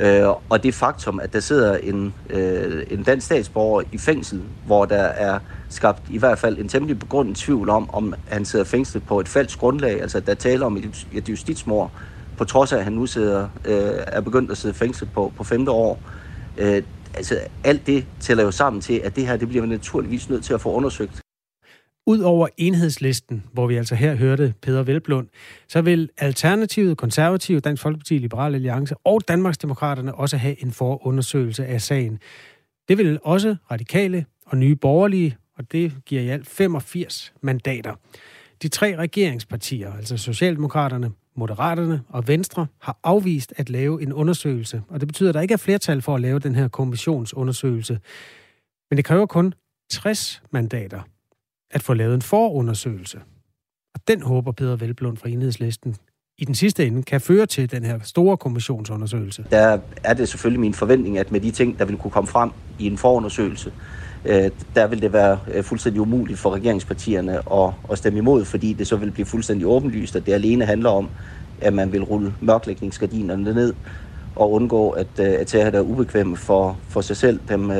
Øh, 0.00 0.28
og 0.48 0.62
det 0.62 0.74
faktum, 0.74 1.20
at 1.20 1.32
der 1.32 1.40
sidder 1.40 1.76
en, 1.76 2.14
øh, 2.30 2.86
en 2.90 3.02
dansk 3.02 3.26
statsborger 3.26 3.82
i 3.92 3.98
fængsel, 3.98 4.42
hvor 4.66 4.84
der 4.84 5.02
er 5.02 5.38
skabt 5.68 6.02
i 6.10 6.18
hvert 6.18 6.38
fald 6.38 6.58
en 6.58 6.68
temmelig 6.68 6.98
begrundet 6.98 7.36
tvivl 7.36 7.68
om, 7.68 7.90
om 7.94 8.14
han 8.28 8.44
sidder 8.44 8.64
fængslet 8.64 9.02
på 9.02 9.20
et 9.20 9.28
falsk 9.28 9.58
grundlag, 9.58 10.02
altså 10.02 10.20
der 10.20 10.34
taler 10.34 10.66
om 10.66 10.76
et, 10.76 11.06
et 11.12 11.28
justitsmord, 11.28 11.90
på 12.40 12.44
trods 12.44 12.72
af, 12.72 12.78
at 12.78 12.84
han 12.84 12.92
nu 12.92 13.06
sidder, 13.06 13.48
øh, 13.64 14.04
er 14.06 14.20
begyndt 14.20 14.50
at 14.50 14.56
sidde 14.56 14.74
fængslet 14.74 15.10
på, 15.12 15.32
på 15.36 15.44
femte 15.44 15.70
år. 15.70 16.02
Øh, 16.58 16.82
altså 17.14 17.38
alt 17.64 17.86
det 17.86 18.06
tæller 18.20 18.44
jo 18.44 18.50
sammen 18.50 18.82
til, 18.82 19.00
at 19.04 19.16
det 19.16 19.26
her 19.26 19.36
det 19.36 19.48
bliver 19.48 19.62
man 19.62 19.68
naturligvis 19.68 20.28
nødt 20.28 20.44
til 20.44 20.54
at 20.54 20.60
få 20.60 20.72
undersøgt. 20.72 21.20
Udover 22.06 22.48
enhedslisten, 22.56 23.44
hvor 23.52 23.66
vi 23.66 23.76
altså 23.76 23.94
her 23.94 24.14
hørte 24.14 24.54
Peter 24.62 24.82
Velblund, 24.82 25.28
så 25.68 25.82
vil 25.82 26.10
Alternativet, 26.18 26.96
Konservative, 26.96 27.60
Dansk 27.60 27.82
Folkeparti, 27.82 28.18
Liberale 28.18 28.54
Alliance 28.54 28.94
og 29.04 29.20
Danmarksdemokraterne 29.28 30.14
også 30.14 30.36
have 30.36 30.62
en 30.62 30.72
forundersøgelse 30.72 31.66
af 31.66 31.80
sagen. 31.80 32.18
Det 32.88 32.98
vil 32.98 33.18
også 33.22 33.56
radikale 33.70 34.24
og 34.46 34.56
nye 34.56 34.76
borgerlige, 34.76 35.36
og 35.58 35.72
det 35.72 35.92
giver 36.06 36.22
i 36.22 36.28
alt 36.28 36.46
85 36.46 37.32
mandater. 37.42 37.94
De 38.62 38.68
tre 38.68 38.96
regeringspartier, 38.96 39.92
altså 39.92 40.16
Socialdemokraterne, 40.16 41.10
Moderaterne 41.40 42.02
og 42.08 42.28
Venstre, 42.28 42.66
har 42.80 42.98
afvist 43.04 43.54
at 43.56 43.70
lave 43.70 44.02
en 44.02 44.12
undersøgelse, 44.12 44.82
og 44.88 45.00
det 45.00 45.08
betyder, 45.08 45.28
at 45.28 45.34
der 45.34 45.40
ikke 45.40 45.54
er 45.54 45.58
flertal 45.58 46.02
for 46.02 46.14
at 46.14 46.20
lave 46.20 46.38
den 46.38 46.54
her 46.54 46.68
kommissionsundersøgelse. 46.68 48.00
Men 48.90 48.96
det 48.96 49.04
kræver 49.04 49.26
kun 49.26 49.54
60 49.90 50.42
mandater 50.50 51.02
at 51.70 51.82
få 51.82 51.94
lavet 51.94 52.14
en 52.14 52.22
forundersøgelse. 52.22 53.20
Og 53.94 54.00
den 54.08 54.22
håber 54.22 54.52
Peter 54.52 54.76
Velblund 54.76 55.16
fra 55.16 55.28
Enhedslisten 55.28 55.96
i 56.40 56.44
den 56.44 56.54
sidste 56.54 56.86
ende 56.86 57.02
kan 57.02 57.20
føre 57.20 57.46
til 57.46 57.70
den 57.70 57.84
her 57.84 57.98
store 58.02 58.36
kommissionsundersøgelse. 58.36 59.44
Der 59.50 59.78
er 60.04 60.14
det 60.14 60.28
selvfølgelig 60.28 60.60
min 60.60 60.74
forventning, 60.74 61.18
at 61.18 61.32
med 61.32 61.40
de 61.40 61.50
ting, 61.50 61.78
der 61.78 61.84
vil 61.84 61.96
kunne 61.96 62.10
komme 62.10 62.28
frem 62.28 62.50
i 62.78 62.86
en 62.86 62.98
forundersøgelse, 62.98 63.72
øh, 64.24 64.50
der 64.74 64.86
vil 64.86 65.02
det 65.02 65.12
være 65.12 65.38
øh, 65.54 65.64
fuldstændig 65.64 66.00
umuligt 66.00 66.38
for 66.38 66.50
regeringspartierne 66.54 67.38
at, 67.52 67.72
at 67.90 67.98
stemme 67.98 68.18
imod, 68.18 68.44
fordi 68.44 68.72
det 68.72 68.86
så 68.86 68.96
vil 68.96 69.10
blive 69.10 69.26
fuldstændig 69.26 69.66
åbenlyst, 69.66 70.16
at 70.16 70.26
det 70.26 70.32
alene 70.32 70.64
handler 70.64 70.90
om, 70.90 71.08
at 71.60 71.72
man 71.72 71.92
vil 71.92 72.04
rulle 72.04 72.34
mørklægningsgardinerne 72.40 73.54
ned 73.54 73.74
og 74.36 74.52
undgå, 74.52 74.90
at, 74.90 75.06
øh, 75.18 75.26
at 75.40 75.46
tage 75.46 75.70
der 75.70 75.78
er 75.78 75.82
ubekvemme 75.82 76.36
for, 76.36 76.78
for 76.88 77.00
sig 77.00 77.16
selv, 77.16 77.40
dem, 77.48 77.70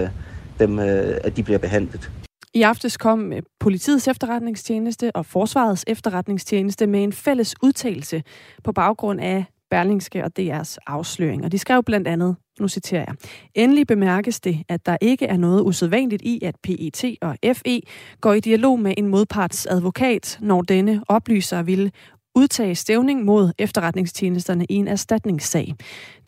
dem, 0.58 0.78
at 0.78 1.36
de 1.36 1.42
bliver 1.42 1.58
behandlet. 1.58 2.10
I 2.54 2.62
aftes 2.62 2.96
kom 2.96 3.32
øh, 3.32 3.42
politiets 3.60 4.08
efterretningstjeneste 4.08 5.16
og 5.16 5.26
forsvarets 5.26 5.84
efterretningstjeneste 5.86 6.86
med 6.86 7.02
en 7.02 7.12
fælles 7.12 7.54
udtalelse 7.62 8.22
på 8.64 8.72
baggrund 8.72 9.20
af 9.20 9.44
Berlingske 9.70 10.24
og 10.24 10.30
DR's 10.40 10.76
afsløring. 10.86 11.44
Og 11.44 11.52
de 11.52 11.58
skrev 11.58 11.82
blandt 11.82 12.08
andet, 12.08 12.36
nu 12.60 12.68
citerer 12.68 13.04
jeg, 13.08 13.14
Endelig 13.54 13.86
bemærkes 13.86 14.40
det, 14.40 14.62
at 14.68 14.86
der 14.86 14.96
ikke 15.00 15.26
er 15.26 15.36
noget 15.36 15.62
usædvanligt 15.62 16.22
i, 16.22 16.40
at 16.42 16.56
PET 16.62 17.04
og 17.22 17.36
FE 17.56 17.80
går 18.20 18.32
i 18.32 18.40
dialog 18.40 18.80
med 18.80 18.94
en 18.98 19.06
modparts 19.06 19.66
advokat, 19.66 20.38
når 20.40 20.62
denne 20.62 21.02
oplyser 21.08 21.62
vil 21.62 21.92
udtage 22.34 22.74
stævning 22.74 23.24
mod 23.24 23.52
efterretningstjenesterne 23.58 24.64
i 24.68 24.74
en 24.74 24.88
erstatningssag. 24.88 25.74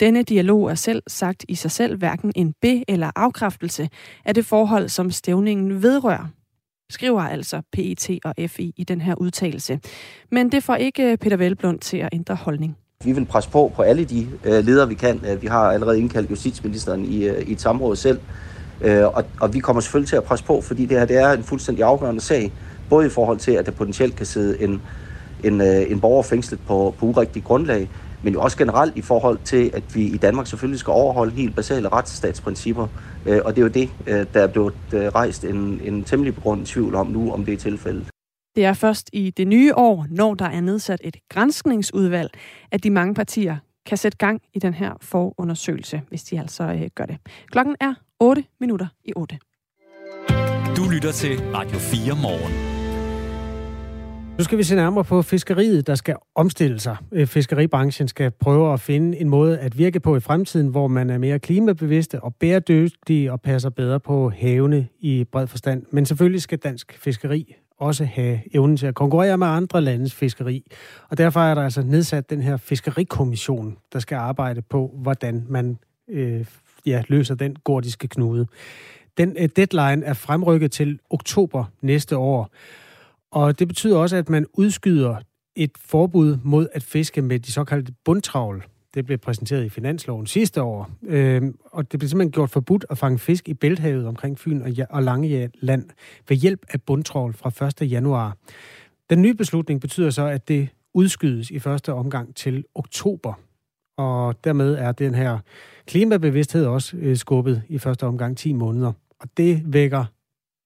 Denne 0.01 0.23
dialog 0.23 0.71
er 0.71 0.75
selv 0.75 1.03
sagt 1.07 1.45
i 1.49 1.55
sig 1.55 1.71
selv 1.71 1.99
hverken 1.99 2.33
en 2.37 2.55
be- 2.63 2.85
eller 2.89 3.11
afkræftelse 3.17 3.89
af 4.25 4.35
det 4.35 4.47
forhold, 4.47 4.89
som 4.89 5.11
stævningen 5.11 5.83
vedrører 5.83 6.29
skriver 6.93 7.23
altså 7.23 7.63
PET 7.73 8.19
og 8.25 8.35
FI 8.47 8.75
i 8.77 8.85
den 8.85 9.01
her 9.01 9.15
udtalelse. 9.15 9.81
Men 10.31 10.53
det 10.53 10.63
får 10.63 10.75
ikke 10.75 11.13
øh, 11.13 11.19
Peter 11.19 11.37
Velblund 11.37 11.79
til 11.79 11.97
at 11.97 12.09
ændre 12.13 12.35
holdning. 12.35 12.77
Vi 13.05 13.13
vil 13.13 13.25
presse 13.25 13.51
på 13.51 13.73
på 13.77 13.83
alle 13.83 14.05
de 14.05 14.29
øh, 14.45 14.65
ledere, 14.65 14.89
vi 14.89 14.95
kan. 14.95 15.21
Øh, 15.29 15.43
vi 15.43 15.47
har 15.47 15.61
allerede 15.61 15.99
indkaldt 15.99 16.31
justitsministeren 16.31 17.05
i, 17.05 17.25
øh, 17.25 17.49
i 17.49 17.53
et 17.53 17.61
samråd 17.61 17.97
selv. 17.97 18.21
Øh, 18.81 19.05
og, 19.05 19.25
og 19.41 19.55
vi 19.55 19.59
kommer 19.59 19.81
selvfølgelig 19.81 20.09
til 20.09 20.17
at 20.17 20.25
presse 20.25 20.45
på, 20.45 20.61
fordi 20.61 20.87
det 20.87 20.99
her 20.99 21.07
det 21.07 21.17
er 21.17 21.33
en 21.33 21.43
fuldstændig 21.43 21.85
afgørende 21.85 22.21
sag. 22.21 22.53
Både 22.89 23.07
i 23.07 23.11
forhold 23.11 23.39
til, 23.39 23.53
at 23.53 23.67
der 23.67 23.73
potentielt 23.73 24.17
kan 24.17 24.27
sidde 24.27 24.63
en 24.63 24.83
en, 25.45 25.61
øh, 25.61 25.91
en 25.91 26.01
borger 26.01 26.23
fængslet 26.23 26.61
på, 26.67 26.95
på 26.99 27.07
urigtigt 27.07 27.45
grundlag, 27.45 27.89
men 28.23 28.33
jo 28.33 28.41
også 28.41 28.59
generelt 28.59 28.97
i 28.97 29.03
forhold 29.03 29.39
til, 29.45 29.71
at 29.75 29.95
vi 29.95 30.03
i 30.03 30.17
Danmark 30.17 30.47
selvfølgelig 30.47 30.81
skal 30.81 30.91
overholde 30.91 31.33
helt 31.33 31.57
basale 31.57 31.89
retsstatsprincipper. 31.89 32.87
Øh, 33.27 33.41
og 33.45 33.57
det 33.57 33.63
er 33.63 33.63
jo 33.63 33.69
det, 33.69 33.91
øh, 34.07 34.27
der 34.35 34.41
er 34.41 34.47
blevet 34.47 34.75
rejst 34.93 35.45
en, 35.45 35.81
en 35.85 36.05
temmelig 36.05 36.35
begrundet 36.35 36.67
tvivl 36.67 36.95
om 36.95 37.07
nu, 37.07 37.33
om 37.33 37.45
det 37.45 37.55
er 37.55 37.59
tilfældet. 37.59 38.07
Det 38.57 38.65
er 38.65 38.73
først 38.73 39.11
i 39.13 39.31
det 39.31 39.49
nye 39.49 39.75
år, 39.75 40.07
når 40.11 40.35
der 40.35 40.45
er 40.45 40.61
nedsat 40.61 41.01
et 41.05 41.17
grænskningsudvalg, 41.29 42.31
at 42.73 42.85
de 42.85 42.91
mange 42.91 43.15
partier 43.15 43.57
kan 43.87 43.99
sætte 43.99 44.19
gang 44.19 44.43
i 44.55 44.59
den 44.59 44.75
her 44.75 44.93
forundersøgelse, 45.01 46.03
hvis 46.09 46.23
de 46.23 46.41
altså 46.41 46.65
øh, 46.65 46.91
gør 46.95 47.05
det. 47.05 47.17
Klokken 47.51 47.77
er 47.81 47.95
8 48.21 48.45
minutter 48.61 48.87
i 49.05 49.13
8. 49.17 49.39
Du 50.77 50.89
lytter 50.89 51.13
til 51.13 51.41
Radio 51.55 51.79
4 51.79 52.17
morgen. 52.23 52.72
Nu 54.39 54.45
skal 54.45 54.59
vi 54.59 54.63
se 54.63 54.75
nærmere 54.75 55.05
på 55.05 55.23
fiskeriet, 55.23 55.87
der 55.87 55.95
skal 55.95 56.17
omstille 56.35 56.81
sig. 56.81 56.97
Øh, 57.13 57.27
fiskeribranchen 57.27 58.09
skal 58.09 58.31
prøve 58.31 58.73
at 58.73 58.81
finde 58.81 59.19
en 59.19 59.29
måde 59.29 59.59
at 59.59 59.79
virke 59.79 60.01
på 60.01 60.17
i 60.17 60.21
fremtiden, 60.21 60.69
hvor 60.69 60.89
man 60.89 61.11
er 61.11 61.19
mere 61.19 61.39
klimabevidste 61.39 62.21
og 62.21 62.35
bæredygtige 62.35 63.33
og 63.33 63.41
passer 63.41 63.71
bedre 63.71 64.01
på 64.01 64.31
havene 64.31 64.89
i 65.01 65.25
bred 65.33 65.47
forstand. 65.47 65.83
Men 65.91 66.07
selvfølgelig 66.07 66.43
skal 66.43 66.59
dansk 66.59 66.99
fiskeri 66.99 67.55
også 67.79 68.05
have 68.05 68.41
evnen 68.55 68.77
til 68.77 68.87
at 68.87 68.95
konkurrere 68.95 69.39
med 69.39 69.47
andre 69.47 69.81
landes 69.81 70.15
fiskeri. 70.15 70.65
Og 71.09 71.19
derfor 71.19 71.41
er 71.41 71.55
der 71.55 71.63
altså 71.63 71.83
nedsat 71.83 72.31
den 72.31 72.43
her 72.43 72.57
fiskerikommission, 72.57 73.77
der 73.93 73.99
skal 73.99 74.17
arbejde 74.17 74.63
på, 74.63 74.95
hvordan 75.03 75.45
man 75.49 75.79
øh, 76.09 76.47
ja, 76.87 77.03
løser 77.09 77.35
den 77.35 77.57
gordiske 77.65 78.09
knude. 78.09 78.47
Den 79.19 79.37
øh, 79.39 79.49
deadline 79.57 80.05
er 80.05 80.15
fremrykket 80.15 80.73
til 80.73 80.99
oktober 81.11 81.65
næste 81.81 82.17
år. 82.17 82.51
Og 83.33 83.59
det 83.59 83.69
betyder 83.69 83.97
også, 83.97 84.17
at 84.17 84.29
man 84.29 84.47
udskyder 84.53 85.17
et 85.57 85.71
forbud 85.79 86.39
mod 86.45 86.67
at 86.73 86.83
fiske 86.83 87.23
med 87.23 87.39
de 87.39 87.53
såkaldte 87.53 87.93
bundtravl. 88.05 88.65
Det 88.95 89.07
blev 89.07 89.19
præsenteret 89.19 89.65
i 89.65 89.69
finansloven 89.69 90.27
sidste 90.27 90.63
år. 90.63 90.91
Øh, 91.03 91.43
og 91.65 91.93
det 91.93 92.01
blev 92.01 92.09
simpelthen 92.09 92.33
gjort 92.33 92.51
forbudt 92.51 92.87
at 92.91 92.99
fange 92.99 93.19
fisk 93.19 93.49
i 93.49 93.55
Bælthavet 93.55 94.07
omkring 94.07 94.39
Fyn 94.39 94.63
og, 94.63 94.71
og 94.91 95.03
Langeland 95.03 95.91
ved 96.29 96.37
hjælp 96.37 96.67
af 96.69 96.83
bundtrål 96.83 97.33
fra 97.35 97.67
1. 97.83 97.91
januar. 97.91 98.37
Den 99.11 99.23
nye 99.23 99.35
beslutning 99.35 99.81
betyder 99.81 100.11
så, 100.11 100.27
at 100.27 100.49
det 100.49 100.69
udskydes 100.95 101.51
i 101.51 101.59
første 101.59 101.93
omgang 101.93 102.37
til 102.37 102.65
oktober. 102.75 103.35
Og 103.97 104.45
dermed 104.45 104.75
er 104.75 104.93
den 104.93 105.15
her 105.15 105.39
klimabevidsthed 105.87 106.67
også 106.67 106.97
øh, 106.97 107.17
skubbet 107.17 107.63
i 107.69 107.79
første 107.79 108.07
omgang 108.07 108.37
10 108.37 108.53
måneder. 108.53 108.93
Og 109.21 109.29
det 109.37 109.63
vækker 109.67 110.05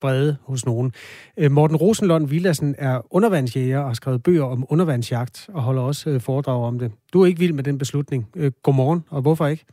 brede 0.00 0.36
hos 0.48 0.66
nogen. 0.66 0.92
Øh, 1.40 1.50
Morten 1.50 1.76
Rosenlund 1.76 2.28
Villassen 2.28 2.74
er 2.78 3.00
undervandsjæger 3.10 3.78
og 3.78 3.86
har 3.86 3.94
skrevet 3.94 4.22
bøger 4.22 4.44
om 4.44 4.66
undervandsjagt 4.70 5.48
og 5.54 5.62
holder 5.62 5.82
også 5.82 6.10
øh, 6.10 6.20
foredrag 6.20 6.64
om 6.64 6.78
det. 6.78 6.92
Du 7.12 7.22
er 7.22 7.26
ikke 7.26 7.40
vild 7.40 7.52
med 7.52 7.64
den 7.64 7.78
beslutning. 7.78 8.26
Øh, 8.36 8.52
godmorgen, 8.62 9.04
og 9.10 9.22
hvorfor 9.22 9.46
ikke? 9.46 9.64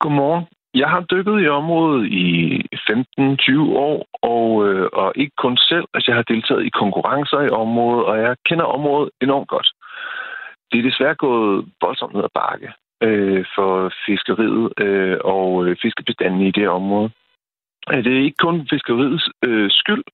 Godmorgen. 0.00 0.44
Jeg 0.74 0.88
har 0.88 1.00
dykket 1.00 1.42
i 1.44 1.48
området 1.48 2.06
i 2.06 2.28
15-20 2.90 3.60
år, 3.88 4.06
og, 4.22 4.48
og 5.00 5.12
ikke 5.16 5.36
kun 5.36 5.56
selv. 5.56 5.86
Altså, 5.94 6.10
jeg 6.10 6.16
har 6.16 6.32
deltaget 6.32 6.66
i 6.66 6.68
konkurrencer 6.68 7.40
i 7.40 7.48
området, 7.48 8.04
og 8.04 8.18
jeg 8.18 8.36
kender 8.48 8.64
området 8.64 9.10
enormt 9.22 9.48
godt. 9.48 9.68
Det 10.72 10.78
er 10.78 10.88
desværre 10.90 11.14
gået 11.14 11.64
voldsomt 11.80 12.14
ned 12.14 12.22
ad 12.24 12.34
bakke 12.34 12.68
øh, 13.02 13.44
for 13.54 13.92
fiskeriet 14.06 14.72
øh, 14.84 15.16
og 15.24 15.76
fiskebestanden 15.82 16.40
i 16.40 16.50
det 16.50 16.68
område. 16.68 17.10
Det 17.90 18.12
er 18.12 18.24
ikke 18.28 18.44
kun 18.46 18.56
fiskeriets 18.72 19.24
øh, 19.48 19.70
skyld, 19.70 20.04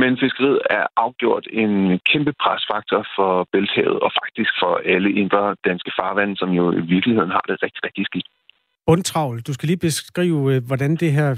men 0.00 0.10
fiskeriet 0.22 0.60
er 0.70 0.84
afgjort 0.96 1.46
en 1.52 2.00
kæmpe 2.10 2.32
presfaktor 2.42 3.02
for 3.16 3.48
Bælthavet 3.52 3.98
og 4.06 4.10
faktisk 4.20 4.52
for 4.62 4.72
alle 4.94 5.10
indre 5.12 5.56
danske 5.68 5.92
farvande, 5.98 6.36
som 6.36 6.50
jo 6.50 6.72
i 6.72 6.80
virkeligheden 6.94 7.30
har 7.30 7.44
det 7.48 7.62
rigtig, 7.62 7.80
rigtig 7.84 8.04
skidt. 8.06 8.28
Bundtravl. 8.86 9.40
Du 9.40 9.52
skal 9.52 9.66
lige 9.66 9.86
beskrive, 9.88 10.54
øh, 10.54 10.62
hvordan 10.66 10.96
det 10.96 11.12
her 11.12 11.28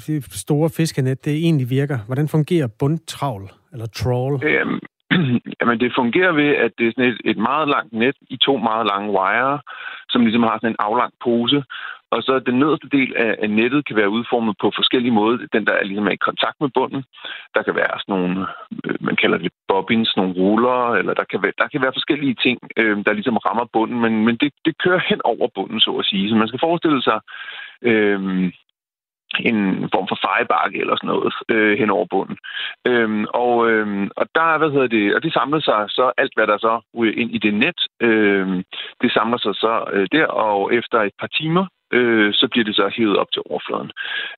store 0.45 0.70
fiskenet 0.76 1.24
det 1.24 1.32
egentlig 1.32 1.70
virker. 1.70 1.99
Hvordan 2.07 2.28
fungerer 2.28 2.68
bundtravl 2.78 3.51
eller 3.72 3.86
trawl? 3.86 4.45
Øhm, 4.45 4.78
jamen, 5.61 5.81
det 5.81 5.99
fungerer 6.01 6.33
ved, 6.33 6.51
at 6.65 6.73
det 6.79 6.87
er 6.87 6.93
sådan 6.97 7.13
et, 7.13 7.21
et 7.25 7.39
meget 7.39 7.69
langt 7.69 7.93
net 7.93 8.17
i 8.29 8.37
to 8.37 8.57
meget 8.57 8.87
lange 8.87 9.11
wire, 9.19 9.59
som 10.09 10.23
ligesom 10.23 10.43
har 10.43 10.57
sådan 10.59 10.71
en 10.71 10.85
aflang 10.87 11.13
pose, 11.25 11.65
og 12.15 12.23
så 12.23 12.39
den 12.39 12.59
nederste 12.59 12.89
del 12.89 13.11
af, 13.17 13.51
nettet 13.51 13.87
kan 13.87 13.97
være 13.97 14.15
udformet 14.17 14.57
på 14.61 14.73
forskellige 14.75 15.13
måder. 15.13 15.47
Den, 15.53 15.67
der 15.67 15.73
er 15.73 15.85
ligesom 15.85 16.07
er 16.07 16.11
i 16.11 16.27
kontakt 16.29 16.57
med 16.61 16.71
bunden. 16.75 17.05
Der 17.55 17.63
kan 17.63 17.75
være 17.75 17.95
sådan 18.01 18.15
nogle, 18.15 18.47
øh, 18.85 18.97
man 19.01 19.17
kalder 19.17 19.39
det 19.39 19.53
bobbins, 19.69 20.17
nogle 20.17 20.33
ruller, 20.33 20.95
eller 20.99 21.15
der 21.15 21.25
kan 21.31 21.43
være, 21.43 21.53
der 21.59 21.69
kan 21.69 21.83
være 21.83 21.97
forskellige 21.99 22.37
ting, 22.45 22.59
øh, 22.77 22.97
der 23.07 23.13
ligesom 23.13 23.37
rammer 23.37 23.67
bunden, 23.73 24.01
men, 24.01 24.25
men 24.25 24.37
det, 24.37 24.53
det 24.65 24.79
kører 24.79 25.03
hen 25.09 25.21
over 25.25 25.49
bunden, 25.55 25.81
så 25.81 25.91
at 25.91 26.05
sige. 26.05 26.29
Så 26.29 26.35
man 26.35 26.49
skal 26.49 26.65
forestille 26.67 27.03
sig 27.03 27.21
øh, 27.83 28.53
en 29.39 29.89
form 29.95 30.07
for 30.09 30.18
fejebakke 30.26 30.78
eller 30.81 30.97
sådan 30.97 31.09
noget 31.09 31.35
øh, 31.49 31.78
hen 31.78 31.91
over 31.91 32.07
bunden. 32.11 32.37
Øhm, 32.87 33.24
og, 33.35 33.70
øhm, 33.70 34.11
og 34.16 34.26
der, 34.35 34.59
hvad 34.59 34.70
hedder 34.70 34.87
det, 34.87 35.14
og 35.14 35.22
det 35.22 35.33
samler 35.33 35.61
sig 35.61 35.81
så, 35.89 36.12
alt 36.16 36.33
hvad 36.37 36.47
der 36.47 36.59
så 36.59 36.81
ryger 36.99 37.14
ind 37.20 37.31
i 37.35 37.39
det 37.39 37.55
net, 37.55 37.78
øhm, 38.01 38.62
det 39.03 39.12
samler 39.12 39.39
sig 39.39 39.55
så 39.55 39.85
øh, 39.93 40.07
der, 40.12 40.26
og 40.26 40.74
efter 40.74 40.99
et 41.03 41.12
par 41.20 41.26
timer, 41.26 41.66
øh, 41.93 42.34
så 42.34 42.49
bliver 42.51 42.64
det 42.64 42.76
så 42.76 42.93
hævet 42.97 43.16
op 43.16 43.32
til 43.32 43.43
overfladen. 43.51 43.91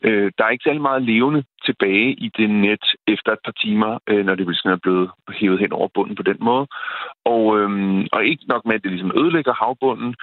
Øh, 0.07 0.33
der 0.39 0.45
er 0.45 0.51
ikke 0.51 0.65
særlig 0.65 0.83
meget 0.83 1.03
levende 1.03 1.45
tilbage 1.67 2.11
i 2.13 2.29
det 2.37 2.51
net 2.51 2.85
efter 3.07 3.33
et 3.33 3.45
par 3.45 3.57
timer, 3.63 3.99
øh, 4.11 4.27
når 4.27 4.35
det 4.35 4.47
ligesom 4.47 4.71
er 4.71 4.83
blevet 4.83 5.11
hævet 5.41 5.59
hen 5.61 5.73
over 5.73 5.89
bunden 5.95 6.17
på 6.17 6.23
den 6.23 6.37
måde. 6.41 6.67
Og, 7.25 7.45
øh, 7.59 7.71
og 8.13 8.25
ikke 8.25 8.45
nok 8.49 8.65
med, 8.65 8.75
at 8.75 8.83
det 8.83 8.91
ligesom 8.91 9.13
ødelægger 9.21 9.55
havbunden, 9.63 10.15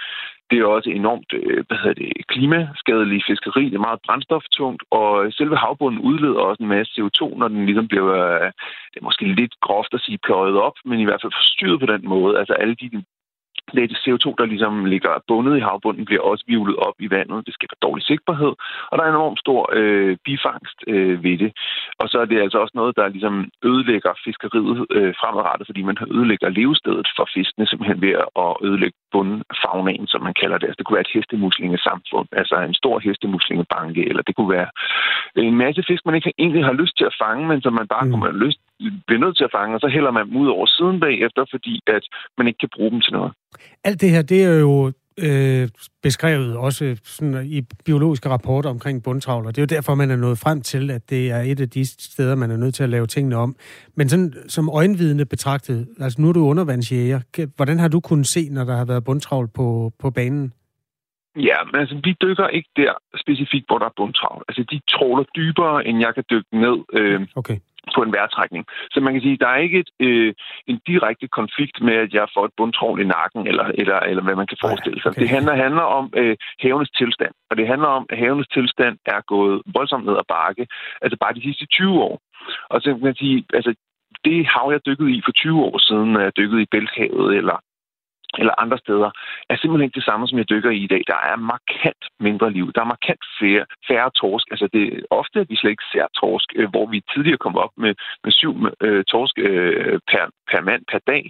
det 0.50 0.58
er 0.58 0.64
også 0.64 0.90
enormt 0.90 1.32
øh, 1.32 1.64
hvad 1.68 1.78
hedder 1.82 1.98
det, 2.02 2.26
klimaskadeligt 2.28 3.26
fiskeri. 3.28 3.64
Det 3.64 3.74
er 3.74 3.88
meget 3.88 4.04
brændstoftungt, 4.06 4.82
og 4.90 5.32
selve 5.32 5.56
havbunden 5.56 6.00
udleder 6.00 6.40
også 6.40 6.62
en 6.62 6.74
masse 6.76 6.92
CO2, 6.96 7.38
når 7.38 7.48
den 7.48 7.66
ligesom 7.66 7.88
bliver, 7.88 8.08
øh, 8.34 8.50
det 8.90 8.98
er 9.00 9.08
måske 9.08 9.24
lidt 9.40 9.54
groft 9.66 9.94
at 9.94 10.00
sige 10.00 10.18
pløjet 10.26 10.56
op, 10.66 10.76
men 10.84 11.00
i 11.00 11.04
hvert 11.04 11.22
fald 11.22 11.38
forstyrret 11.40 11.80
på 11.80 11.86
den 11.86 12.02
måde. 12.14 12.38
Altså 12.38 12.52
alle 12.52 12.74
de 12.74 13.04
det 13.76 14.02
CO2, 14.04 14.26
der 14.40 14.46
ligesom 14.52 14.84
ligger 14.84 15.12
bundet 15.28 15.56
i 15.56 15.66
havbunden, 15.68 16.04
bliver 16.04 16.22
også 16.30 16.44
vivlet 16.46 16.76
op 16.76 16.96
i 16.98 17.10
vandet. 17.10 17.46
Det 17.46 17.54
skaber 17.54 17.76
dårlig 17.82 18.04
sigtbarhed, 18.04 18.52
og 18.90 18.94
der 18.94 19.02
er 19.04 19.08
en 19.08 19.14
enormt 19.14 19.40
stor 19.44 19.60
øh, 19.78 20.16
bifangst 20.24 20.78
øh, 20.86 21.24
ved 21.24 21.38
det. 21.38 21.50
Og 22.00 22.08
så 22.08 22.16
er 22.22 22.24
det 22.24 22.42
altså 22.44 22.58
også 22.58 22.74
noget, 22.80 22.96
der 22.96 23.08
ligesom 23.08 23.34
ødelægger 23.64 24.12
fiskeriet 24.24 24.86
øh, 24.96 25.14
fremadrettet, 25.20 25.66
fordi 25.66 25.82
man 25.82 25.96
ødelægger 26.16 26.48
levestedet 26.48 27.08
for 27.16 27.28
fiskene 27.34 27.66
simpelthen 27.66 28.00
ved 28.06 28.14
at 28.44 28.52
ødelægge 28.66 28.98
bundfagnaen, 29.12 30.06
som 30.06 30.20
man 30.22 30.34
kalder 30.40 30.58
det. 30.58 30.66
Altså, 30.66 30.78
det 30.78 30.86
kunne 30.86 30.98
være 30.98 31.08
et 31.08 31.16
hestemuslingesamfund, 31.16 32.28
altså 32.32 32.56
en 32.68 32.74
stor 32.82 32.96
hestemuslingebanke, 33.06 34.02
eller 34.08 34.22
det 34.22 34.36
kunne 34.36 34.52
være 34.58 34.70
en 35.36 35.56
masse 35.64 35.82
fisk, 35.88 36.02
man 36.06 36.14
ikke 36.14 36.32
egentlig 36.38 36.64
har 36.64 36.72
lyst 36.72 36.96
til 36.96 37.04
at 37.10 37.16
fange, 37.22 37.48
men 37.48 37.62
som 37.62 37.72
man 37.72 37.88
bare 37.94 38.04
mm. 38.04 38.10
kommer 38.10 38.32
lyst 38.44 38.60
bliver 39.06 39.20
nødt 39.24 39.36
til 39.36 39.44
at 39.44 39.54
fange, 39.58 39.74
og 39.76 39.80
så 39.80 39.88
hælder 39.88 40.10
man 40.10 40.26
dem 40.26 40.36
ud 40.36 40.48
over 40.48 40.66
siden 40.66 41.00
bagefter, 41.00 41.42
fordi 41.50 41.74
at 41.86 42.04
man 42.38 42.46
ikke 42.46 42.58
kan 42.58 42.74
bruge 42.76 42.90
dem 42.90 43.00
til 43.00 43.12
noget. 43.12 43.32
Alt 43.84 44.00
det 44.00 44.10
her, 44.10 44.22
det 44.22 44.44
er 44.44 44.58
jo 44.68 44.92
øh, 45.26 45.68
beskrevet 46.02 46.56
også 46.56 46.96
sådan 47.04 47.46
i 47.46 47.62
biologiske 47.84 48.28
rapporter 48.28 48.70
omkring 48.70 49.02
bundtravler. 49.02 49.50
Det 49.50 49.58
er 49.58 49.62
jo 49.62 49.76
derfor, 49.76 49.94
man 49.94 50.10
er 50.10 50.16
nået 50.16 50.38
frem 50.38 50.60
til, 50.60 50.90
at 50.90 51.10
det 51.10 51.30
er 51.30 51.40
et 51.40 51.60
af 51.60 51.70
de 51.70 51.86
steder, 51.86 52.34
man 52.34 52.50
er 52.50 52.56
nødt 52.56 52.74
til 52.74 52.82
at 52.82 52.88
lave 52.88 53.06
tingene 53.06 53.36
om. 53.36 53.56
Men 53.94 54.08
sådan 54.08 54.32
som 54.48 54.68
øjenvidende 54.68 55.26
betragtet, 55.26 55.88
altså 56.00 56.20
nu 56.20 56.28
er 56.28 56.32
du 56.32 56.40
undervandsjæger. 56.40 57.20
Hvordan 57.56 57.78
har 57.78 57.88
du 57.88 58.00
kunnet 58.00 58.26
se, 58.26 58.48
når 58.50 58.64
der 58.64 58.76
har 58.76 58.84
været 58.84 59.04
bundtravl 59.04 59.48
på, 59.54 59.92
på 59.98 60.10
banen? 60.10 60.52
Ja, 61.36 61.56
men 61.72 61.80
altså, 61.80 61.94
vi 62.04 62.16
dykker 62.22 62.48
ikke 62.48 62.68
der 62.76 62.92
specifikt, 63.20 63.66
hvor 63.68 63.78
der 63.78 63.86
er 63.86 63.96
bundtravl. 63.96 64.44
Altså, 64.48 64.62
de 64.70 64.80
tråler 64.90 65.24
dybere, 65.36 65.86
end 65.86 66.00
jeg 66.00 66.14
kan 66.14 66.24
dykke 66.30 66.60
ned. 66.60 66.76
Øh, 66.92 67.20
okay 67.36 67.58
på 67.94 68.02
en 68.02 68.12
vejrtrækning. 68.12 68.64
Så 68.92 69.00
man 69.00 69.12
kan 69.12 69.22
sige, 69.22 69.32
at 69.32 69.40
der 69.40 69.48
er 69.48 69.56
ikke 69.66 69.78
et, 69.78 69.90
øh, 70.00 70.34
en 70.66 70.80
direkte 70.86 71.28
konflikt 71.28 71.76
med, 71.82 71.94
at 71.94 72.12
jeg 72.14 72.26
får 72.34 72.44
et 72.44 72.56
bundtrål 72.56 73.00
i 73.00 73.04
nakken, 73.04 73.46
eller, 73.46 73.66
eller, 73.80 73.98
eller 74.10 74.22
hvad 74.22 74.36
man 74.36 74.46
kan 74.46 74.58
forestille 74.60 75.00
sig. 75.02 75.10
Okay. 75.10 75.20
Det 75.20 75.28
handler, 75.28 75.54
handler 75.54 75.82
om 75.82 76.12
øh, 76.16 76.36
havenes 76.62 76.90
tilstand, 76.90 77.34
og 77.50 77.56
det 77.56 77.66
handler 77.66 77.88
om, 77.88 78.06
at 78.10 78.18
havenes 78.18 78.48
tilstand 78.48 78.98
er 79.06 79.20
gået 79.20 79.62
voldsomt 79.76 80.06
ned 80.06 80.16
ad 80.22 80.28
bakke, 80.28 80.66
altså 81.02 81.16
bare 81.20 81.34
de 81.34 81.42
sidste 81.42 81.66
20 81.66 82.02
år. 82.08 82.20
Og 82.70 82.80
så 82.80 82.86
kan 82.92 83.02
man 83.02 83.14
sige, 83.14 83.44
altså 83.54 83.74
det 84.24 84.46
hav, 84.46 84.66
jeg 84.72 84.86
dykkede 84.86 85.12
i 85.16 85.22
for 85.24 85.32
20 85.32 85.62
år 85.68 85.78
siden, 85.78 86.12
når 86.12 86.20
jeg 86.20 86.36
dykkede 86.36 86.62
i 86.62 86.70
Bælthavet, 86.70 87.36
eller 87.36 87.56
eller 88.38 88.54
andre 88.62 88.78
steder, 88.78 89.10
er 89.50 89.56
simpelthen 89.56 89.86
ikke 89.86 90.00
det 90.00 90.08
samme, 90.08 90.28
som 90.28 90.38
jeg 90.38 90.50
dykker 90.50 90.70
i 90.70 90.80
i 90.84 90.92
dag. 90.94 91.02
Der 91.06 91.20
er 91.30 91.36
markant 91.36 92.04
mindre 92.20 92.50
liv. 92.56 92.66
Der 92.74 92.80
er 92.80 92.94
markant 92.94 93.22
færre, 93.40 93.64
færre 93.88 94.10
torsk. 94.20 94.46
Altså 94.50 94.66
det 94.74 94.82
er 94.86 95.00
ofte, 95.10 95.40
at 95.40 95.50
vi 95.50 95.56
slet 95.56 95.70
ikke 95.70 95.90
ser 95.92 96.06
torsk, 96.20 96.48
øh, 96.56 96.68
hvor 96.70 96.86
vi 96.86 96.98
tidligere 97.12 97.44
kom 97.44 97.56
op 97.56 97.74
med, 97.76 97.94
med 98.24 98.32
syv 98.32 98.52
øh, 98.80 99.04
torsk 99.04 99.34
øh, 99.38 99.98
per, 100.10 100.24
per 100.50 100.60
mand 100.68 100.82
per 100.92 101.00
dag. 101.12 101.24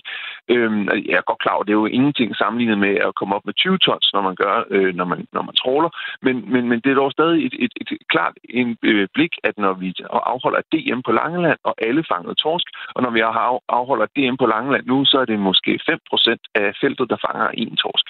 Øhm, 0.53 0.85
jeg 1.09 1.17
er 1.21 1.29
godt 1.31 1.43
klar 1.45 1.55
over, 1.55 1.65
det 1.65 1.73
er 1.75 1.83
jo 1.85 1.97
ingenting 1.99 2.37
sammenlignet 2.37 2.79
med 2.79 2.95
at 3.07 3.15
komme 3.19 3.35
op 3.37 3.47
med 3.47 3.55
20 3.55 3.79
tons, 3.79 4.11
når 4.15 4.23
man 4.29 4.35
gør, 4.35 4.57
øh, 4.71 4.95
når 4.95 5.05
man, 5.05 5.21
når 5.33 5.43
man 5.43 5.55
tråler. 5.63 5.91
Men, 6.23 6.53
men, 6.53 6.69
men 6.69 6.81
det 6.81 6.91
er 6.91 7.01
dog 7.03 7.13
stadig 7.13 7.47
et, 7.47 7.55
et, 7.65 7.73
et, 7.81 7.99
klart 8.09 8.35
en, 8.45 8.77
øh, 8.83 9.09
blik, 9.15 9.33
at 9.45 9.55
når 9.59 9.73
vi 9.73 9.95
afholder 10.11 10.61
DM 10.73 11.01
på 11.07 11.13
Langeland, 11.13 11.59
og 11.65 11.75
alle 11.89 12.05
fangede 12.13 12.35
torsk, 12.35 12.67
og 12.95 13.03
når 13.03 13.11
vi 13.11 13.21
afholder 13.79 14.07
DM 14.17 14.37
på 14.37 14.47
Langeland 14.47 14.87
nu, 14.87 15.05
så 15.05 15.17
er 15.19 15.25
det 15.25 15.39
måske 15.39 15.73
5% 15.91 16.37
af 16.55 16.69
feltet, 16.91 17.11
der 17.11 17.17
fanger 17.27 17.49
en 17.49 17.77
torsk. 17.77 18.07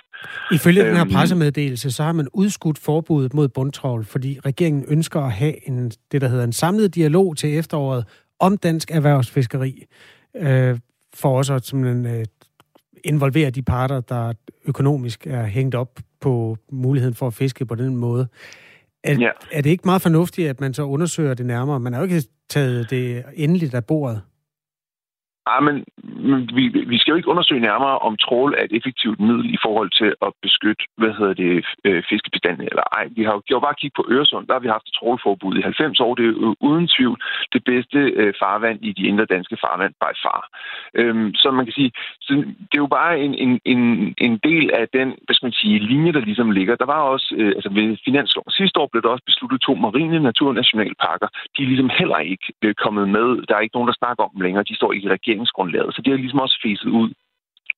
Ifølge 0.52 0.84
den 0.84 0.96
her 0.96 1.04
øhm, 1.04 1.12
pressemeddelelse, 1.12 1.90
så 1.90 2.02
har 2.02 2.12
man 2.12 2.28
udskudt 2.32 2.78
forbuddet 2.78 3.34
mod 3.34 3.48
bundtrål, 3.48 4.04
fordi 4.04 4.38
regeringen 4.44 4.84
ønsker 4.88 5.20
at 5.20 5.32
have 5.32 5.68
en, 5.68 5.90
det, 6.12 6.20
der 6.20 6.28
hedder 6.28 6.44
en 6.44 6.52
samlet 6.52 6.94
dialog 6.94 7.36
til 7.36 7.58
efteråret 7.58 8.04
om 8.40 8.56
dansk 8.56 8.90
erhvervsfiskeri, 8.90 9.84
øh, 10.36 10.78
for 11.14 11.38
også 11.38 11.54
at 11.54 11.66
simpelthen, 11.66 12.06
øh, 12.06 12.24
involvere 13.04 13.50
de 13.50 13.62
parter, 13.62 14.00
der 14.00 14.32
økonomisk 14.66 15.26
er 15.26 15.44
hængt 15.46 15.74
op 15.74 15.98
på 16.20 16.56
muligheden 16.72 17.14
for 17.14 17.26
at 17.26 17.34
fiske 17.34 17.66
på 17.66 17.74
den 17.74 17.96
måde. 17.96 18.28
Er, 19.04 19.18
ja. 19.18 19.30
er 19.52 19.60
det 19.60 19.70
ikke 19.70 19.82
meget 19.84 20.02
fornuftigt, 20.02 20.48
at 20.48 20.60
man 20.60 20.74
så 20.74 20.82
undersøger 20.82 21.34
det 21.34 21.46
nærmere? 21.46 21.80
Man 21.80 21.92
har 21.92 22.00
jo 22.00 22.04
ikke 22.04 22.22
taget 22.48 22.90
det 22.90 23.24
endeligt 23.34 23.74
af 23.74 23.84
bordet. 23.84 24.20
Ah, 25.50 25.56
ja, 25.56 25.60
men 25.60 25.76
vi, 26.56 26.64
vi 26.92 26.98
skal 26.98 27.12
jo 27.12 27.16
ikke 27.16 27.32
undersøge 27.34 27.60
nærmere, 27.60 27.98
om 27.98 28.16
trål 28.16 28.54
er 28.58 28.64
et 28.64 28.76
effektivt 28.78 29.20
middel 29.20 29.54
i 29.54 29.58
forhold 29.64 29.90
til 30.00 30.10
at 30.26 30.30
beskytte, 30.42 30.82
hvad 31.00 31.12
hedder 31.18 31.34
det, 31.34 31.66
øh, 31.84 32.02
fiskebestanden 32.10 32.68
eller 32.70 32.84
ej. 32.98 33.04
Vi 33.16 33.22
har 33.24 33.42
jo 33.50 33.60
bare 33.60 33.78
kigget 33.80 33.96
på 33.96 34.06
Øresund, 34.14 34.46
der 34.46 34.54
har 34.54 34.64
vi 34.64 34.74
haft 34.76 34.88
et 34.88 34.94
trålforbud 34.98 35.56
i 35.56 35.62
90 35.62 36.00
år. 36.00 36.14
Det 36.14 36.24
er 36.24 36.28
jo 36.28 36.54
uden 36.60 36.88
tvivl 36.96 37.18
det 37.52 37.62
bedste 37.64 37.98
øh, 38.20 38.32
farvand 38.42 38.78
i 38.88 38.92
de 38.92 39.02
indre 39.10 39.24
danske 39.24 39.56
farvand 39.64 39.94
by 40.02 40.12
far. 40.24 40.42
Øhm, 40.94 41.34
så 41.34 41.50
man 41.50 41.64
kan 41.66 41.74
sige, 41.78 41.92
så 42.20 42.32
det 42.70 42.76
er 42.78 42.84
jo 42.86 42.92
bare 43.00 43.20
en, 43.24 43.34
en, 43.34 43.60
en, 43.64 43.82
en 44.18 44.34
del 44.48 44.70
af 44.80 44.86
den, 44.98 45.08
hvad 45.24 45.34
skal 45.34 45.46
man 45.46 45.60
sige, 45.62 45.78
linje, 45.78 46.12
der 46.12 46.20
ligesom 46.20 46.50
ligger. 46.50 46.76
Der 46.76 46.86
var 46.94 47.00
også, 47.14 47.34
øh, 47.38 47.52
altså 47.56 47.70
ved 47.78 47.96
finansloven 48.04 48.50
sidste 48.60 48.80
år 48.80 48.88
blev 48.92 49.02
der 49.02 49.14
også 49.14 49.26
besluttet 49.30 49.60
to 49.60 49.72
marine 49.86 50.18
naturnationalparker. 50.28 51.28
De 51.54 51.62
er 51.62 51.70
ligesom 51.72 51.90
heller 51.98 52.18
ikke 52.32 52.46
øh, 52.64 52.74
kommet 52.84 53.06
med. 53.16 53.28
Der 53.46 53.54
er 53.54 53.64
ikke 53.64 53.76
nogen, 53.76 53.90
der 53.90 54.00
snakker 54.02 54.24
om 54.24 54.30
dem 54.34 54.44
længere. 54.46 54.68
De 54.70 54.76
står 54.76 54.92
ikke 54.92 55.06
i 55.08 55.14
regeringen 55.16 55.39
regeringsgrundlaget. 55.40 55.94
Så 55.94 56.02
det 56.02 56.12
er 56.12 56.16
ligesom 56.16 56.40
også 56.40 56.58
fæset 56.64 56.90
ud. 57.02 57.10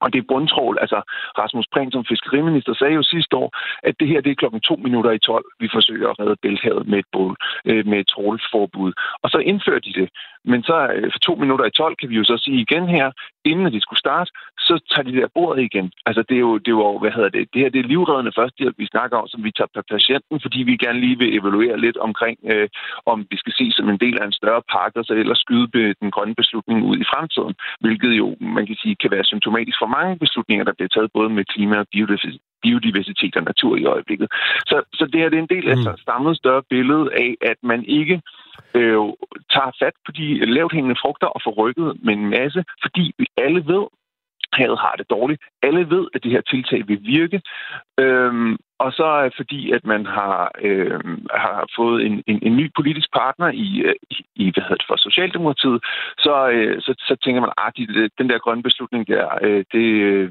Og 0.02 0.12
det 0.12 0.18
er 0.18 0.30
bundtrål. 0.32 0.78
Altså, 0.80 0.98
Rasmus 1.40 1.66
Prehn 1.72 1.90
som 1.92 2.04
fiskeriminister 2.04 2.74
sagde 2.74 2.94
jo 2.94 3.02
sidste 3.02 3.36
år, 3.36 3.48
at 3.82 3.94
det 4.00 4.08
her 4.08 4.20
det 4.20 4.30
er 4.30 4.40
klokken 4.42 4.60
to 4.60 4.76
minutter 4.76 5.10
i 5.10 5.18
12, 5.18 5.44
vi 5.60 5.68
forsøger 5.72 6.08
at 6.10 6.18
redde 6.20 6.42
Bælthavet 6.42 6.86
med 6.86 6.98
et, 6.98 7.08
bål, 7.12 7.36
øh, 7.64 7.86
med 7.86 7.98
et 8.00 8.08
trålforbud. 8.14 8.92
Og 9.22 9.30
så 9.30 9.38
indfører 9.38 9.82
de 9.86 9.92
det. 10.00 10.08
Men 10.44 10.62
så 10.62 10.76
øh, 10.94 11.08
for 11.12 11.18
to 11.18 11.34
minutter 11.34 11.64
i 11.64 11.70
12 11.70 11.96
kan 11.96 12.08
vi 12.10 12.16
jo 12.16 12.24
så 12.24 12.36
sige 12.44 12.60
igen 12.60 12.88
her, 12.88 13.06
inden 13.45 13.72
de 13.72 13.80
skulle 13.80 14.05
starte, 14.07 14.30
så 14.59 14.74
tager 14.90 15.07
de 15.09 15.16
der 15.18 15.28
bordet 15.34 15.62
igen. 15.62 15.93
Altså 16.07 16.22
det 16.28 16.36
er 16.36 16.45
jo, 16.49 16.59
det 16.59 16.68
er 16.68 16.78
jo 16.78 16.99
hvad 16.99 17.12
hedder 17.16 17.28
det, 17.28 17.49
det 17.53 17.61
her 17.62 17.70
det 17.70 17.80
er 17.80 17.90
livreddende 17.93 18.32
førstehjælp, 18.38 18.76
vi 18.78 18.86
snakker 18.95 19.16
om, 19.18 19.28
som 19.28 19.45
vi 19.45 19.51
tager 19.51 19.72
per 19.74 19.84
patienten, 19.95 20.40
fordi 20.45 20.59
vi 20.62 20.76
gerne 20.84 21.01
lige 21.01 21.18
vil 21.18 21.36
evaluere 21.38 21.80
lidt 21.80 21.97
omkring, 21.97 22.38
øh, 22.53 22.68
om 23.07 23.26
vi 23.30 23.36
skal 23.36 23.53
se 23.59 23.66
som 23.72 23.88
en 23.88 24.03
del 24.05 24.16
af 24.20 24.26
en 24.26 24.38
større 24.40 24.62
pakke, 24.72 24.99
og 25.01 25.05
så 25.05 25.14
ellers 25.14 25.38
skyde 25.38 25.95
den 26.03 26.11
grønne 26.11 26.34
beslutning 26.34 26.78
ud 26.90 26.97
i 26.97 27.11
fremtiden, 27.12 27.55
hvilket 27.80 28.12
jo, 28.20 28.36
man 28.40 28.66
kan 28.66 28.76
sige, 28.82 28.97
kan 29.03 29.11
være 29.11 29.24
symptomatisk 29.24 29.78
for 29.82 29.90
mange 29.97 30.18
beslutninger, 30.18 30.64
der 30.64 30.74
bliver 30.76 30.88
taget 30.88 31.11
både 31.14 31.28
med 31.28 31.45
klima 31.45 31.76
og 31.78 31.86
biodiversitet 31.93 32.40
og 33.36 33.42
natur 33.42 33.76
i 33.76 33.84
øjeblikket. 33.84 34.28
Så, 34.66 34.82
så 34.94 35.04
det 35.12 35.20
her 35.20 35.28
det 35.28 35.38
er 35.38 35.42
en 35.42 35.54
del 35.56 35.68
af 35.68 35.72
et 35.72 36.00
samlet 36.04 36.36
større 36.36 36.62
billede 36.70 37.06
af, 37.24 37.30
at 37.50 37.58
man 37.62 37.84
ikke 37.84 38.22
øh, 38.74 38.98
tager 39.54 39.72
fat 39.82 39.96
på 40.06 40.12
de 40.12 40.26
lavt 40.56 40.72
hængende 40.72 41.00
frugter 41.02 41.26
og 41.26 41.40
får 41.44 41.54
rykket 41.62 41.88
med 42.04 42.14
en 42.14 42.30
masse, 42.30 42.64
fordi 42.82 43.04
vi 43.18 43.26
alle 43.36 43.60
ved, 43.66 43.84
havet 44.52 44.78
har 44.78 44.94
det 44.98 45.10
dårligt. 45.10 45.42
Alle 45.62 45.90
ved, 45.90 46.04
at 46.14 46.22
det 46.22 46.30
her 46.30 46.40
tiltag 46.40 46.88
vil 46.88 47.00
virke. 47.16 47.38
Øhm, 47.99 48.57
og 48.84 48.90
så 48.99 49.09
fordi, 49.38 49.61
at 49.76 49.84
man 49.93 50.03
har, 50.07 50.38
øh, 50.66 51.01
har 51.45 51.61
fået 51.78 51.99
en, 52.07 52.14
en, 52.30 52.38
en 52.49 52.55
ny 52.61 52.66
politisk 52.78 53.09
partner 53.20 53.49
i, 53.66 53.68
øh, 53.88 53.95
i, 54.43 54.45
hvad 54.55 54.62
hedder 54.66 54.80
det 54.82 54.90
for 54.90 54.99
Socialdemokratiet, 55.09 55.78
så, 56.24 56.34
øh, 56.55 56.74
så, 56.84 56.90
så 57.09 57.14
tænker 57.24 57.40
man, 57.40 57.53
at 57.66 57.72
de, 57.76 57.84
den 58.20 58.26
der 58.30 58.38
grønne 58.45 58.62
beslutning 58.68 59.03
der, 59.12 59.26
øh, 59.47 59.64
det, 59.74 59.86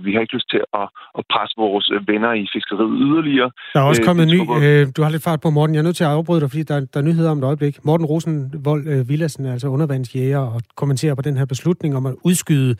vi 0.05 0.09
har 0.13 0.21
ikke 0.21 0.35
lyst 0.37 0.49
til 0.53 0.61
at, 0.81 0.87
at 1.17 1.23
presse 1.33 1.55
vores 1.57 1.87
venner 2.11 2.31
i 2.41 2.45
fiskeriet 2.53 2.93
yderligere. 3.05 3.51
Der 3.73 3.79
er 3.79 3.87
også 3.91 4.03
kommet 4.07 4.23
en 4.23 4.33
ny, 4.35 4.41
øh, 4.65 4.83
du 4.95 4.99
har 5.03 5.11
lidt 5.11 5.23
fart 5.29 5.41
på, 5.41 5.49
Morten. 5.49 5.75
Jeg 5.75 5.81
er 5.81 5.87
nødt 5.89 5.99
til 5.99 6.07
at 6.09 6.15
afbryde 6.17 6.41
dig, 6.41 6.49
fordi 6.49 6.63
der, 6.63 6.77
der 6.93 6.99
er 6.99 7.07
nyheder 7.09 7.31
om 7.31 7.39
et 7.41 7.43
øjeblik. 7.51 7.75
Morten 7.85 8.05
Rosenvold 8.05 8.83
øh, 8.93 9.09
Villassen, 9.09 9.45
altså 9.45 9.67
undervandsjæger, 9.67 10.43
og 10.55 10.61
kommenterer 10.81 11.15
på 11.15 11.21
den 11.21 11.37
her 11.37 11.45
beslutning 11.45 11.91
om 11.99 12.05
at 12.05 12.15
udskyde 12.29 12.75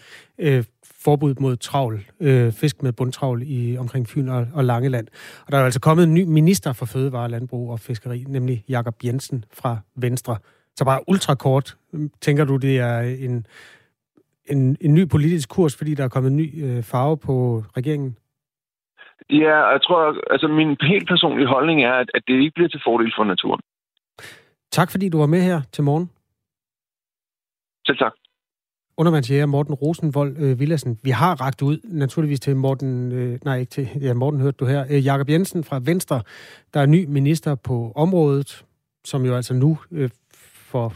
øh, 0.45 0.63
forbud 1.05 1.33
mod 1.39 1.55
travl, 1.55 1.99
øh, 2.19 2.51
fisk 2.51 2.83
med 2.83 2.93
bundtravl 2.93 3.41
i 3.45 3.77
omkring 3.77 4.07
Fyn 4.09 4.27
og, 4.27 4.47
og 4.53 4.63
Langeland. 4.71 5.07
Og 5.45 5.51
der 5.51 5.57
er 5.57 5.65
altså 5.65 5.79
kommet 5.87 6.03
en 6.03 6.13
ny 6.13 6.23
minister 6.39 6.73
for 6.73 6.85
Fødevare, 6.85 7.29
Landbrug 7.29 7.71
og 7.71 7.79
Fiskeri, 7.79 8.19
nemlig 8.27 8.63
Jakob 8.69 8.95
Jensen 9.05 9.45
fra 9.59 9.77
Venstre. 9.95 10.37
Så 10.75 10.85
bare 10.85 10.99
ultrakort, 11.07 11.77
tænker 12.21 12.45
du, 12.45 12.57
det 12.57 12.79
er 12.79 12.99
en, 12.99 13.45
en, 14.45 14.77
en 14.81 14.93
ny 14.93 15.03
politisk 15.09 15.49
kurs, 15.49 15.77
fordi 15.77 15.95
der 15.95 16.03
er 16.03 16.13
kommet 16.15 16.31
en 16.31 16.37
ny 16.37 16.47
øh, 16.65 16.83
farve 16.83 17.17
på 17.17 17.63
regeringen? 17.77 18.17
Ja, 19.29 19.57
jeg 19.73 19.81
tror, 19.83 20.31
altså 20.33 20.47
min 20.47 20.77
helt 20.81 21.07
personlige 21.07 21.47
holdning 21.47 21.83
er, 21.83 21.93
at, 21.93 22.09
at 22.13 22.23
det 22.27 22.33
ikke 22.33 22.55
bliver 22.55 22.69
til 22.69 22.81
fordel 22.85 23.13
for 23.17 23.23
naturen. 23.23 23.61
Tak 24.71 24.91
fordi 24.91 25.09
du 25.09 25.17
var 25.17 25.25
med 25.25 25.41
her 25.41 25.61
til 25.71 25.83
morgen. 25.83 26.09
Selv 27.85 27.97
tak 27.97 28.13
undervandsjæger 29.01 29.45
Morten 29.45 29.73
Rosenvold 29.73 30.37
øh, 30.37 30.59
Villassen. 30.59 30.99
Vi 31.03 31.09
har 31.09 31.41
ragt 31.41 31.61
ud 31.61 31.79
naturligvis 31.83 32.39
til 32.39 32.55
Morten, 32.55 33.11
øh, 33.11 33.39
nej 33.45 33.59
ikke 33.59 33.69
til, 33.69 33.89
ja 34.01 34.13
Morten 34.13 34.39
hørte 34.39 34.57
du 34.59 34.65
her, 34.65 34.85
øh, 34.89 35.05
Jakob 35.05 35.29
Jensen 35.29 35.63
fra 35.63 35.79
Venstre, 35.83 36.21
der 36.73 36.79
er 36.79 36.85
ny 36.85 37.05
minister 37.05 37.55
på 37.55 37.91
området, 37.95 38.65
som 39.05 39.25
jo 39.25 39.35
altså 39.35 39.53
nu 39.53 39.77
øh, 39.91 40.09
for 40.43 40.93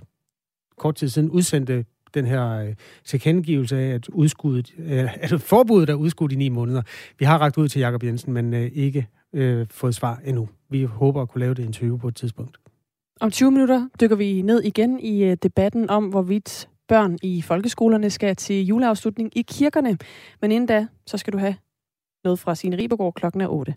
kort 0.77 0.95
tid 0.95 1.09
siden 1.09 1.29
udsendte 1.29 1.85
den 2.13 2.25
her 2.25 2.49
øh, 2.49 2.73
tilkendegivelse 3.05 3.77
af, 3.77 3.93
at, 3.93 4.09
udskuddet, 4.09 4.73
øh, 4.77 5.13
altså 5.21 5.37
forbuddet 5.37 5.89
er 5.89 5.93
udskudt 5.93 6.31
i 6.31 6.35
ni 6.35 6.49
måneder. 6.49 6.81
Vi 7.19 7.25
har 7.25 7.37
ragt 7.37 7.57
ud 7.57 7.67
til 7.67 7.79
Jakob 7.79 8.03
Jensen, 8.03 8.33
men 8.33 8.53
øh, 8.53 8.71
ikke 8.73 9.07
øh, 9.33 9.67
fået 9.71 9.95
svar 9.95 10.21
endnu. 10.25 10.49
Vi 10.69 10.83
håber 10.83 11.21
at 11.21 11.29
kunne 11.29 11.39
lave 11.39 11.53
det 11.53 11.63
interview 11.63 11.97
på 11.97 12.07
et 12.07 12.15
tidspunkt. 12.15 12.57
Om 13.21 13.31
20 13.31 13.51
minutter 13.51 13.87
dykker 14.01 14.15
vi 14.15 14.41
ned 14.41 14.61
igen 14.61 14.99
i 14.99 15.23
øh, 15.23 15.37
debatten 15.43 15.89
om, 15.89 16.05
hvorvidt 16.05 16.67
børn 16.87 17.17
i 17.23 17.41
folkeskolerne 17.41 18.09
skal 18.09 18.35
til 18.35 18.65
juleafslutning 18.65 19.37
i 19.37 19.41
kirkerne. 19.41 19.97
Men 20.41 20.51
inden 20.51 20.67
da, 20.67 20.87
så 21.07 21.17
skal 21.17 21.33
du 21.33 21.37
have 21.37 21.55
noget 22.23 22.39
fra 22.39 22.55
Signe 22.55 22.77
Ribergaard 22.77 23.13
klokken 23.13 23.41
er 23.41 23.47
8. 23.47 23.75